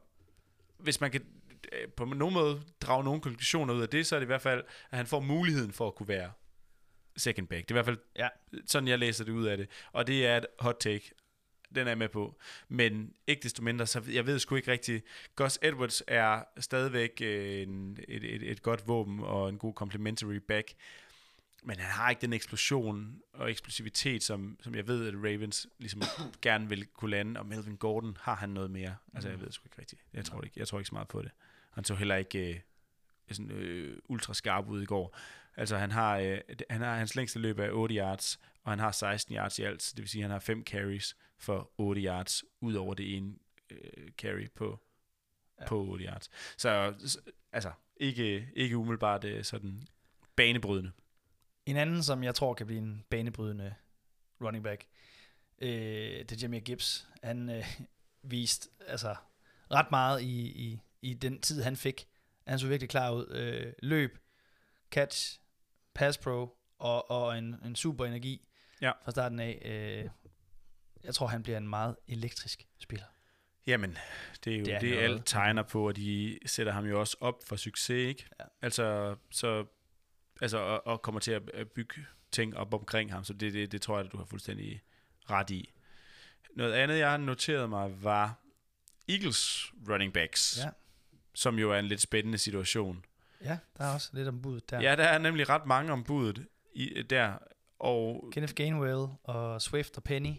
[0.77, 1.25] hvis man kan
[1.71, 4.41] øh, på nogen måde drage nogle konklusioner ud af det, så er det i hvert
[4.41, 6.31] fald, at han får muligheden for at kunne være
[7.17, 7.69] second back.
[7.69, 8.27] Det er i hvert fald Ja.
[8.65, 9.67] sådan, jeg læser det ud af det.
[9.91, 11.11] Og det er et hot take.
[11.75, 12.39] Den er jeg med på.
[12.69, 15.05] Men ikke desto mindre, så jeg ved sgu ikke rigtigt.
[15.35, 20.35] Gus Edwards er stadigvæk øh, en, et, et, et godt våben og en god complementary
[20.35, 20.73] back.
[21.63, 26.01] Men han har ikke den eksplosion og eksplosivitet, som, som jeg ved, at Ravens ligesom
[26.41, 27.39] gerne vil kunne lande.
[27.39, 28.95] Og Melvin Gordon har han noget mere.
[29.13, 30.01] Altså, jeg ved sgu ikke rigtigt.
[30.13, 31.31] Jeg tror ikke, jeg tror ikke så meget på det.
[31.71, 32.59] Han så heller ikke øh,
[33.31, 35.17] sådan, øh, ultra skarp ud i går.
[35.57, 36.37] Altså, han har, øh,
[36.69, 39.81] han har hans længste løb er 8 yards, og han har 16 yards i alt.
[39.83, 43.17] Så det vil sige, at han har 5 carries for 8 yards, ud over det
[43.17, 43.35] ene
[43.69, 44.79] øh, carry på,
[45.59, 45.67] ja.
[45.67, 46.29] På 8 yards.
[46.57, 47.17] Så, s-
[47.51, 49.87] altså, ikke, ikke umiddelbart øh, sådan
[50.35, 50.91] banebrydende.
[51.65, 53.75] En anden, som jeg tror kan blive en banebrydende
[54.41, 54.85] running back,
[55.61, 55.69] øh,
[56.19, 57.07] det er Jamie Gibbs.
[57.23, 57.65] Han øh,
[58.23, 59.15] viste altså,
[59.71, 62.07] ret meget i, i, i den tid, han fik.
[62.47, 63.27] Han så virkelig klar ud.
[63.29, 64.17] Øh, løb,
[64.91, 65.39] catch,
[65.93, 68.47] pass pro og, og en, en super energi
[68.81, 68.91] Ja.
[69.03, 69.61] fra starten af.
[69.65, 70.09] Øh,
[71.03, 73.05] jeg tror, han bliver en meget elektrisk spiller.
[73.67, 73.97] Jamen,
[74.45, 75.03] det er jo Det er det, noget.
[75.03, 78.25] alt tegner på, og de sætter ham jo også op for succes, ikke?
[78.39, 78.45] Ja.
[78.61, 79.65] Altså, så,
[80.41, 83.71] altså og, og kommer til at at bygge ting op omkring ham, så det, det,
[83.71, 84.81] det tror jeg, at du har fuldstændig
[85.29, 85.73] ret i.
[86.55, 88.39] Noget andet, jeg har noteret mig, var
[89.09, 90.69] Eagles running backs, Ja.
[91.33, 93.05] som jo er en lidt spændende situation.
[93.43, 94.81] Ja, der er også lidt om budet der.
[94.81, 97.33] Ja, der er nemlig ret mange om budet i, der,
[97.79, 100.33] og Kenneth Gainwell og Swift og Penny.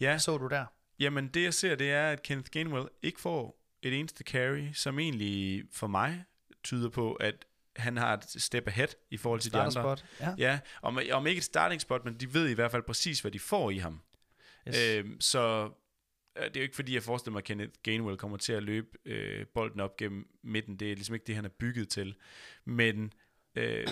[0.00, 0.64] ja, så du der?
[1.00, 4.98] Jamen, det jeg ser, det er, at Kenneth Gainwell ikke får et eneste carry, som
[4.98, 6.24] egentlig for mig
[6.64, 7.34] tyder på, at
[7.76, 9.70] han har et step ahead i forhold til de andre.
[9.70, 10.04] Starterspot.
[10.20, 10.34] Ja.
[10.38, 13.30] Ja, om, om ikke et starting spot, men de ved i hvert fald præcis, hvad
[13.32, 14.00] de får i ham.
[14.68, 14.76] Yes.
[14.88, 15.70] Øhm, så øh,
[16.36, 18.62] Øh, det er jo ikke fordi, jeg forestiller mig, at Kenneth Gainwell kommer til at
[18.62, 20.76] løbe øh, bolden op gennem midten.
[20.76, 22.14] Det er ligesom ikke det, han er bygget til.
[22.64, 23.12] Men,
[23.54, 23.86] øh,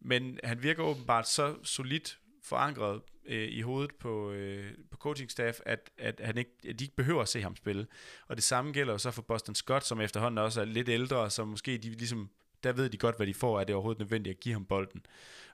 [0.00, 5.58] men han virker åbenbart så solidt forankret øh, i hovedet på, øh, på coaching staff,
[5.66, 7.86] at, at, han ikke, at de ikke behøver at se ham spille.
[8.28, 11.30] Og det samme gælder jo så for Boston Scott, som efterhånden også er lidt ældre,
[11.30, 12.30] så måske de ligesom,
[12.62, 15.06] der ved de godt, hvad de får, er det overhovedet nødvendigt at give ham bolden.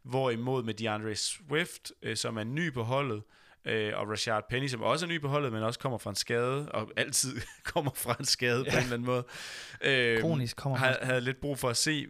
[0.02, 3.22] Hvorimod med DeAndre Swift, øh, som er ny på holdet, øh,
[3.94, 6.72] og Rashard Penny, som også er ny på holdet, men også kommer fra en skade,
[6.72, 7.40] og altid
[7.74, 8.70] kommer fra en skade ja.
[8.70, 9.24] på en eller anden måde.
[9.84, 12.06] Øh, Kronisk kommer havde, havde lidt brug for at se,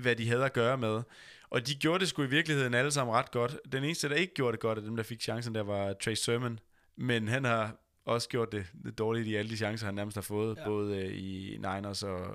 [0.00, 1.02] hvad de havde at gøre med.
[1.50, 3.58] Og de gjorde det sgu i virkeligheden alle sammen ret godt.
[3.72, 6.24] Den eneste, der ikke gjorde det godt af dem, der fik chancen, der var Trace
[6.24, 6.58] Sermon.
[6.96, 10.22] Men han har også gjort det, det dårligt i alle de chancer, han nærmest har
[10.22, 10.60] fået, Ja.
[10.62, 10.66] ja.
[10.68, 12.26] både øh, i Niners og,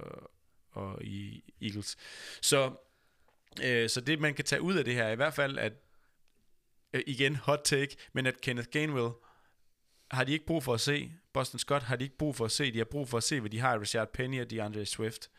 [0.71, 1.97] og i Eagles.
[2.41, 2.71] Så,
[3.63, 5.73] øh, så det, man kan tage ud af det her, er i hvert fald, at
[6.95, 9.09] øh, igen, hot take, men at Kenneth Gainwell
[10.11, 11.11] har de ikke brug for at se.
[11.33, 12.73] Boston Scott har de ikke brug for at se.
[12.73, 15.31] De har brug for at se, hvad de har i Richard Penny og DeAndre Swift.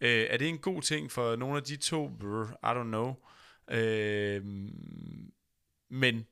[0.00, 0.06] Ja.
[0.06, 2.08] Øh, er det en god ting for nogle af de to?
[2.20, 3.14] Brr, I don't know.
[3.68, 4.44] Øh,
[5.88, 6.26] men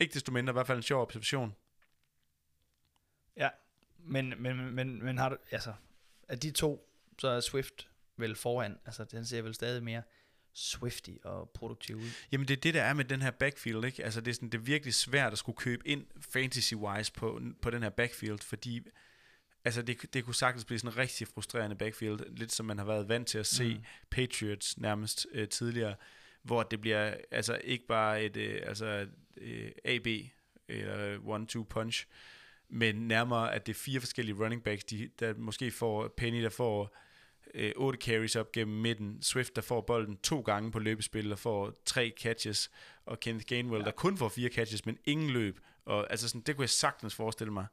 [0.00, 1.54] ikke desto mindre, i hvert fald en sjov observation.
[3.36, 3.48] Ja,
[3.98, 5.74] men, men, men, men har du, altså,
[6.28, 10.02] af de to, så er Swift vel foran, altså den ser vel stadig mere
[10.54, 12.10] swifty og produktiv ud.
[12.32, 14.04] Jamen det er det, der er med den her backfield, ikke?
[14.04, 17.70] Altså det er, sådan, det er virkelig svært at skulle købe ind fantasy-wise på, på
[17.70, 18.80] den her backfield, fordi
[19.64, 22.84] altså det, det kunne sagtens blive sådan en rigtig frustrerende backfield, lidt som man har
[22.84, 23.84] været vant til at se Mm.
[24.10, 25.94] Patriots nærmest øh, tidligere,
[26.42, 30.06] hvor det bliver altså ikke bare et øh, altså, øh, AB
[30.68, 32.06] eller one-two punch,
[32.68, 36.50] men nærmere, at det er fire forskellige running backs, de, der måske får Penny, der
[36.50, 36.96] får
[37.54, 41.38] øh, 8 carries op gennem midten, Swift, der får bolden to gange på løbespil og
[41.38, 42.70] får tre catches,
[43.06, 43.84] og Kenneth Gainwell, Ja.
[43.84, 45.58] der kun får fire catches, men ingen løb.
[45.84, 47.66] Og altså sådan, det kunne jeg sagtens forestille mig.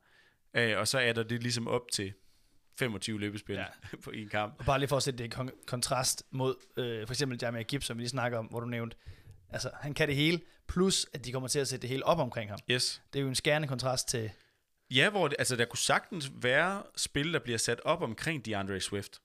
[0.54, 2.14] Øh, og så er der det ligesom op til
[2.80, 3.66] 25 løbespil ja.
[4.04, 4.56] på en kamp.
[4.60, 7.64] Og bare lige for at sætte det i kon- kontrast mod øh, for eksempel Jamie
[7.64, 8.98] Gibbs, som vi lige snakker om, hvor du nævnte,
[9.50, 12.20] altså han kan det hele, plus at de kommer til at sætte det hele op
[12.20, 12.60] omkring ham.
[12.72, 13.02] Yes.
[13.14, 14.32] Det er jo en skærende kontrast til,
[14.92, 18.80] Ja, hvor det, altså, der kunne sagtens være spil, der bliver sat op omkring DeAndre
[18.80, 19.22] Swift.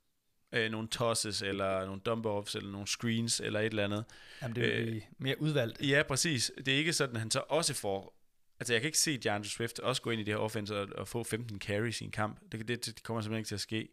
[0.54, 4.04] Øh, nogle tosses, eller nogle dump-offs, eller nogle screens, eller et eller andet.
[4.42, 5.80] jamen det vil Øh, blive mere udvalgt.
[5.80, 6.52] Ja, præcis.
[6.56, 8.20] Det er ikke sådan, at han så også får...
[8.60, 10.88] Altså, jeg kan ikke se DeAndre Swift også gå ind i det her offense og,
[10.96, 12.40] og få 15 carries i en kamp.
[12.52, 13.88] Det, det, det kommer simpelthen ikke til at ske.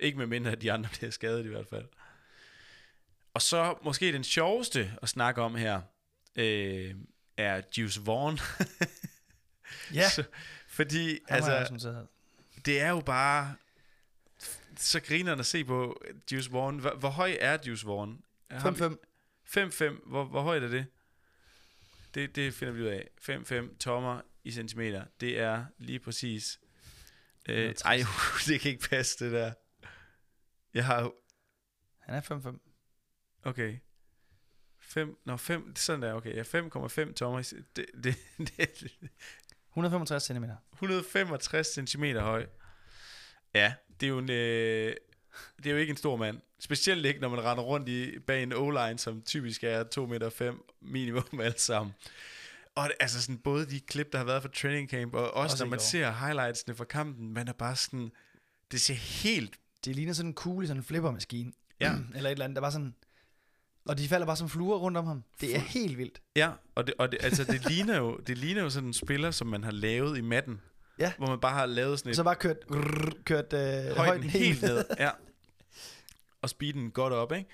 [0.00, 1.84] Ikke med mindre, at de andre bliver skadet i hvert fald.
[3.34, 5.80] Og så måske den sjoveste at snakke om her,
[6.36, 6.94] øh,
[7.36, 8.38] er Juice Vaughn.
[9.94, 10.24] Ja, Så,
[10.68, 12.06] fordi, altså, altså, noteret.
[12.66, 13.54] det er jo bare
[14.80, 16.02] så griner at se på
[16.32, 16.78] Juice Vaughn.
[16.78, 18.22] Hvor, hvor høj er Juice vi-
[18.52, 18.96] 5-5.
[19.58, 20.86] 5-5, hvor, hvor højt er det?
[22.14, 22.36] det?
[22.36, 23.08] Det finder vi ud af.
[23.20, 25.04] 5-5 tommer i centimeter.
[25.20, 26.60] Det er lige præcis...
[27.48, 27.82] Øh, 160.
[27.82, 27.96] ej,
[28.54, 29.52] det kan ikke passe, det der.
[30.74, 31.12] Jeg har...
[31.98, 32.58] Han er 5-5.
[33.42, 33.78] Okay.
[34.78, 36.36] 5, nå, 5, sådan der, okay.
[36.36, 37.40] Ja, 5,5 tommer.
[37.40, 38.16] i Det, det,
[38.58, 38.92] det,
[39.70, 40.44] 165 cm.
[40.72, 42.46] 165 cm høj.
[43.54, 44.30] Ja, det er jo en...
[44.30, 44.94] Øh,
[45.56, 46.38] det er jo ikke en stor mand.
[46.58, 50.30] Specielt ikke, når man render rundt i, bag en O-line, som typisk er 2 meter
[50.30, 51.94] 5 minimum alt sammen.
[52.74, 55.64] Og altså sådan, både de klip, der har været fra training camp, og også, Også
[55.64, 55.82] når man går.
[55.82, 58.10] ser highlightsene fra kampen, man er bare sådan,
[58.72, 61.52] det ser helt, Det ligner sådan en kugle sådan en flippermaskine.
[61.80, 61.94] Ja.
[62.16, 62.94] Eller et eller andet, der bare sådan...
[63.84, 65.24] Og de falder bare som fluer rundt om ham.
[65.40, 66.20] Det er helt vildt.
[66.36, 69.30] ja, og det, og det, altså det ligner jo, det ligner jo sådan en spiller,
[69.30, 70.60] som man har lavet i matten,
[71.00, 71.12] Ja.
[71.18, 73.94] hvor man bare har lavet sådan Og et så bare kørt, rrr, kørt øh, højden
[73.96, 74.84] højden helt ned.
[74.98, 75.10] Ja.
[76.42, 77.50] Og speeden godt op, ikke?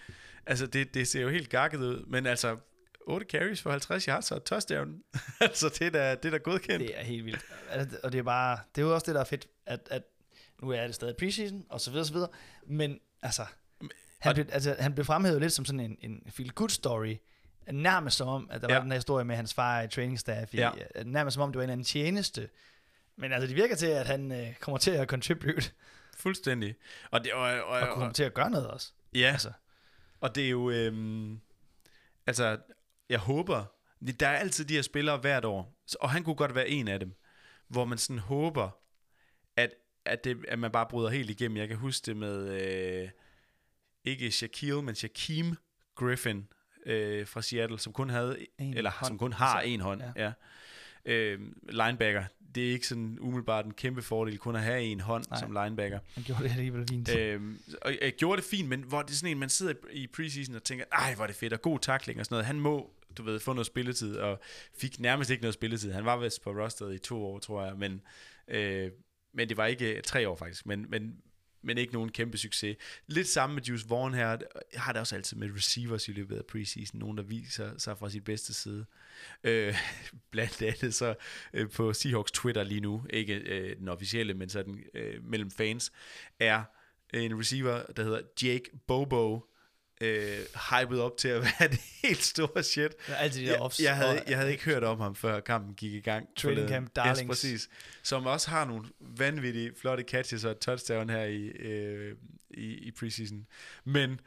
[0.46, 2.56] Altså, det, det ser jo helt gakket ud, men altså,
[3.06, 5.02] 8 carries for 50 yards og touchdown.
[5.40, 6.80] altså, det er da, det er da godkendt.
[6.88, 7.44] Det er helt vildt.
[7.70, 10.02] Altså, Og det er bare, det er jo også det, der er fedt, at, at
[10.62, 12.28] nu er det stadig preseason, og så videre, så videre.
[12.66, 13.42] Men altså,
[14.18, 17.16] han, og- blev, altså, han blev fremhævet lidt som sådan en, en feel good story.
[17.72, 18.74] Nærmest som om, at der ja.
[18.74, 20.54] var den her historie med hans far i training staff.
[20.54, 20.70] I, Ja.
[20.96, 21.02] ja.
[21.02, 22.48] Nærmest som om, det var en eller anden tjeneste.
[23.16, 25.72] Men altså, det virker til, at han øh, kommer til at contribute,
[26.16, 26.74] Fuldstændig.
[27.10, 28.92] Og det, og, og, og og, kommer til at gøre noget også.
[29.14, 29.52] ja, Altså,
[30.20, 31.40] og det er jo, øhm,
[32.26, 32.58] altså,
[33.08, 33.64] jeg håber,
[34.20, 37.00] der er altid de her spillere hvert år, og han kunne godt være en af
[37.00, 37.14] dem,
[37.68, 38.70] hvor man sådan håber,
[39.56, 39.70] at,
[40.04, 41.56] at, det, at man bare bryder helt igennem.
[41.56, 43.08] Jeg kan huske det med, øh,
[44.04, 45.56] ikke Shaquille, men Shaquem
[45.94, 46.48] Griffin
[46.86, 49.06] øh, fra Seattle, som kun havde, En eller hånd.
[49.06, 50.24] som kun har en hånd, ja.
[50.24, 50.32] ja.
[51.06, 52.24] Øh, linebacker.
[52.54, 55.40] Det er ikke sådan umiddelbart en kæmpe fordel kun at have en hånd Nej.
[55.40, 55.98] som linebacker.
[56.14, 57.16] Han gjorde det alligevel fint.
[57.16, 60.06] Øhm, og jeg gjorde det fint, men hvor det er sådan en, man sidder i
[60.06, 62.46] preseason og tænker, ej, hvor er det fedt, og god takling og sådan noget.
[62.46, 64.40] Han må, du ved, få noget spilletid, og
[64.78, 65.92] fik nærmest ikke noget spilletid.
[65.92, 68.00] Han var vist på rosteret i to år, tror jeg, men,
[68.48, 68.90] øh,
[69.34, 71.16] men det var ikke tre år faktisk, men, men,
[71.66, 72.76] men ikke nogen kæmpe succes.
[73.06, 74.36] Lidt samme med Juice Vaughn her,
[74.72, 77.98] jeg har det også altid med receivers i løbet af preseason, nogen der viser sig
[77.98, 78.86] fra sin bedste side.
[79.44, 79.74] Øh,
[80.30, 81.14] blandt andet så
[81.52, 85.92] øh, på Seahawks Twitter lige nu, ikke øh, den officielle, men sådan øh, mellem fans,
[86.38, 86.64] er
[87.14, 89.50] en receiver, der hedder Jake Bobo,
[90.00, 90.38] øh,
[90.70, 92.94] hypet op til at være det helt store shit.
[93.08, 93.80] Er altid de der Jeg, offs.
[93.80, 96.28] jeg, havde, jeg havde ikke hørt om ham, før kampen gik i gang.
[96.36, 97.20] Training camp darlings.
[97.20, 97.68] Yes, præcis.
[98.02, 102.16] Som også har nogle vanvittige, flotte catches og touchdown her i, øh,
[102.50, 103.46] i, i preseason.
[103.84, 104.20] Men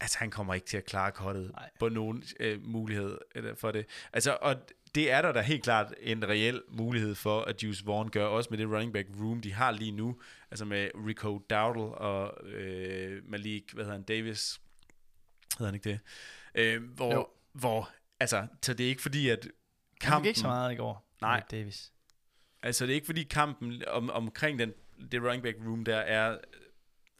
[0.00, 3.18] altså, han kommer ikke til at klare kottet på nogen øh, mulighed
[3.56, 3.86] for det.
[4.12, 4.56] Altså, og
[4.94, 8.50] det er der da helt klart en reel mulighed for, at Juice Vaughn gør, også
[8.50, 10.16] med det running back room, de har lige nu,
[10.50, 14.60] altså med Rico Dowdle og øh, Malik, hvad hedder han, Davis,
[15.58, 16.00] hedder han ikke det?
[16.54, 17.26] Øh, hvor, Jo.
[17.52, 17.90] hvor,
[18.20, 19.50] altså, så det er ikke fordi, at Han
[20.00, 21.12] kampen, ikke så meget i går.
[21.20, 21.42] Nej.
[21.50, 21.92] Davis.
[22.62, 24.72] altså det er ikke fordi kampen om, omkring den,
[25.12, 26.38] det running back room der er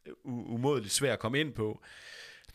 [0.07, 1.83] øh, umådeligt svær at komme ind på,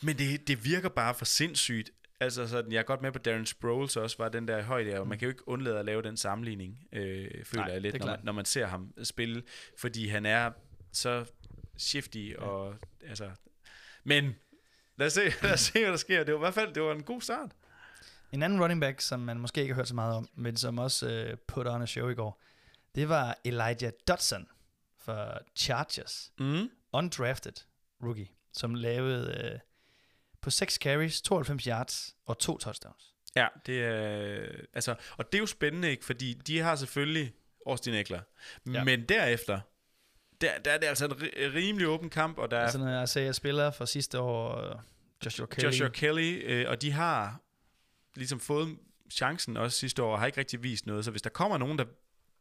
[0.02, 3.46] men det, det virker bare for sindssygt, Altså sådan, jeg er godt med på Darren
[3.46, 6.02] Sproles også, var den der i højde, og man kan jo ikke undlade at lave
[6.02, 9.44] den sammenligning, øh, føler Nej, jeg lidt, når man, når man ser ham spille,
[9.78, 10.52] fordi han er
[10.92, 11.26] så
[11.78, 12.76] shifty, og
[13.08, 13.32] altså,
[14.04, 14.36] men
[15.02, 16.24] lad os, se, lad os se, hvad der sker.
[16.24, 17.52] Det var i hvert fald det var en god start.
[18.32, 20.80] En anden running back, som man måske ikke har hørt så meget om, men som
[20.80, 22.42] også øh, put on a show i går,
[22.96, 24.48] det var Elijah Dodson
[25.00, 26.32] for Chargers.
[26.40, 26.70] Mm.
[26.94, 27.54] Undrafted
[28.04, 29.60] rookie, som lavede øh,
[30.42, 33.14] på 6 carries, 92 yards og to touchdowns.
[33.36, 36.06] Ja, det er, altså, og det er jo spændende, ikke?
[36.06, 37.34] fordi de har selvfølgelig
[37.66, 38.22] Austin Eckler,
[38.66, 38.72] Ja.
[38.72, 38.84] ja.
[38.84, 39.60] men derefter,
[40.42, 42.90] der, der er det altså en ri- rimelig åben kamp, og der er Altså når
[42.90, 44.76] jeg ser spillere fra sidste år, øh,
[45.26, 47.42] Joshua Kelly, Joshua Kelly, øh, og de har
[48.16, 48.78] ligesom fået
[49.12, 51.78] chancen også sidste år, og har ikke rigtig vist noget, så hvis der kommer nogen,
[51.78, 51.86] der,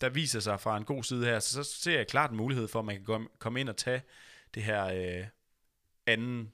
[0.01, 2.68] der viser sig fra en god side her, så, så ser jeg klart en mulighed
[2.68, 4.03] for, at man kan komme- komme ind og tage
[4.55, 5.26] det her øh,
[6.07, 6.53] anden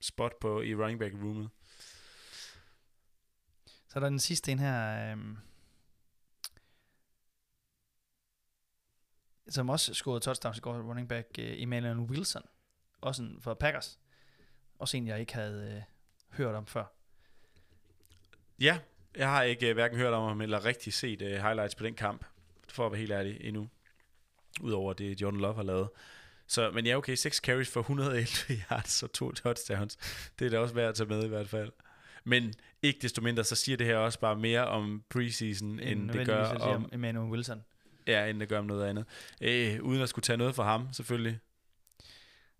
[0.00, 1.48] spot på i running back roomet.
[3.88, 5.18] Så er der den sidste en her, øh,
[9.48, 12.42] som også scorede touchdowns i går, running back øh, Emmanuel Wilson,
[13.00, 13.98] også en for Packers.
[14.78, 15.82] Også en, jeg ikke havde øh,
[16.36, 16.84] hørt om før.
[18.60, 18.78] Ja,
[19.16, 21.94] jeg har ikke øh, hverken hørt om ham eller rigtig set øh, highlights på den
[21.94, 22.24] kamp,
[22.68, 23.68] for at være helt ærlig endnu,
[24.60, 25.88] udover det Jordan Love har lavet.
[26.46, 28.26] Så, men ja, okay, 6 carries for 111
[28.70, 29.96] yards og to touchdowns.
[30.38, 31.72] Det er da også værd at tage med i hvert fald.
[32.24, 36.10] Men ikke desto mindre, så siger det her også bare mere om preseason, end, end
[36.10, 37.64] det gør om, Emmanuel Wilson.
[38.08, 39.04] Ja, end det gør noget andet.
[39.40, 41.38] Øh, uden at skulle tage noget fra ham, selvfølgelig.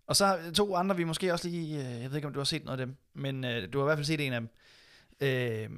[0.07, 2.45] Og så to andre, vi måske også lige, øh, jeg ved ikke om du har
[2.45, 4.49] set noget af dem, men øh, du har i hvert fald set en af dem.
[5.21, 5.69] Øh,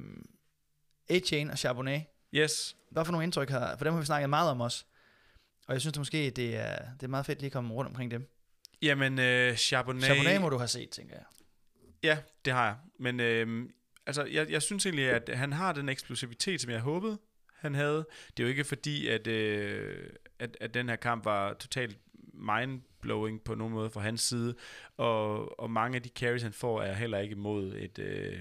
[1.08, 2.04] A-Chain og Charbonnet.
[2.34, 4.84] Yes, Hvad for nogle indtryk har, for dem har vi snakket meget om også.
[5.66, 8.10] Og jeg synes måske, det er, det er meget fedt lige at komme rundt omkring
[8.10, 8.28] dem.
[8.82, 10.04] jamen øh, Charbonnet...
[10.04, 11.24] Charbonnet må du have set, tænker jeg.
[12.02, 12.76] Ja, det har jeg.
[12.98, 13.68] Men øh,
[14.06, 17.18] altså, jeg, jeg synes egentlig, at han har den eksplosivitet, som jeg håbede,
[17.62, 18.06] han havde.
[18.36, 21.98] Det er jo ikke fordi, at, øh, at, at den her kamp var totalt
[22.34, 24.54] mindblowing på nogen måde fra hans side.
[24.96, 28.38] Og, og mange af de carries, han får, er heller ikke mod et, øh,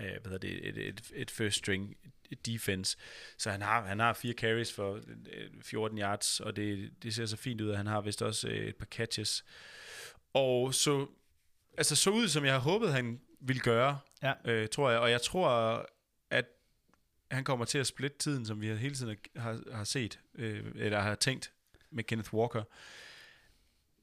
[0.00, 1.96] øh, hvad hedder det, et, et, et first string
[2.46, 2.96] defense.
[3.38, 4.94] Så han har, han har fire carries for
[5.32, 8.48] øh, 14 yards, og det, det ser så fint ud, at han har vist også
[8.48, 9.44] øh, et par catches.
[10.34, 11.06] Og så
[11.78, 14.32] altså så ud, som jeg havde håbet, han ville gøre, Ja.
[14.44, 15.00] øh, tror jeg.
[15.00, 15.86] Og jeg tror,
[17.32, 21.00] han kommer til at splitte tiden, som vi hele tiden har, har set, øh, eller
[21.00, 21.52] har tænkt
[21.90, 22.62] med Kenneth Walker.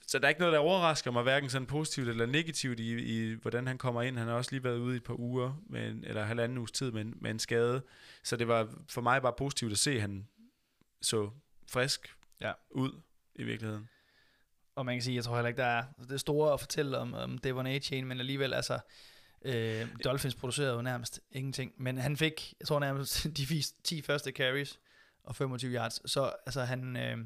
[0.07, 3.33] Så der er ikke noget, der overrasker mig, hverken sådan positivt eller negativt i, i
[3.33, 4.17] hvordan han kommer ind.
[4.17, 6.71] Han har også lige været ude i et par uger, med en, eller halvanden uges
[6.71, 7.81] tid med en, med en skade.
[8.23, 10.27] Så det var for mig bare positivt at se, at han
[11.01, 11.29] så
[11.67, 12.51] frisk Ja.
[12.71, 13.01] ud
[13.35, 13.89] i virkeligheden.
[14.75, 17.13] Og man kan sige, jeg tror heller ikke, der er det store at fortælle om,
[17.13, 18.79] om Devon A-Chain, men alligevel, altså,
[19.41, 21.73] øh, Dolphins producerede jo nærmest ingenting.
[21.77, 24.79] Men han fik, jeg tror nærmest, de vis- 10 første carries
[25.23, 26.11] og 25 yards.
[26.11, 27.17] Så altså, han, øh,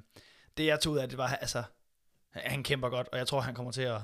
[0.57, 1.64] det jeg tog ud af, det var, altså,
[2.32, 4.01] han- kæmper godt, og jeg tror, han kommer til at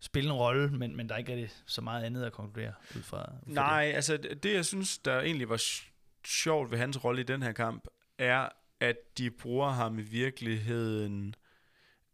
[0.00, 3.02] spille en rolle, men, men der er ikke rigtig så meget andet at konkludere ud
[3.02, 5.88] fra, ud fra Nej, altså det jeg synes, der egentlig var sj-
[6.26, 7.84] sjovt ved hans rolle i den her kamp,
[8.18, 8.48] er,
[8.80, 11.34] at de bruger ham i virkeligheden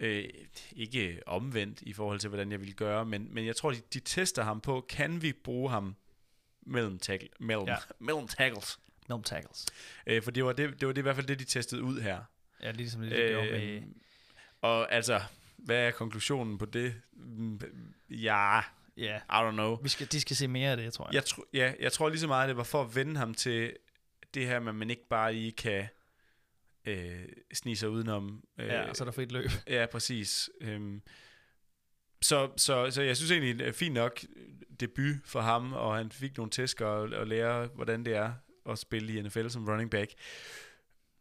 [0.01, 0.25] øh,
[0.73, 4.01] ikke omvendt i forhold til, hvordan jeg ville gøre, men, men jeg tror, de, de
[4.01, 5.97] tester ham på, kan vi bruge ham
[6.63, 7.77] mellem, tackle, mellem, Ja.
[7.99, 8.79] mellem tackles?
[9.09, 9.67] No tackles.
[10.07, 12.01] Øh, for det var det, det var det i hvert fald det, de testede ud
[12.01, 12.21] her.
[12.63, 13.63] Ja, ligesom det, de gjorde med...
[13.63, 13.83] Øh,
[14.61, 15.21] og altså,
[15.57, 16.95] hvad er konklusionen på det?
[17.13, 17.61] Mm,
[18.11, 18.61] Ja,
[18.97, 19.77] Ja, I don't know.
[19.83, 21.15] vi skal, de skal se mere af det, tror jeg.
[21.15, 23.77] Jeg, tro, ja, jeg tror lige så meget, det var for at vende ham til
[24.35, 25.89] det her, at man ikke bare lige kan
[26.89, 28.45] øh, snige sig udenom.
[28.61, 29.51] Øh, Ja, så er der frit løb.
[29.69, 30.51] Ja, præcis.
[30.61, 31.03] Øhm,
[32.23, 34.21] så, så, så jeg synes egentlig, det er fint nok
[34.81, 38.33] debut for ham, og han fik nogle tæsker og, og lære, hvordan det er
[38.69, 40.13] at spille i NFL som running back.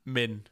[0.04, 0.48] Men,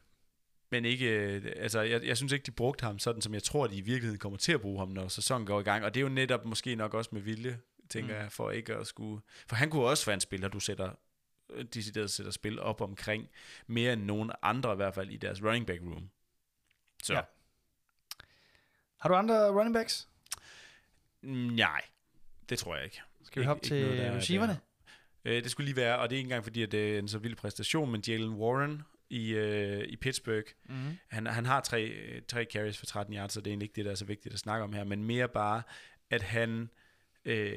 [0.70, 3.66] men ikke, øh, altså, jeg, jeg synes ikke, de brugte ham sådan, som jeg tror,
[3.66, 5.84] de i virkeligheden kommer til at bruge ham, når sæsonen går i gang.
[5.84, 7.58] Og det er jo netop måske nok også med vilje,
[7.90, 8.20] tænker Mm.
[8.20, 9.22] jeg, for ikke at skulle...
[9.48, 10.94] For han kunne også være en spiller, du sætter øh,
[11.74, 13.28] decideret sætter spil op omkring,
[13.66, 16.10] mere end nogen andre i hvert fald i deres running back room.
[17.02, 17.14] Så.
[17.14, 17.20] Ja.
[19.00, 20.08] Har du andre running backs?
[21.22, 21.82] Mm, Nej,
[22.48, 23.00] det tror jeg ikke.
[23.22, 24.60] Skal vi Ikke- hoppe ikke til noget, der er- receiverne?
[25.24, 27.08] Øh, det skulle lige være, og det er ikke engang fordi, at det er en
[27.08, 30.96] så vild præstation, men Jalen Warren i, øh, i Pittsburgh, Mm-hmm.
[31.08, 31.94] han, han har tre,
[32.28, 34.32] tre carries for 13 yards, så det er egentlig ikke det, der er så vigtigt
[34.32, 35.62] at snakke om her, men mere bare,
[36.10, 36.70] at han
[37.24, 37.56] øh,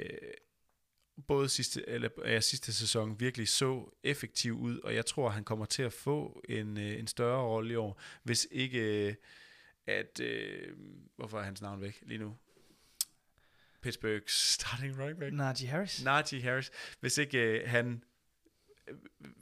[1.28, 5.66] både sidste, eller, ja, sidste sæson virkelig så effektiv ud, og jeg tror, han kommer
[5.66, 9.16] til at få en, øh, en større rolle i år, hvis ikke øh,
[9.88, 10.74] at, øh,
[11.16, 12.38] hvorfor er hans navn væk lige nu?
[13.82, 15.34] Pittsburghs starting running back?
[15.34, 16.04] Najee Harris?
[16.04, 18.04] Najee Harris, hvis ikke øh, han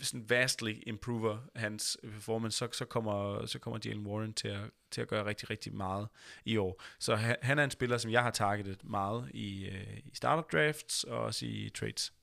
[0.02, 5.02] sådan vastly improver hans performance, så, så, kommer, så kommer Jalen Warren til at, til
[5.02, 6.08] at gøre rigtig, rigtig meget
[6.46, 6.84] i år.
[7.00, 11.04] Så han, er en spiller, som jeg har targetet meget i, øh, i startup drafts
[11.04, 12.14] og også i trades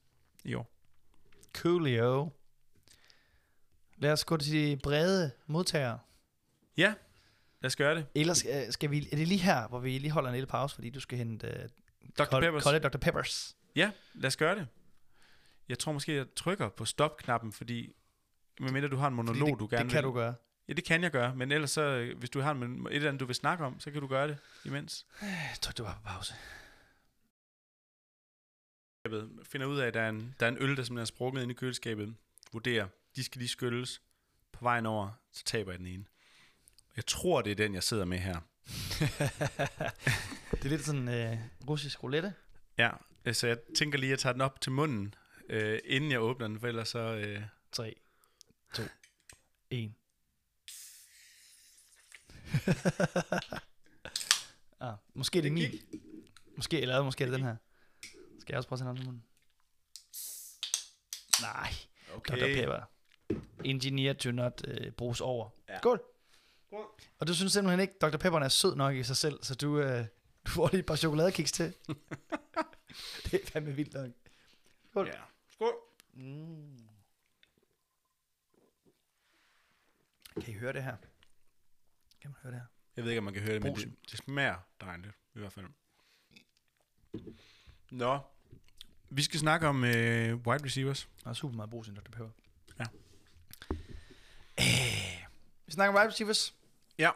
[0.45, 0.71] i år.
[1.57, 2.31] Coolio.
[3.97, 5.99] Lad os gå til de brede modtagere.
[6.77, 6.95] Ja,
[7.61, 8.07] lad os gøre det.
[8.15, 10.75] Ellers øh, skal vi, er det lige her, hvor vi lige holder en lille pause,
[10.75, 11.71] fordi du skal hente
[12.19, 12.25] Dr.
[12.25, 12.63] Col- Peppers.
[12.63, 12.99] Collie Dr.
[12.99, 13.57] Peppers.
[13.77, 14.67] Ja, lad os gøre det.
[15.69, 17.93] Jeg tror måske, jeg trykker på stop-knappen, fordi
[18.61, 20.05] medmindre du har en monolog, det, du gerne Det kan vil.
[20.05, 20.35] du gøre.
[20.69, 23.09] Ja, det kan jeg gøre, men ellers så, øh, hvis du har en, et eller
[23.09, 25.07] andet, du vil snakke om, så kan du gøre det imens.
[25.23, 26.35] Jeg tror, du var på pause.
[29.05, 31.05] køleskabet, finder ud af, at der er en, der er en øl, der simpelthen er
[31.05, 32.15] sprukket ind i køleskabet,
[32.53, 34.03] vurderer, de skal lige skylles.
[34.53, 36.05] På vejen over, så taber jeg den ene.
[36.97, 38.35] Jeg tror, det er den, jeg sidder med her.
[40.51, 41.39] det er lidt sådan øh,
[41.69, 42.35] russisk roulette.
[42.79, 42.91] Ja,
[43.25, 45.15] øh, så jeg tænker lige, at jeg tager den op til munden,
[45.49, 46.99] øh, inden jeg åbner den, for ellers så...
[46.99, 47.43] Øh,
[47.73, 48.01] 3,
[48.75, 48.83] 2,
[49.71, 49.93] 1.
[54.81, 55.81] ah, måske er det Den min.
[56.57, 57.57] Måske, eller måske er det den her.
[58.41, 59.25] Skal jeg også prøve at tage den munden?
[61.41, 61.73] Nej,
[62.17, 62.35] okay.
[62.35, 62.61] Dr.
[62.61, 62.81] Pepper.
[63.65, 65.51] Engineer to not øh, bruges over.
[65.69, 65.79] Ja.
[65.79, 66.03] Skål.
[67.19, 68.17] Og du synes simpelthen ikke, Dr.
[68.17, 70.07] Pepperen er sød nok i sig selv, så du, øh,
[70.47, 71.75] du får lige et par chokoladekiks til.
[73.25, 74.11] det er fandme vildt nok.
[74.91, 75.07] Skål.
[75.07, 75.21] Ja.
[76.17, 76.79] Mm.
[80.41, 80.97] Kan I høre det her?
[82.21, 82.67] Kan man høre det her?
[82.97, 83.97] Jeg ved ikke, om man kan høre det, men det, Brusen.
[84.11, 85.67] det smager dejligt, i hvert fald.
[87.91, 88.19] Nå,
[89.11, 91.09] vi skal snakke om øh, wide receivers.
[91.25, 92.01] Der er super meget brug til Dr.
[92.11, 92.31] Pepper.
[92.79, 92.85] Ja.
[94.61, 95.27] Øh,
[95.67, 96.55] vi snakker om wide receivers.
[96.99, 97.11] Ja.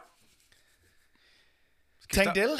[2.11, 2.51] Tank Dell.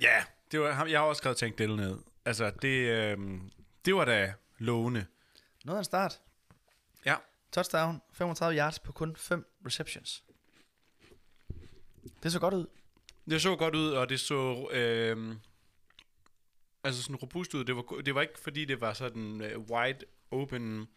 [0.00, 0.88] Ja, det var ham.
[0.88, 1.98] Jeg har også skrevet Tank Dell ned.
[2.24, 3.40] Altså, det, øh,
[3.84, 5.06] det var da lovende.
[5.66, 6.20] Noget af en start.
[7.04, 7.16] Ja.
[7.52, 8.02] Touchdown.
[8.12, 10.24] 35 yards på kun 5 receptions.
[12.22, 12.66] Det så godt ud.
[13.30, 15.36] Det så godt ud, og det så øh,
[16.84, 17.64] altså sådan robust ud.
[17.64, 19.98] Det var, det var ikke, fordi det var sådan øh, wide
[20.30, 20.88] open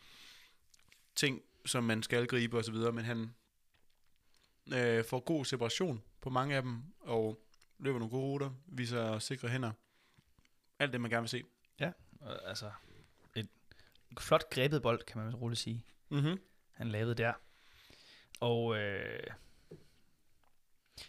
[1.16, 3.36] ting, som man skal gribe og så videre, men han
[4.74, 7.42] øh, får god separation på mange af dem, og
[7.80, 9.72] løber nogle gode ruter, viser sikre hænder.
[10.80, 11.44] Alt det, man gerne vil se.
[12.22, 12.72] Og, Altså,
[14.22, 15.86] flot grebet bold, kan man roligt sige.
[16.10, 16.40] Mm-hmm.
[16.74, 17.34] han lavede der.
[18.40, 19.24] Og øh,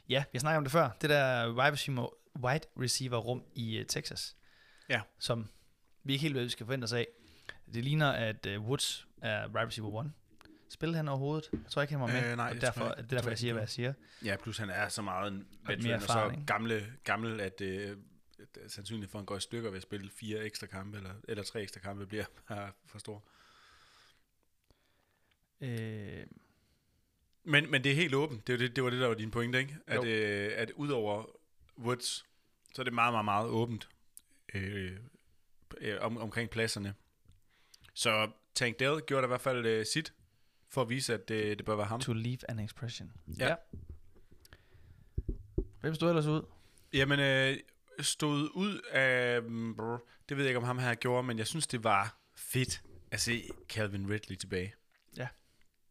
[0.09, 0.91] ja, vi har snakket om det før.
[1.01, 2.09] Det der wide receiver,
[2.39, 4.37] wide receiver rum i uh, Texas.
[4.89, 5.01] Ja.
[5.19, 5.49] Som
[6.05, 7.07] vi ikke helt ved, vi skal forvente os af.
[7.75, 10.13] Det ligner, at uh, Woods er wide receiver 1.
[10.71, 11.49] Spillede han overhovedet?
[11.53, 12.31] Jeg tror ikke, han var med.
[12.31, 13.93] Øh, nej, og det derfor, jeg det er derfor, jeg siger, hvad jeg siger.
[14.25, 17.97] Ja, plus han er så meget en veteran, og så gamle, gammel, at øh,
[18.41, 21.15] at sandsynligt for, at han går i stykker ved at spille fire ekstra kampe, eller,
[21.29, 22.25] eller tre ekstra kampe, bliver
[22.91, 23.25] for stor.
[25.61, 26.27] Øh,
[27.45, 28.47] Men, men det er helt åbent.
[28.47, 29.77] Det, var det, det var det, der var din pointe, ikke?
[29.87, 30.05] At, Jo.
[30.05, 31.25] øh, at udover
[31.79, 32.25] Woods,
[32.75, 33.89] så er det meget, meget, meget åbent
[34.55, 34.97] øh,
[35.79, 36.95] øh, om, omkring pladserne.
[37.95, 40.13] Så Tank Dell gjorde da i hvert fald øh, sit,
[40.69, 42.01] for at vise, at det, det bør være ham.
[42.01, 43.13] to leave an expression.
[43.39, 43.55] Ja.
[45.81, 46.43] Hvem stod ellers ud?
[46.93, 47.57] Jamen, øh,
[48.05, 49.43] stod ud af...
[49.43, 52.17] mm, brr, Det ved jeg ikke, om ham her gjorde, men jeg synes, det var
[52.37, 54.75] fedt at se Calvin Ridley tilbage.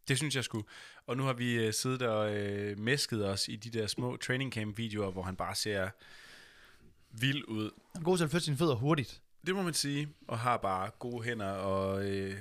[0.08, 0.66] Det synes jeg skulle.
[1.06, 4.52] Og nu har vi øh, siddet og øh, mæsket os i de der små training
[4.52, 5.90] camp videoer, hvor han bare ser
[7.10, 7.70] vild ud.
[7.94, 9.22] Han er god til at flytte sine fødder hurtigt.
[9.46, 10.08] Det må man sige.
[10.28, 12.36] Og har bare gode hænder og øh,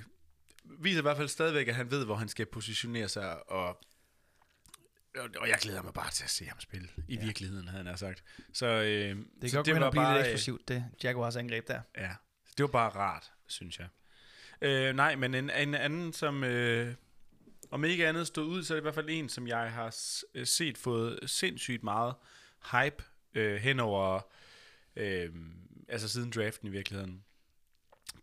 [0.80, 3.52] viser i hvert fald stadigvæk, at han ved, hvor han skal positionere sig.
[3.52, 3.80] Og,
[5.18, 6.90] og, jeg glæder mig bare til at se ham spille.
[7.08, 7.26] I Ja.
[7.26, 8.24] virkeligheden, havde han sagt.
[8.54, 11.36] Så, øh, Det kan så godt hen og blive bare, lidt øh, eksplosivt, det Jaguars
[11.36, 11.82] angreb der.
[11.98, 12.12] Ja,
[12.58, 13.88] det var bare rart, synes jeg.
[14.62, 16.96] Øh, nej, men en, en anden, som øh,
[17.72, 19.96] om ikke andet stod ud, så er det i hvert fald en, som jeg har
[20.36, 22.14] øh, set fået sindssygt meget
[22.72, 23.04] hype
[23.36, 24.22] øh, hen over,
[24.96, 25.30] øh,
[25.88, 27.24] altså siden draften i virkeligheden.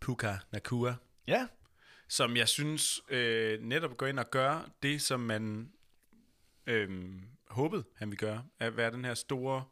[0.01, 0.95] Puka Nakua,
[1.27, 1.47] Ja.
[2.07, 5.71] som jeg synes øh, netop går ind og gør det, som man
[6.67, 8.43] øhm, håbet, han vil gøre.
[8.59, 9.63] At være den her store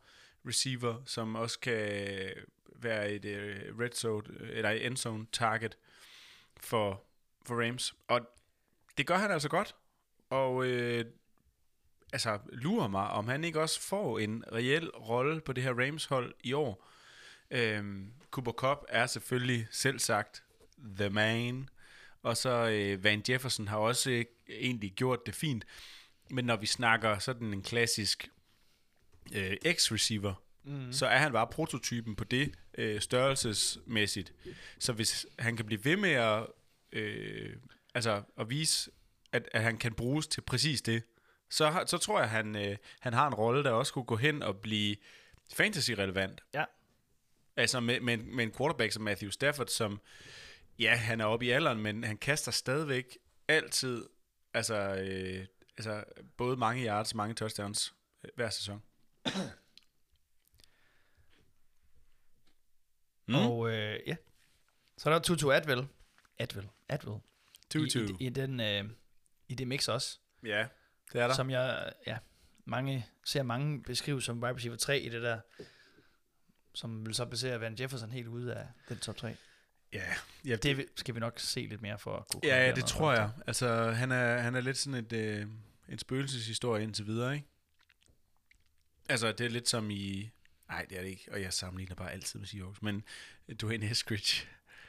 [0.48, 2.30] receiver, som også kan
[2.76, 5.78] være et øh, red zone, øh, eller end zone target
[6.58, 7.04] for,
[7.46, 7.96] for Rams.
[8.08, 8.22] Og
[8.98, 9.76] det gør han altså godt.
[10.30, 11.06] Og øh,
[12.14, 16.34] altså lurer mig, om han ikke også får en reel rolle på det her Rams-hold
[16.43, 16.88] i år.
[17.52, 20.43] Øhm, Cooper Cup er selvfølgelig selv sagt
[20.98, 21.70] the man.
[22.24, 25.66] Og så øh, Van Jefferson har også øh, egentlig gjort det fint.
[26.30, 28.30] Men når vi snakker sådan en klassisk
[29.36, 30.94] øh, X-receiver, mm.
[30.94, 34.34] så er han bare prototypen på det øh, størrelsesmæssigt.
[34.80, 36.46] Så hvis han kan blive ved med at,
[36.92, 37.56] øh,
[37.94, 38.92] altså at vise,
[39.32, 41.04] at, at han kan bruges til præcis det,
[41.50, 44.06] så, har- så tror jeg, at han, øh, han har en rolle, der også kunne
[44.06, 44.96] gå hen og blive
[45.54, 46.42] fantasy-relevant.
[46.54, 46.64] Ja.
[47.58, 50.00] Altså med, med, en- med en quarterback som Matthew Stafford, som,
[50.80, 53.18] ja, han er oppe i alderen, men han kaster stadigvæk
[53.48, 54.06] altid,
[54.54, 55.46] altså, øh,
[55.78, 56.04] altså
[56.38, 58.84] både mange yards mange touchdowns øh, hver sæson.
[63.28, 63.36] Mm.
[63.36, 64.16] Og øh, ja.
[64.98, 65.88] Så er der Tutu Atwell.
[66.40, 66.70] Atwell.
[66.90, 67.20] Atwell.
[67.70, 68.00] Tutu.
[68.00, 68.90] I, i, i, den, øh,
[69.48, 70.20] I det mix også.
[70.44, 70.68] Ja,
[71.14, 71.34] det er der.
[71.34, 72.18] Som jeg, ja,
[72.66, 75.40] mange, ser mange beskrive som wide receiver 3 i det der,
[76.74, 79.36] som vil så basere Van Jefferson helt ude af den top 3.
[79.94, 80.14] Ja,
[80.46, 83.14] ja, Det skal vi nok se lidt mere for at kunne ja, ja det tror
[83.14, 83.30] jeg.
[83.48, 85.48] Altså, han er, han er lidt sådan et, øh,
[85.90, 87.48] en spøgelseshistorie indtil videre, ikke?
[89.10, 90.30] Altså, det er lidt som i...
[90.70, 93.04] Nej, det er det ikke, og jeg sammenligner bare altid med Seahawks, men
[93.62, 94.48] Dwayne Eskridge,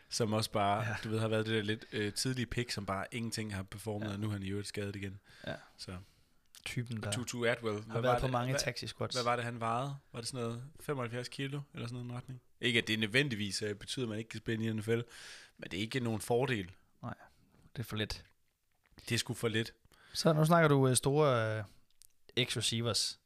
[0.09, 0.97] som også bare, Ja.
[1.05, 4.07] du ved, har været det der lidt øh, tidlige pick, som bare ingenting har performet,
[4.07, 4.13] ja.
[4.13, 5.19] og nu er han i øvrigt skadet igen.
[5.47, 5.55] Ja.
[5.79, 5.97] Så,
[6.67, 9.17] Typen, der Tutu Atwell, har været på det, mange hvad, taxi squats.
[9.17, 9.97] hvad var det, han vejede?
[10.13, 12.41] Var det sådan noget 75 kilo, eller sådan noget retning?
[12.61, 15.01] Ikke, at det nødvendigvis øh, betyder, at man ikke kan spille i NFL,
[15.59, 16.71] men det er ikke nogen fordel.
[17.77, 18.25] Det er for lidt.
[19.09, 19.73] Det er sgu for lidt.
[20.13, 21.65] Så nu snakker du øh, store øh,
[22.47, 23.19] X-receivers.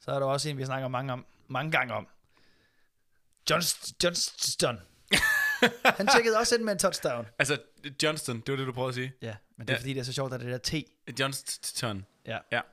[0.00, 2.08] Så er der også en, vi snakker mange, om, mange gange om.
[3.50, 3.94] Johnston.
[4.04, 4.78] Johnston.
[5.98, 7.26] Han tjekkede også ind med en touchdown.
[7.38, 7.58] Altså,
[8.02, 9.12] Johnston, det var det, du prøvede at sige.
[9.22, 9.80] Ja, men det er Ja.
[9.80, 10.80] fordi, det er så sjovt, at det der
[11.12, 11.20] T.
[11.20, 12.06] Johnston.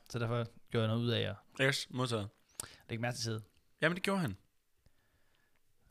[0.10, 1.36] Så derfor gjorde jeg noget ud af at
[1.68, 2.30] Yes, modtaget.
[2.90, 3.42] lægge mærke til side.
[3.82, 4.38] Jamen, det gjorde han.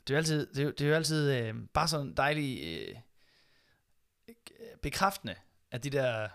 [0.07, 2.63] Det er jo altid, det er, jo- det er jo altid øh, bare sådan dejligt
[2.89, 2.95] øh,
[4.81, 5.35] bekræftende,
[5.71, 6.29] at de der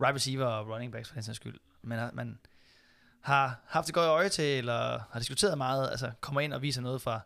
[0.00, 2.38] wide receiver og running backs for den sags skyld, man har, man
[3.20, 6.80] har haft det godt øje til, eller har diskuteret meget, altså kommer ind og viser
[6.82, 7.20] noget fra,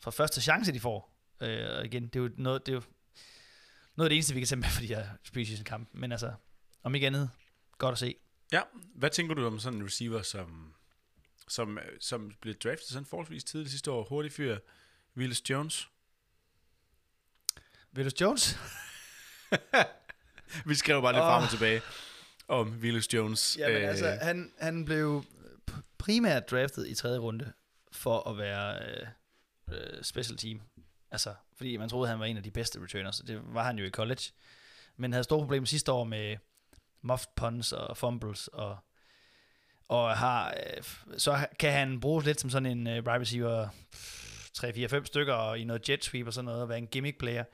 [0.00, 1.14] fra første chance, de får.
[1.40, 2.82] Øh, og igen, det er jo noget, det er jo
[3.96, 6.32] noget af det eneste, vi kan tage med for de her preseason kampe, men altså,
[6.82, 7.30] om ikke andet,
[7.78, 8.14] godt at se.
[8.52, 8.62] Ja,
[8.94, 10.74] hvad tænker du om sådan en receiver, som,
[11.48, 14.04] som, som blev draftet sådan forholdsvis tidligt sidste år?
[14.04, 14.58] Hurtig fyr,
[15.16, 15.88] Willis Jones.
[17.96, 18.58] Willis Jones?
[20.66, 21.28] Vi skrev bare lidt Åh.
[21.28, 21.82] frem og tilbage
[22.48, 23.56] om Willis Jones.
[23.58, 25.24] Ja, men øh, altså, han, han blev
[25.98, 27.52] primært draftet i tredje runde
[27.92, 29.06] for at være øh,
[29.72, 30.60] øh, special team.
[31.10, 33.18] Altså, fordi man troede, han var en af de bedste returners.
[33.18, 34.22] Det var han jo i college.
[34.96, 36.36] Men havde store problemer sidste år med
[37.02, 38.48] muffed punts og fumbles.
[38.48, 38.76] Og,
[39.88, 40.82] og har, øh,
[41.18, 43.68] så kan han bruges lidt som sådan en øh, wide receiver
[44.58, 47.44] 3-4-5 stykker og i noget jet sweep og sådan noget, og være en gimmick player.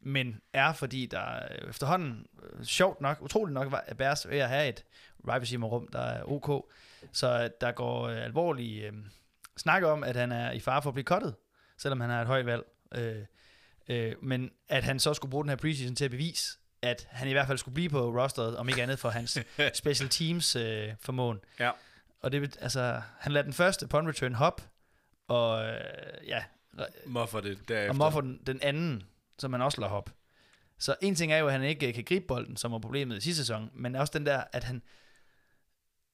[0.00, 4.48] Men er, fordi der øh, efterhånden, øh, sjovt nok, utroligt nok, var- Bears ved at
[4.48, 4.84] have et
[5.24, 6.70] wide receiver rum, der er ok.
[7.12, 8.92] Så der går øh, alvorlig øh,
[9.56, 11.34] snak om, at han er i fare for at blive cuttet,
[11.78, 12.62] selvom han har et højt valg.
[12.94, 13.22] Øh,
[13.88, 17.28] øh, men at han så skulle bruge den her preseason til at bevise, at han
[17.28, 19.38] i hvert fald skulle blive på rosteret, om ikke andet for hans
[19.74, 21.40] special teams øh, formåen.
[21.58, 21.70] Ja.
[22.20, 24.62] Og det, altså, han lader den første punt return hop,
[25.28, 25.80] og øh,
[26.26, 26.44] ja,
[27.06, 27.88] Muffer det derefter.
[27.88, 29.02] og Moffer den, den anden,
[29.38, 30.10] som han også lader hop.
[30.78, 33.20] Så en ting er jo, at han ikke kan gribe bolden, som var problemet i
[33.20, 34.82] sidste sæson, men også den der, at han,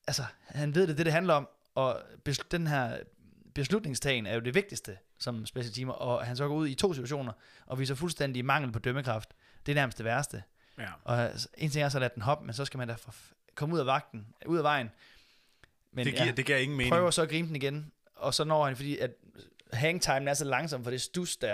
[0.06, 2.98] altså, han ved det, det det handler om, og besl- den her
[3.54, 6.92] beslutningstagen er jo det vigtigste som special teamer, og han så går ud i to
[6.94, 7.32] situationer,
[7.66, 9.34] og viser fuldstændig mangel på dømmekraft.
[9.66, 10.42] Det er nærmest det værste.
[10.78, 10.88] Ja.
[11.04, 12.96] Og en ting er så at lade den hoppe, men så skal man da
[13.54, 14.90] komme ud af vagten, ud af vejen.
[15.92, 16.92] Men det, giver, ja, det giver ingen mening.
[16.92, 19.10] prøver så at gribe den igen, og så når han, fordi at
[19.72, 21.48] hangtimen er så langsom for det stus der,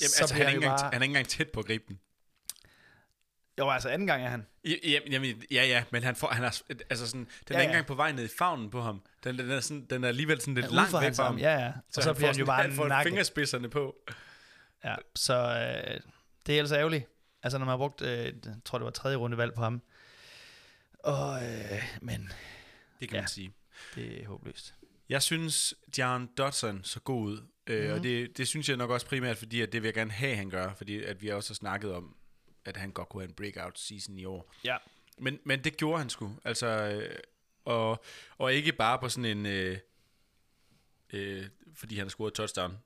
[0.00, 0.90] Jamen, så altså, han, er han engang, bare...
[0.92, 2.00] han er ikke engang tæt på at gribe den.
[3.58, 4.46] Jo, altså anden gang er han.
[4.64, 7.62] Ja, jamen, ja, ja, men han får, han er, altså sådan, den Ja, er ikke
[7.62, 7.68] ja.
[7.68, 9.02] engang på vej ned i favnen på ham.
[9.24, 11.38] Den, den, er, sådan, den er alligevel sådan lidt Han langt væk fra ham.
[11.38, 11.72] Ja, ja.
[11.96, 13.10] Og så, bliver han jo bare han får nakket.
[13.10, 13.96] fingerspidserne på.
[14.84, 16.00] Ja, så øh,
[16.46, 17.08] det er altså ærgerligt.
[17.46, 18.34] Altså, når man har brugt, øh, jeg
[18.64, 19.82] tror det var tredje runde valg på ham.
[20.98, 22.32] Og, øh, men
[23.00, 23.20] Det kan Ja.
[23.22, 23.52] man sige.
[23.94, 24.74] det er håbløst.
[25.08, 27.42] Jeg synes, John Dodson så god ud.
[27.66, 27.92] Øh, Mhm.
[27.94, 30.36] Og det, det synes jeg nok også primært, fordi at det vil jeg gerne have,
[30.36, 30.74] han gør.
[30.74, 32.16] Fordi at vi også har snakket om,
[32.64, 34.54] at han godt kunne have en breakout season i år.
[34.64, 34.76] Ja.
[35.18, 36.32] Men, men det gjorde han sgu.
[36.44, 37.18] Altså, øh,
[37.64, 38.04] og,
[38.38, 39.78] og ikke bare på sådan en, øh,
[41.12, 42.78] øh, fordi han har scoret touchdown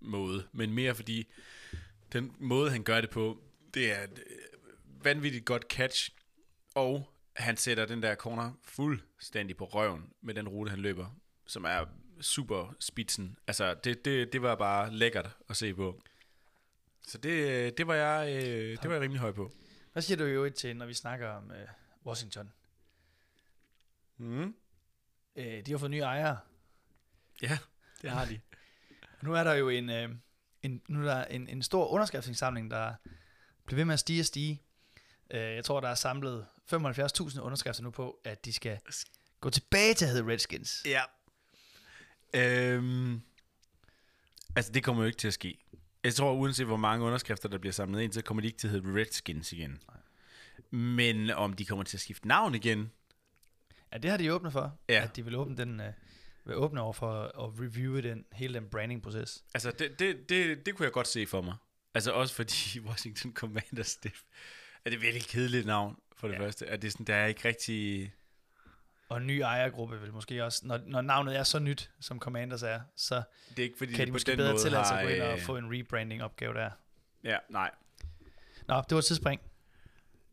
[0.00, 1.26] måde, men mere fordi
[2.12, 3.42] den måde, han gør det på,
[3.76, 6.10] det er et øh, vanvittigt godt catch,
[6.74, 11.64] og han sætter den der corner fuldstændig på røven med den rute, han løber, som
[11.64, 11.84] er
[12.20, 13.38] super spidsen.
[13.46, 16.02] Altså, det, det, det var bare lækkert at se på.
[17.06, 19.52] Så det, det var jeg, øh, det var jeg rimelig høj på.
[19.92, 21.68] Hvad siger du i øvrigt til, når vi snakker om øh,
[22.06, 22.52] Washington?
[24.16, 24.54] Mm.
[25.36, 26.38] Øh, de har fået nye ejere.
[27.42, 27.58] Ja,
[28.02, 28.40] det har de.
[29.22, 30.10] Nu er der jo en, øh,
[30.62, 32.94] en, nu er der en, en stor underskriftsindsamling, der
[33.66, 34.62] bliver ved med at stige og stige.
[35.30, 38.78] Øh, jeg tror, der er samlet 75.000 underskrifter nu på, at de skal
[39.40, 40.82] gå tilbage til at hedde Redskins.
[40.86, 41.02] Ja.
[42.34, 43.20] Øhm,
[44.56, 45.58] altså, det kommer jo ikke til at ske.
[46.04, 48.66] Jeg tror, uanset hvor mange underskrifter, der bliver samlet ind, så kommer de ikke til
[48.68, 49.82] at hedde Redskins igen.
[50.70, 52.90] Men om de kommer til at skifte navn igen,
[53.92, 55.02] Ja, det har de åbnet for, Ja.
[55.04, 55.92] at de vil åbne den, øh,
[56.44, 59.44] vil åbne over for at reviewe den, hele den branding-proces.
[59.54, 61.54] altså, det, det, det, det kunne jeg godt se for mig.
[61.96, 64.12] Altså, også fordi Washington Commanders, det
[64.84, 66.40] er det virkelig kedeligt navn, for det Ja.
[66.40, 66.66] første.
[66.66, 68.12] At det er sådan, der er ikke rigtig...
[69.08, 72.62] Og en ny ejergruppe vil måske også, når, når navnet er så nyt, som Commanders
[72.62, 75.32] er, så Det er ikke fordi, kan de måske bedre har, at gå ind og
[75.32, 76.70] øh, få en rebranding-opgave der.
[77.24, 77.70] Ja, nej.
[78.68, 79.40] Nå, det var et tidsspring.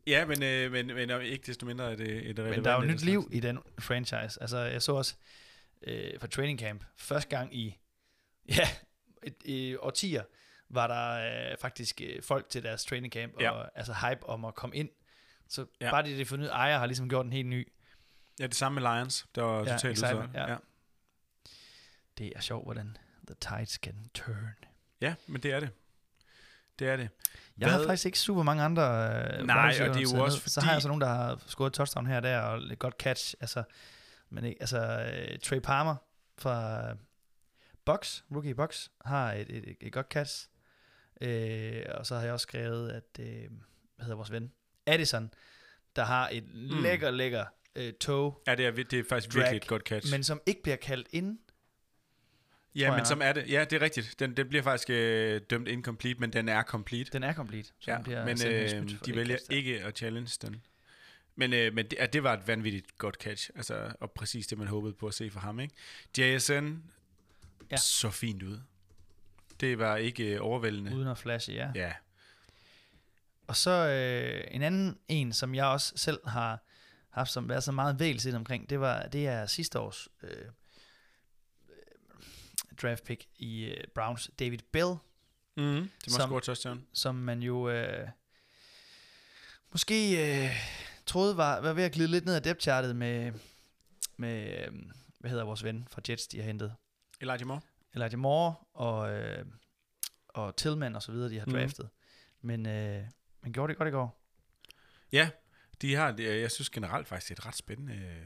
[0.07, 2.91] Ja, men, øh, men, men ikke desto mindre er det et Men der er jo
[2.91, 4.41] nyt liv i den franchise.
[4.41, 5.15] Altså, jeg så også
[5.81, 7.77] øh, fra training camp, første gang i,
[8.57, 8.67] ja,
[9.23, 10.23] et, i årtier,
[10.75, 13.51] var der øh, faktisk øh, folk til deres training camp, Ja.
[13.51, 14.89] og altså hype om at komme ind.
[15.47, 15.91] Så Ja.
[15.91, 17.71] bare det, det fundet ejer, har ligesom gjort en helt ny.
[18.39, 19.25] Ja, det samme med Lions.
[19.35, 20.33] Der var Ja, totalt udsolgt.
[20.33, 20.51] ja.
[20.51, 20.57] ja.
[22.17, 22.97] Det er sjovt, hvordan
[23.27, 24.55] the tides can turn.
[25.01, 25.69] Ja, men det er det.
[26.79, 27.09] Det er det.
[27.57, 30.23] Jeg har Hvad- faktisk ikke super mange andre øh, Nej, og det er jo også
[30.23, 30.31] ned.
[30.31, 32.79] Så fordi- har jeg så nogen, der har scoret touchdown her og der, og et
[32.79, 33.33] godt catch.
[33.41, 33.63] Altså,
[34.29, 35.95] men ikke, altså øh, Trey Palmer
[36.37, 36.87] fra
[37.85, 40.47] Box, rookie Box, har et, et, et, et godt catch.
[41.23, 43.25] Øh, og så har jeg også skrevet, at, øh,
[43.95, 44.51] hvad hedder vores ven?
[44.85, 45.33] Addison,
[45.95, 46.81] der har et mm.
[46.81, 47.45] lækker, lækker
[47.75, 50.11] øh, toe, Ja, det er, det er faktisk Drag, virkelig et godt catch.
[50.11, 51.39] men som ikke bliver kaldt ind.
[52.75, 53.51] ja, men jeg som er det.
[53.51, 54.15] Ja, det er rigtigt.
[54.19, 57.11] Den, den bliver faktisk øh, dømt incomplete, men den er complete.
[57.11, 57.69] Den er complete.
[57.79, 59.55] Så ja, den bliver men øh, for de vælger kast der.
[59.55, 60.61] ikke at challenge den.
[61.35, 64.57] Men, øh, men det, ja, det var et vanvittigt godt catch, altså, og præcis det,
[64.57, 65.59] man håbede på at se fra ham.
[65.59, 65.75] Ikke?
[66.17, 66.75] JSN
[67.71, 67.77] ja.
[67.77, 68.59] så fint ud.
[69.59, 70.95] Det var ikke øh, overvældende.
[70.95, 71.71] Uden at flashe, ja.
[71.75, 71.93] Ja,
[73.47, 76.63] Og så øh, en anden en, som jeg også selv har
[77.09, 80.45] haft som været så meget vægelset omkring, det var det er sidste års øh, øh,
[82.81, 84.93] draft pick i øh, Browns, David Bell,
[85.57, 86.87] mm, det må Som- score touchdown.
[86.93, 88.07] som man jo øh,
[89.71, 90.11] måske
[90.45, 90.51] øh,
[91.05, 93.31] troede var, var ved at glide lidt ned ad depth chartet med,
[94.17, 94.73] med øh,
[95.19, 96.75] hvad hedder vores ven fra Jets, de har hentet.
[97.21, 97.61] Elijah Moore.
[97.95, 99.45] Elijah Moore og, øh,
[100.27, 101.55] og Tillman og så videre, de har Mhm.
[101.55, 101.89] draftet.
[102.41, 103.03] Men, øh,
[103.41, 104.19] men gjorde det godt i går.
[105.11, 105.29] Ja,
[105.81, 107.93] de har, det- jeg synes generelt faktisk, det er et ret spændende...
[107.95, 108.25] øh,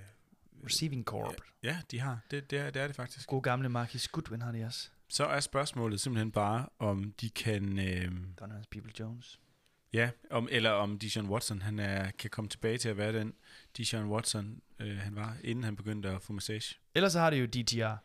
[0.66, 1.36] Receiving Corp.
[1.64, 2.20] Ja, de har.
[2.32, 3.28] Det, det, er, det er det faktisk.
[3.28, 4.90] God gamle Marcus Goodwin har de også.
[5.10, 7.80] Så er spørgsmålet simpelthen bare, om de kan...
[7.80, 9.40] Øh, Donovan People Jones.
[9.94, 13.34] ja, om, eller om Dijon Watson han er, kan komme tilbage til at være den
[13.78, 16.76] Dijon Watson, øh, han var, inden han begyndte at få massage.
[16.96, 17.96] Ellers så har de jo DTR.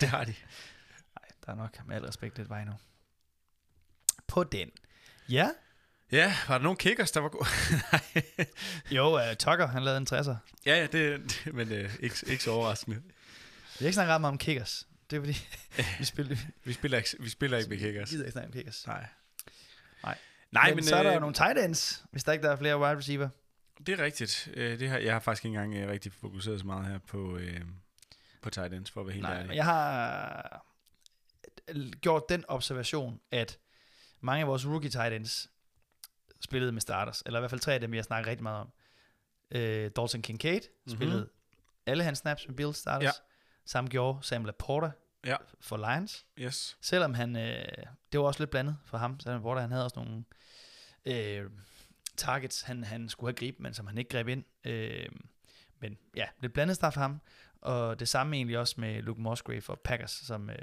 [0.00, 0.34] Det har de.
[1.16, 2.72] Nej, der er nok med al respekt lidt vej nu.
[4.26, 4.70] På den.
[5.28, 5.50] Ja.
[6.12, 7.46] Ja, var der nogen kickers, der var gode?
[8.96, 10.34] Jo, uh, Tucker, han lavede en 60'er.
[10.66, 12.96] ja, ja, det, det men øh, ikke, ikke så overraskende.
[12.96, 14.86] Vi har ikke snakket ret meget om kickers.
[15.10, 15.46] Det er fordi,
[15.98, 18.10] vi spiller, Vi spiller ikke, vi spiller ikke med vi kickers.
[18.10, 18.86] gider ikke snakke om kickers.
[18.86, 19.06] Nej.
[20.02, 20.18] Nej.
[20.50, 22.52] Nej, men, men, så er der øh, jo nogle tight ends, hvis der ikke der
[22.52, 23.28] er flere wide receiver.
[23.86, 24.48] Det er rigtigt.
[24.54, 27.36] Øh, det har, jeg har faktisk ikke engang øh, rigtig fokuseret så meget her på,
[27.36, 27.60] øh,
[28.42, 29.54] på tight ends, for at være helt Nej, ærlig.
[29.54, 30.66] jeg har
[32.00, 33.58] gjort den observation, at
[34.20, 35.50] mange af vores rookie tight ends
[36.40, 38.72] spillede med starters, eller i hvert fald tre af dem, har snakket rigtig meget om.
[39.50, 40.96] Øh, Dalton Kincaid mm-hmm.
[40.96, 41.28] spillede
[41.86, 43.04] alle hans snaps med Bills starters.
[43.04, 43.10] Ja.
[43.64, 44.90] Samme gjorde Sam Laporta
[45.26, 45.36] Ja.
[45.60, 46.26] for Lions.
[46.38, 46.78] Yes.
[46.80, 47.64] Selvom han, øh,
[48.12, 50.24] det var også lidt blandet for ham, Sam Laporta, han havde også nogle
[51.04, 51.50] øh,
[52.16, 54.44] targets, han, han skulle have gribet, men som han ikke greb ind.
[54.64, 55.08] Øh,
[55.80, 57.20] men ja, lidt blandet start for ham.
[57.66, 60.56] Og det samme egentlig også med Luke Musgrave og Packers, som øh,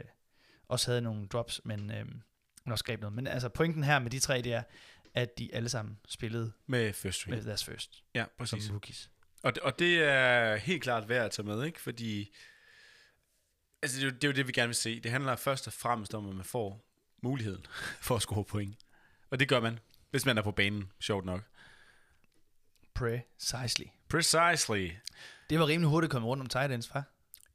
[0.68, 2.06] også havde nogle drops, men, øh,
[2.66, 3.14] også greb noget.
[3.14, 4.64] Men altså pointen her med de tre, det er,
[5.14, 7.36] at de alle sammen spillede Med first string.
[7.36, 8.72] med deres first, Ja, som præcis.
[8.72, 9.10] rookies.
[9.44, 11.82] Og, og det er helt klart værd at tage med, ikke?
[11.82, 12.36] Fordi
[13.82, 15.00] altså, det, er jo, det er jo det, vi gerne vil se.
[15.00, 16.86] Det handler først og fremmest om, at man får
[17.22, 17.66] muligheden
[18.08, 18.78] for at score point.
[19.30, 19.80] Og det gør man,
[20.12, 21.44] hvis man er på banen, sjovt nok.
[22.94, 23.86] Precisely.
[24.10, 24.90] Precisely.
[25.50, 27.04] Det var rimelig hurtigt at komme rundt om tight ends, far.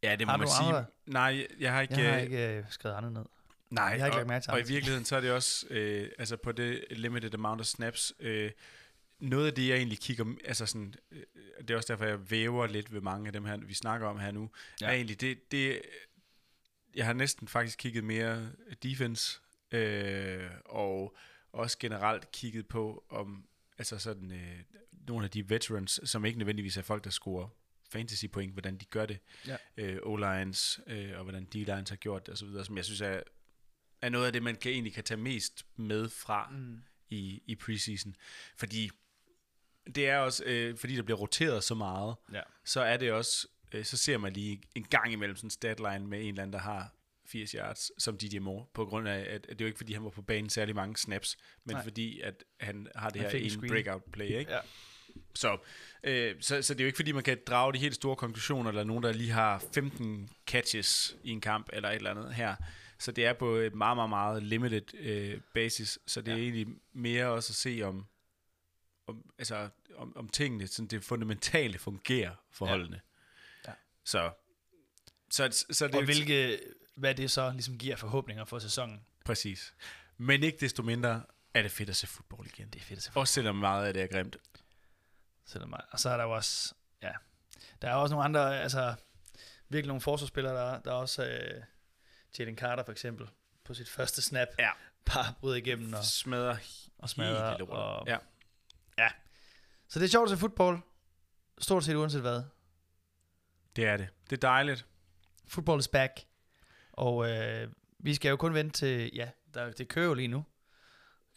[0.03, 0.69] Ja, det må Har man sige.
[0.69, 0.85] andre?
[1.07, 1.95] Nej, jeg har ikke...
[1.95, 3.25] Jeg har øh, ikke øh, skrevet andet ned.
[3.71, 6.37] Nej, Jeg har ikke og, til og i virkeligheden så er det også, øh, altså
[6.37, 8.51] på det limited amount of snaps, øh,
[9.21, 11.23] noget af det, jeg egentlig kigger, altså sådan, øh,
[11.59, 14.19] det er også derfor, jeg væver lidt ved mange af dem her, vi snakker om
[14.19, 14.51] her nu.
[14.81, 14.87] Ja.
[14.87, 15.83] er egentlig, det, det,
[16.95, 18.49] jeg har næsten faktisk kigget mere
[18.83, 21.17] defense, øh, og
[21.53, 23.45] også generelt kigget på, om,
[23.79, 24.59] altså sådan, øh,
[25.09, 27.49] nogle af de veterans, som ikke nødvendigvis er folk, der scorer
[27.91, 29.57] fantasy point, hvordan de gør det, Ja.
[29.77, 33.01] øh, O-lines, øh, og hvordan D-lines har gjort det, og så videre, som jeg synes
[33.01, 33.21] er,
[34.03, 36.83] er noget af det, man kan egentlig kan tage mest med fra Mm.
[37.09, 38.17] i, i preseason.
[38.57, 38.91] Fordi
[39.95, 42.41] det er også, øh, fordi der bliver roteret så meget, Ja.
[42.65, 46.07] så er det også, øh, så ser man lige en gang imellem sådan en statline
[46.07, 46.95] med en eller anden, der har
[47.27, 49.93] 80 yards som DJ Moore, på grund af, at, at det er jo ikke fordi,
[49.93, 51.83] han var på banen særlig mange snaps, men Nej.
[51.85, 53.69] Fordi, at han har det Han her en en screen.
[53.69, 54.53] breakout play, ikke?
[54.53, 54.61] Ja.
[55.35, 55.59] Så,
[56.05, 58.71] øh, så, så det er jo ikke fordi, man kan drage de helt store konklusioner,
[58.71, 62.55] eller nogen, der lige har 15 catches i en kamp, eller et eller andet her.
[62.99, 66.37] Så det er på et meget, meget, meget limited øh, basis, så det ja.
[66.37, 68.07] Er egentlig mere også at se, om,
[69.07, 72.87] om, altså, om, om tingene, sådan det fundamentale fungerer for Ja.
[73.67, 73.73] Ja.
[74.05, 74.31] Så,
[75.31, 76.59] så, så det Og hvilke,
[76.95, 79.01] hvad det så ligesom giver forhåbninger for sæsonen.
[79.25, 79.75] Præcis.
[80.17, 81.23] Men ikke desto mindre
[81.55, 82.69] er det fedt at se fodbold igen.
[82.69, 84.37] Det er fedt at se Også selvom meget af det er grimt.
[85.49, 85.81] Selvom mig.
[85.91, 87.13] Og så er der jo også, ja,
[87.83, 88.95] der er også nogle andre, altså
[89.69, 91.63] virkelig nogle forsvarsspillere, der, der er også øh,
[92.39, 93.29] Jalen Carter for eksempel,
[93.65, 94.71] på sit første snap, Ja.
[95.05, 96.57] bare bryder igennem og, Smadrer
[96.99, 97.59] og smadrer.
[97.59, 97.69] lortet.
[97.77, 98.19] Og, Ja.
[98.99, 99.09] ja.
[99.89, 100.79] Så det er sjovt at se fodbold,
[101.59, 102.43] stort set uanset hvad.
[103.77, 104.09] Det er det.
[104.31, 104.87] Det er dejligt.
[105.47, 106.21] Football is back.
[106.93, 110.45] Og øh, vi skal jo kun vente til, ja, der, det kører jo lige nu.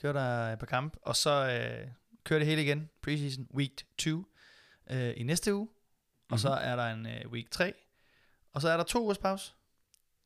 [0.01, 1.87] Kører der par kamp, og så øh,
[2.23, 4.25] kører det hele igen, preseason week 2,
[4.89, 5.69] øh, i næste uge.
[6.29, 6.57] Og så Mhm.
[6.61, 7.73] er der en øh, week 3,
[8.53, 9.53] og så er der to ugers pause.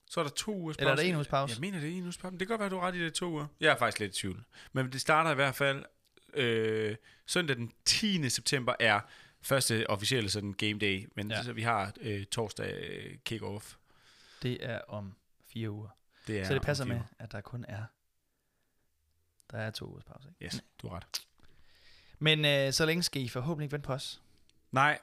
[0.09, 1.53] Så er der to ugers Eller er der en uges pause?
[1.53, 2.31] Jeg mener, det er en uges pause.
[2.37, 3.47] Det kan godt være, du har ret i det to uger.
[3.59, 4.43] Jeg er faktisk lidt i tvivl.
[4.73, 5.85] Men det starter i hvert fald
[6.33, 8.29] øh, søndag den 10.
[8.29, 8.99] september er
[9.41, 11.09] første officielle sådan game day.
[11.15, 11.43] Men Ja.
[11.43, 13.75] så vi har øh, torsdag øh, kick-off.
[14.41, 15.15] Det er om
[15.47, 15.89] fire uger.
[16.27, 17.83] Det er så det passer med, at der kun er,
[19.51, 20.29] der er to ugers pause.
[20.29, 20.45] Ikke?
[20.55, 21.21] Yes, du har ret.
[22.19, 24.21] Men øh, så længe skal I forhåbentlig ikke vente på os.
[24.71, 24.99] Nej,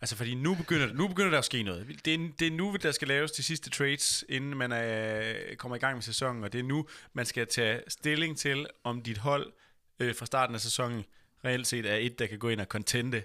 [0.00, 2.04] altså fordi nu begynder, nu begynder der at ske noget.
[2.04, 5.76] Det er, det er nu, der skal laves de sidste trades, inden man er, kommer
[5.76, 9.18] i gang med sæsonen, og det er nu, man skal tage stilling til, om dit
[9.18, 9.52] hold
[9.98, 11.04] øh, fra starten af sæsonen
[11.44, 13.24] reelt set er et, der kan gå ind og contente,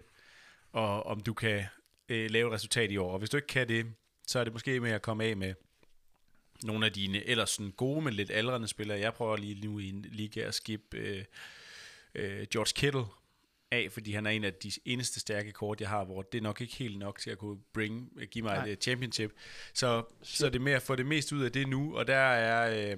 [0.71, 1.63] og om du kan
[2.09, 3.11] øh, lave et resultat i år.
[3.11, 3.93] Og hvis du ikke kan det,
[4.27, 5.53] så er det måske med at komme af med
[6.63, 8.99] nogle af dine ellers sådan gode, men lidt aldrende spillere.
[8.99, 11.23] Jeg prøver lige nu i en liga at skip øh,
[12.15, 13.05] øh, George Kittle
[13.71, 16.41] af, fordi han er en af de eneste stærke kort, jeg har, hvor det er
[16.41, 18.65] nok ikke helt nok til at kunne bring, give mig Nej.
[18.65, 19.31] et øh, championship.
[19.73, 22.15] Så, så det er med at få det mest ud af det nu, og der
[22.15, 22.91] er...
[22.91, 22.97] Øh,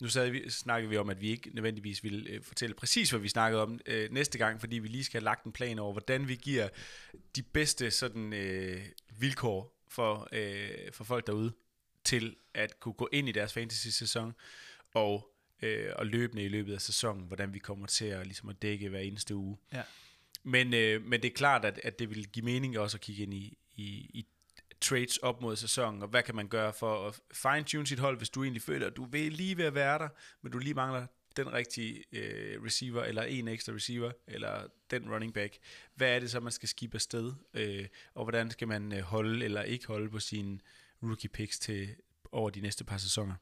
[0.00, 3.20] nu sad vi, snakkede vi om, at vi ikke nødvendigvis ville øh, fortælle præcis, hvad
[3.20, 5.92] vi snakkede om øh, næste gang, fordi vi lige skal have lagt en plan over,
[5.92, 6.68] hvordan vi giver
[7.36, 8.82] de bedste sådan, øh,
[9.18, 11.52] vilkår for, øh, for folk derude
[12.04, 14.34] til at kunne gå ind i deres fantasy-sæson
[14.94, 15.30] og,
[15.62, 18.88] øh, og løbende i løbet af sæsonen, hvordan vi kommer til at, ligesom at dække
[18.88, 19.56] hver eneste uge.
[19.72, 19.82] Ja.
[20.42, 23.22] Men, øh, men det er klart, at, at det vil give mening også at kigge
[23.22, 23.82] ind i, i,
[24.14, 24.26] i
[24.80, 28.30] trades op mod sæsonen, og hvad kan man gøre for at fine-tune sit hold, hvis
[28.30, 30.08] du egentlig føler, at du vil lige ved at være der,
[30.42, 31.06] men du lige mangler
[31.36, 35.58] den rigtige øh, receiver, eller en ekstra receiver, eller den running back.
[35.94, 39.44] Hvad er det så, man skal skifte afsted, øh, og hvordan skal man øh, holde
[39.44, 40.58] eller ikke holde på sine
[41.02, 41.88] rookie picks til
[42.32, 43.34] over de næste par sæsoner?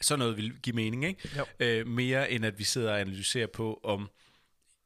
[0.00, 1.28] Sådan noget vil give mening, ikke?
[1.38, 1.46] Jo.
[1.60, 4.10] Øh, mere end at vi sidder og analyserer på, om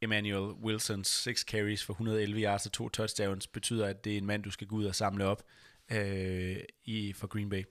[0.01, 4.27] Emmanuel Wilsons 6 carries for 111 yards og to touchdowns betyder, at det er en
[4.27, 5.43] mand, du skal gå ud og samle op
[5.93, 7.65] øh, i, for Green Bay.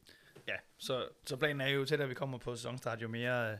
[0.47, 3.57] Ja, så, så planen er jo, tættere vi kommer på sæsonstart, jo mere øh,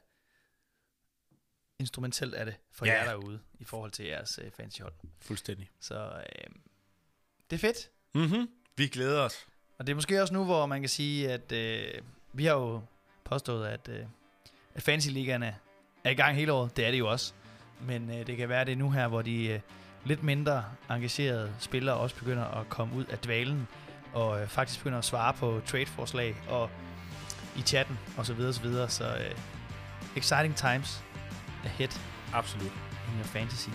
[1.80, 2.94] instrumentelt er det for Ja.
[2.94, 4.94] jer derude i forhold til jeres øh, fancy hold.
[5.20, 5.70] Fuldstændig.
[5.80, 6.54] Så øh,
[7.50, 7.90] det er fedt.
[8.16, 8.50] Mm-hmm.
[8.76, 9.48] Vi glæder os.
[9.80, 12.02] Og det er måske også nu, hvor man kan sige, at øh,
[12.34, 12.82] vi har jo
[13.32, 14.06] påstået, at, øh,
[14.76, 15.56] at fantasy-ligaerne
[16.04, 16.78] er i gang hele året.
[16.78, 17.34] Det er det jo også.
[17.82, 19.60] Men øh, det kan være, det er nu her, hvor de øh,
[20.06, 23.68] lidt mindre engagerede spillere også begynder at komme ud af dvalen,
[24.14, 26.70] og øh, faktisk begynder at svare på trade-forslag og
[27.58, 28.90] i chatten og så videre, så videre.
[28.90, 29.36] Så øh,
[30.16, 31.04] exciting times
[31.66, 31.90] ahead
[32.34, 32.72] Absolut.
[33.08, 33.70] in your fantasy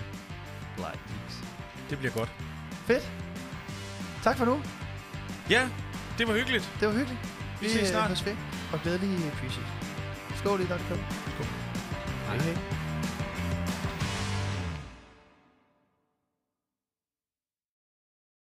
[0.78, 1.44] leagues.
[1.90, 2.28] Det bliver godt.
[2.86, 3.12] Fedt.
[4.22, 4.62] Tak for nu.
[5.50, 5.68] Ja,
[6.18, 6.72] det var hyggeligt.
[6.80, 7.35] Det var hyggeligt.
[7.60, 8.10] Vi ses øh, snart.
[8.10, 8.36] Vi ses,
[8.72, 10.36] og glædelig pre-season.
[10.36, 10.78] Skål i Dr.
[11.34, 11.46] Skål.
[12.28, 12.38] Hej.
[12.38, 12.75] Hej.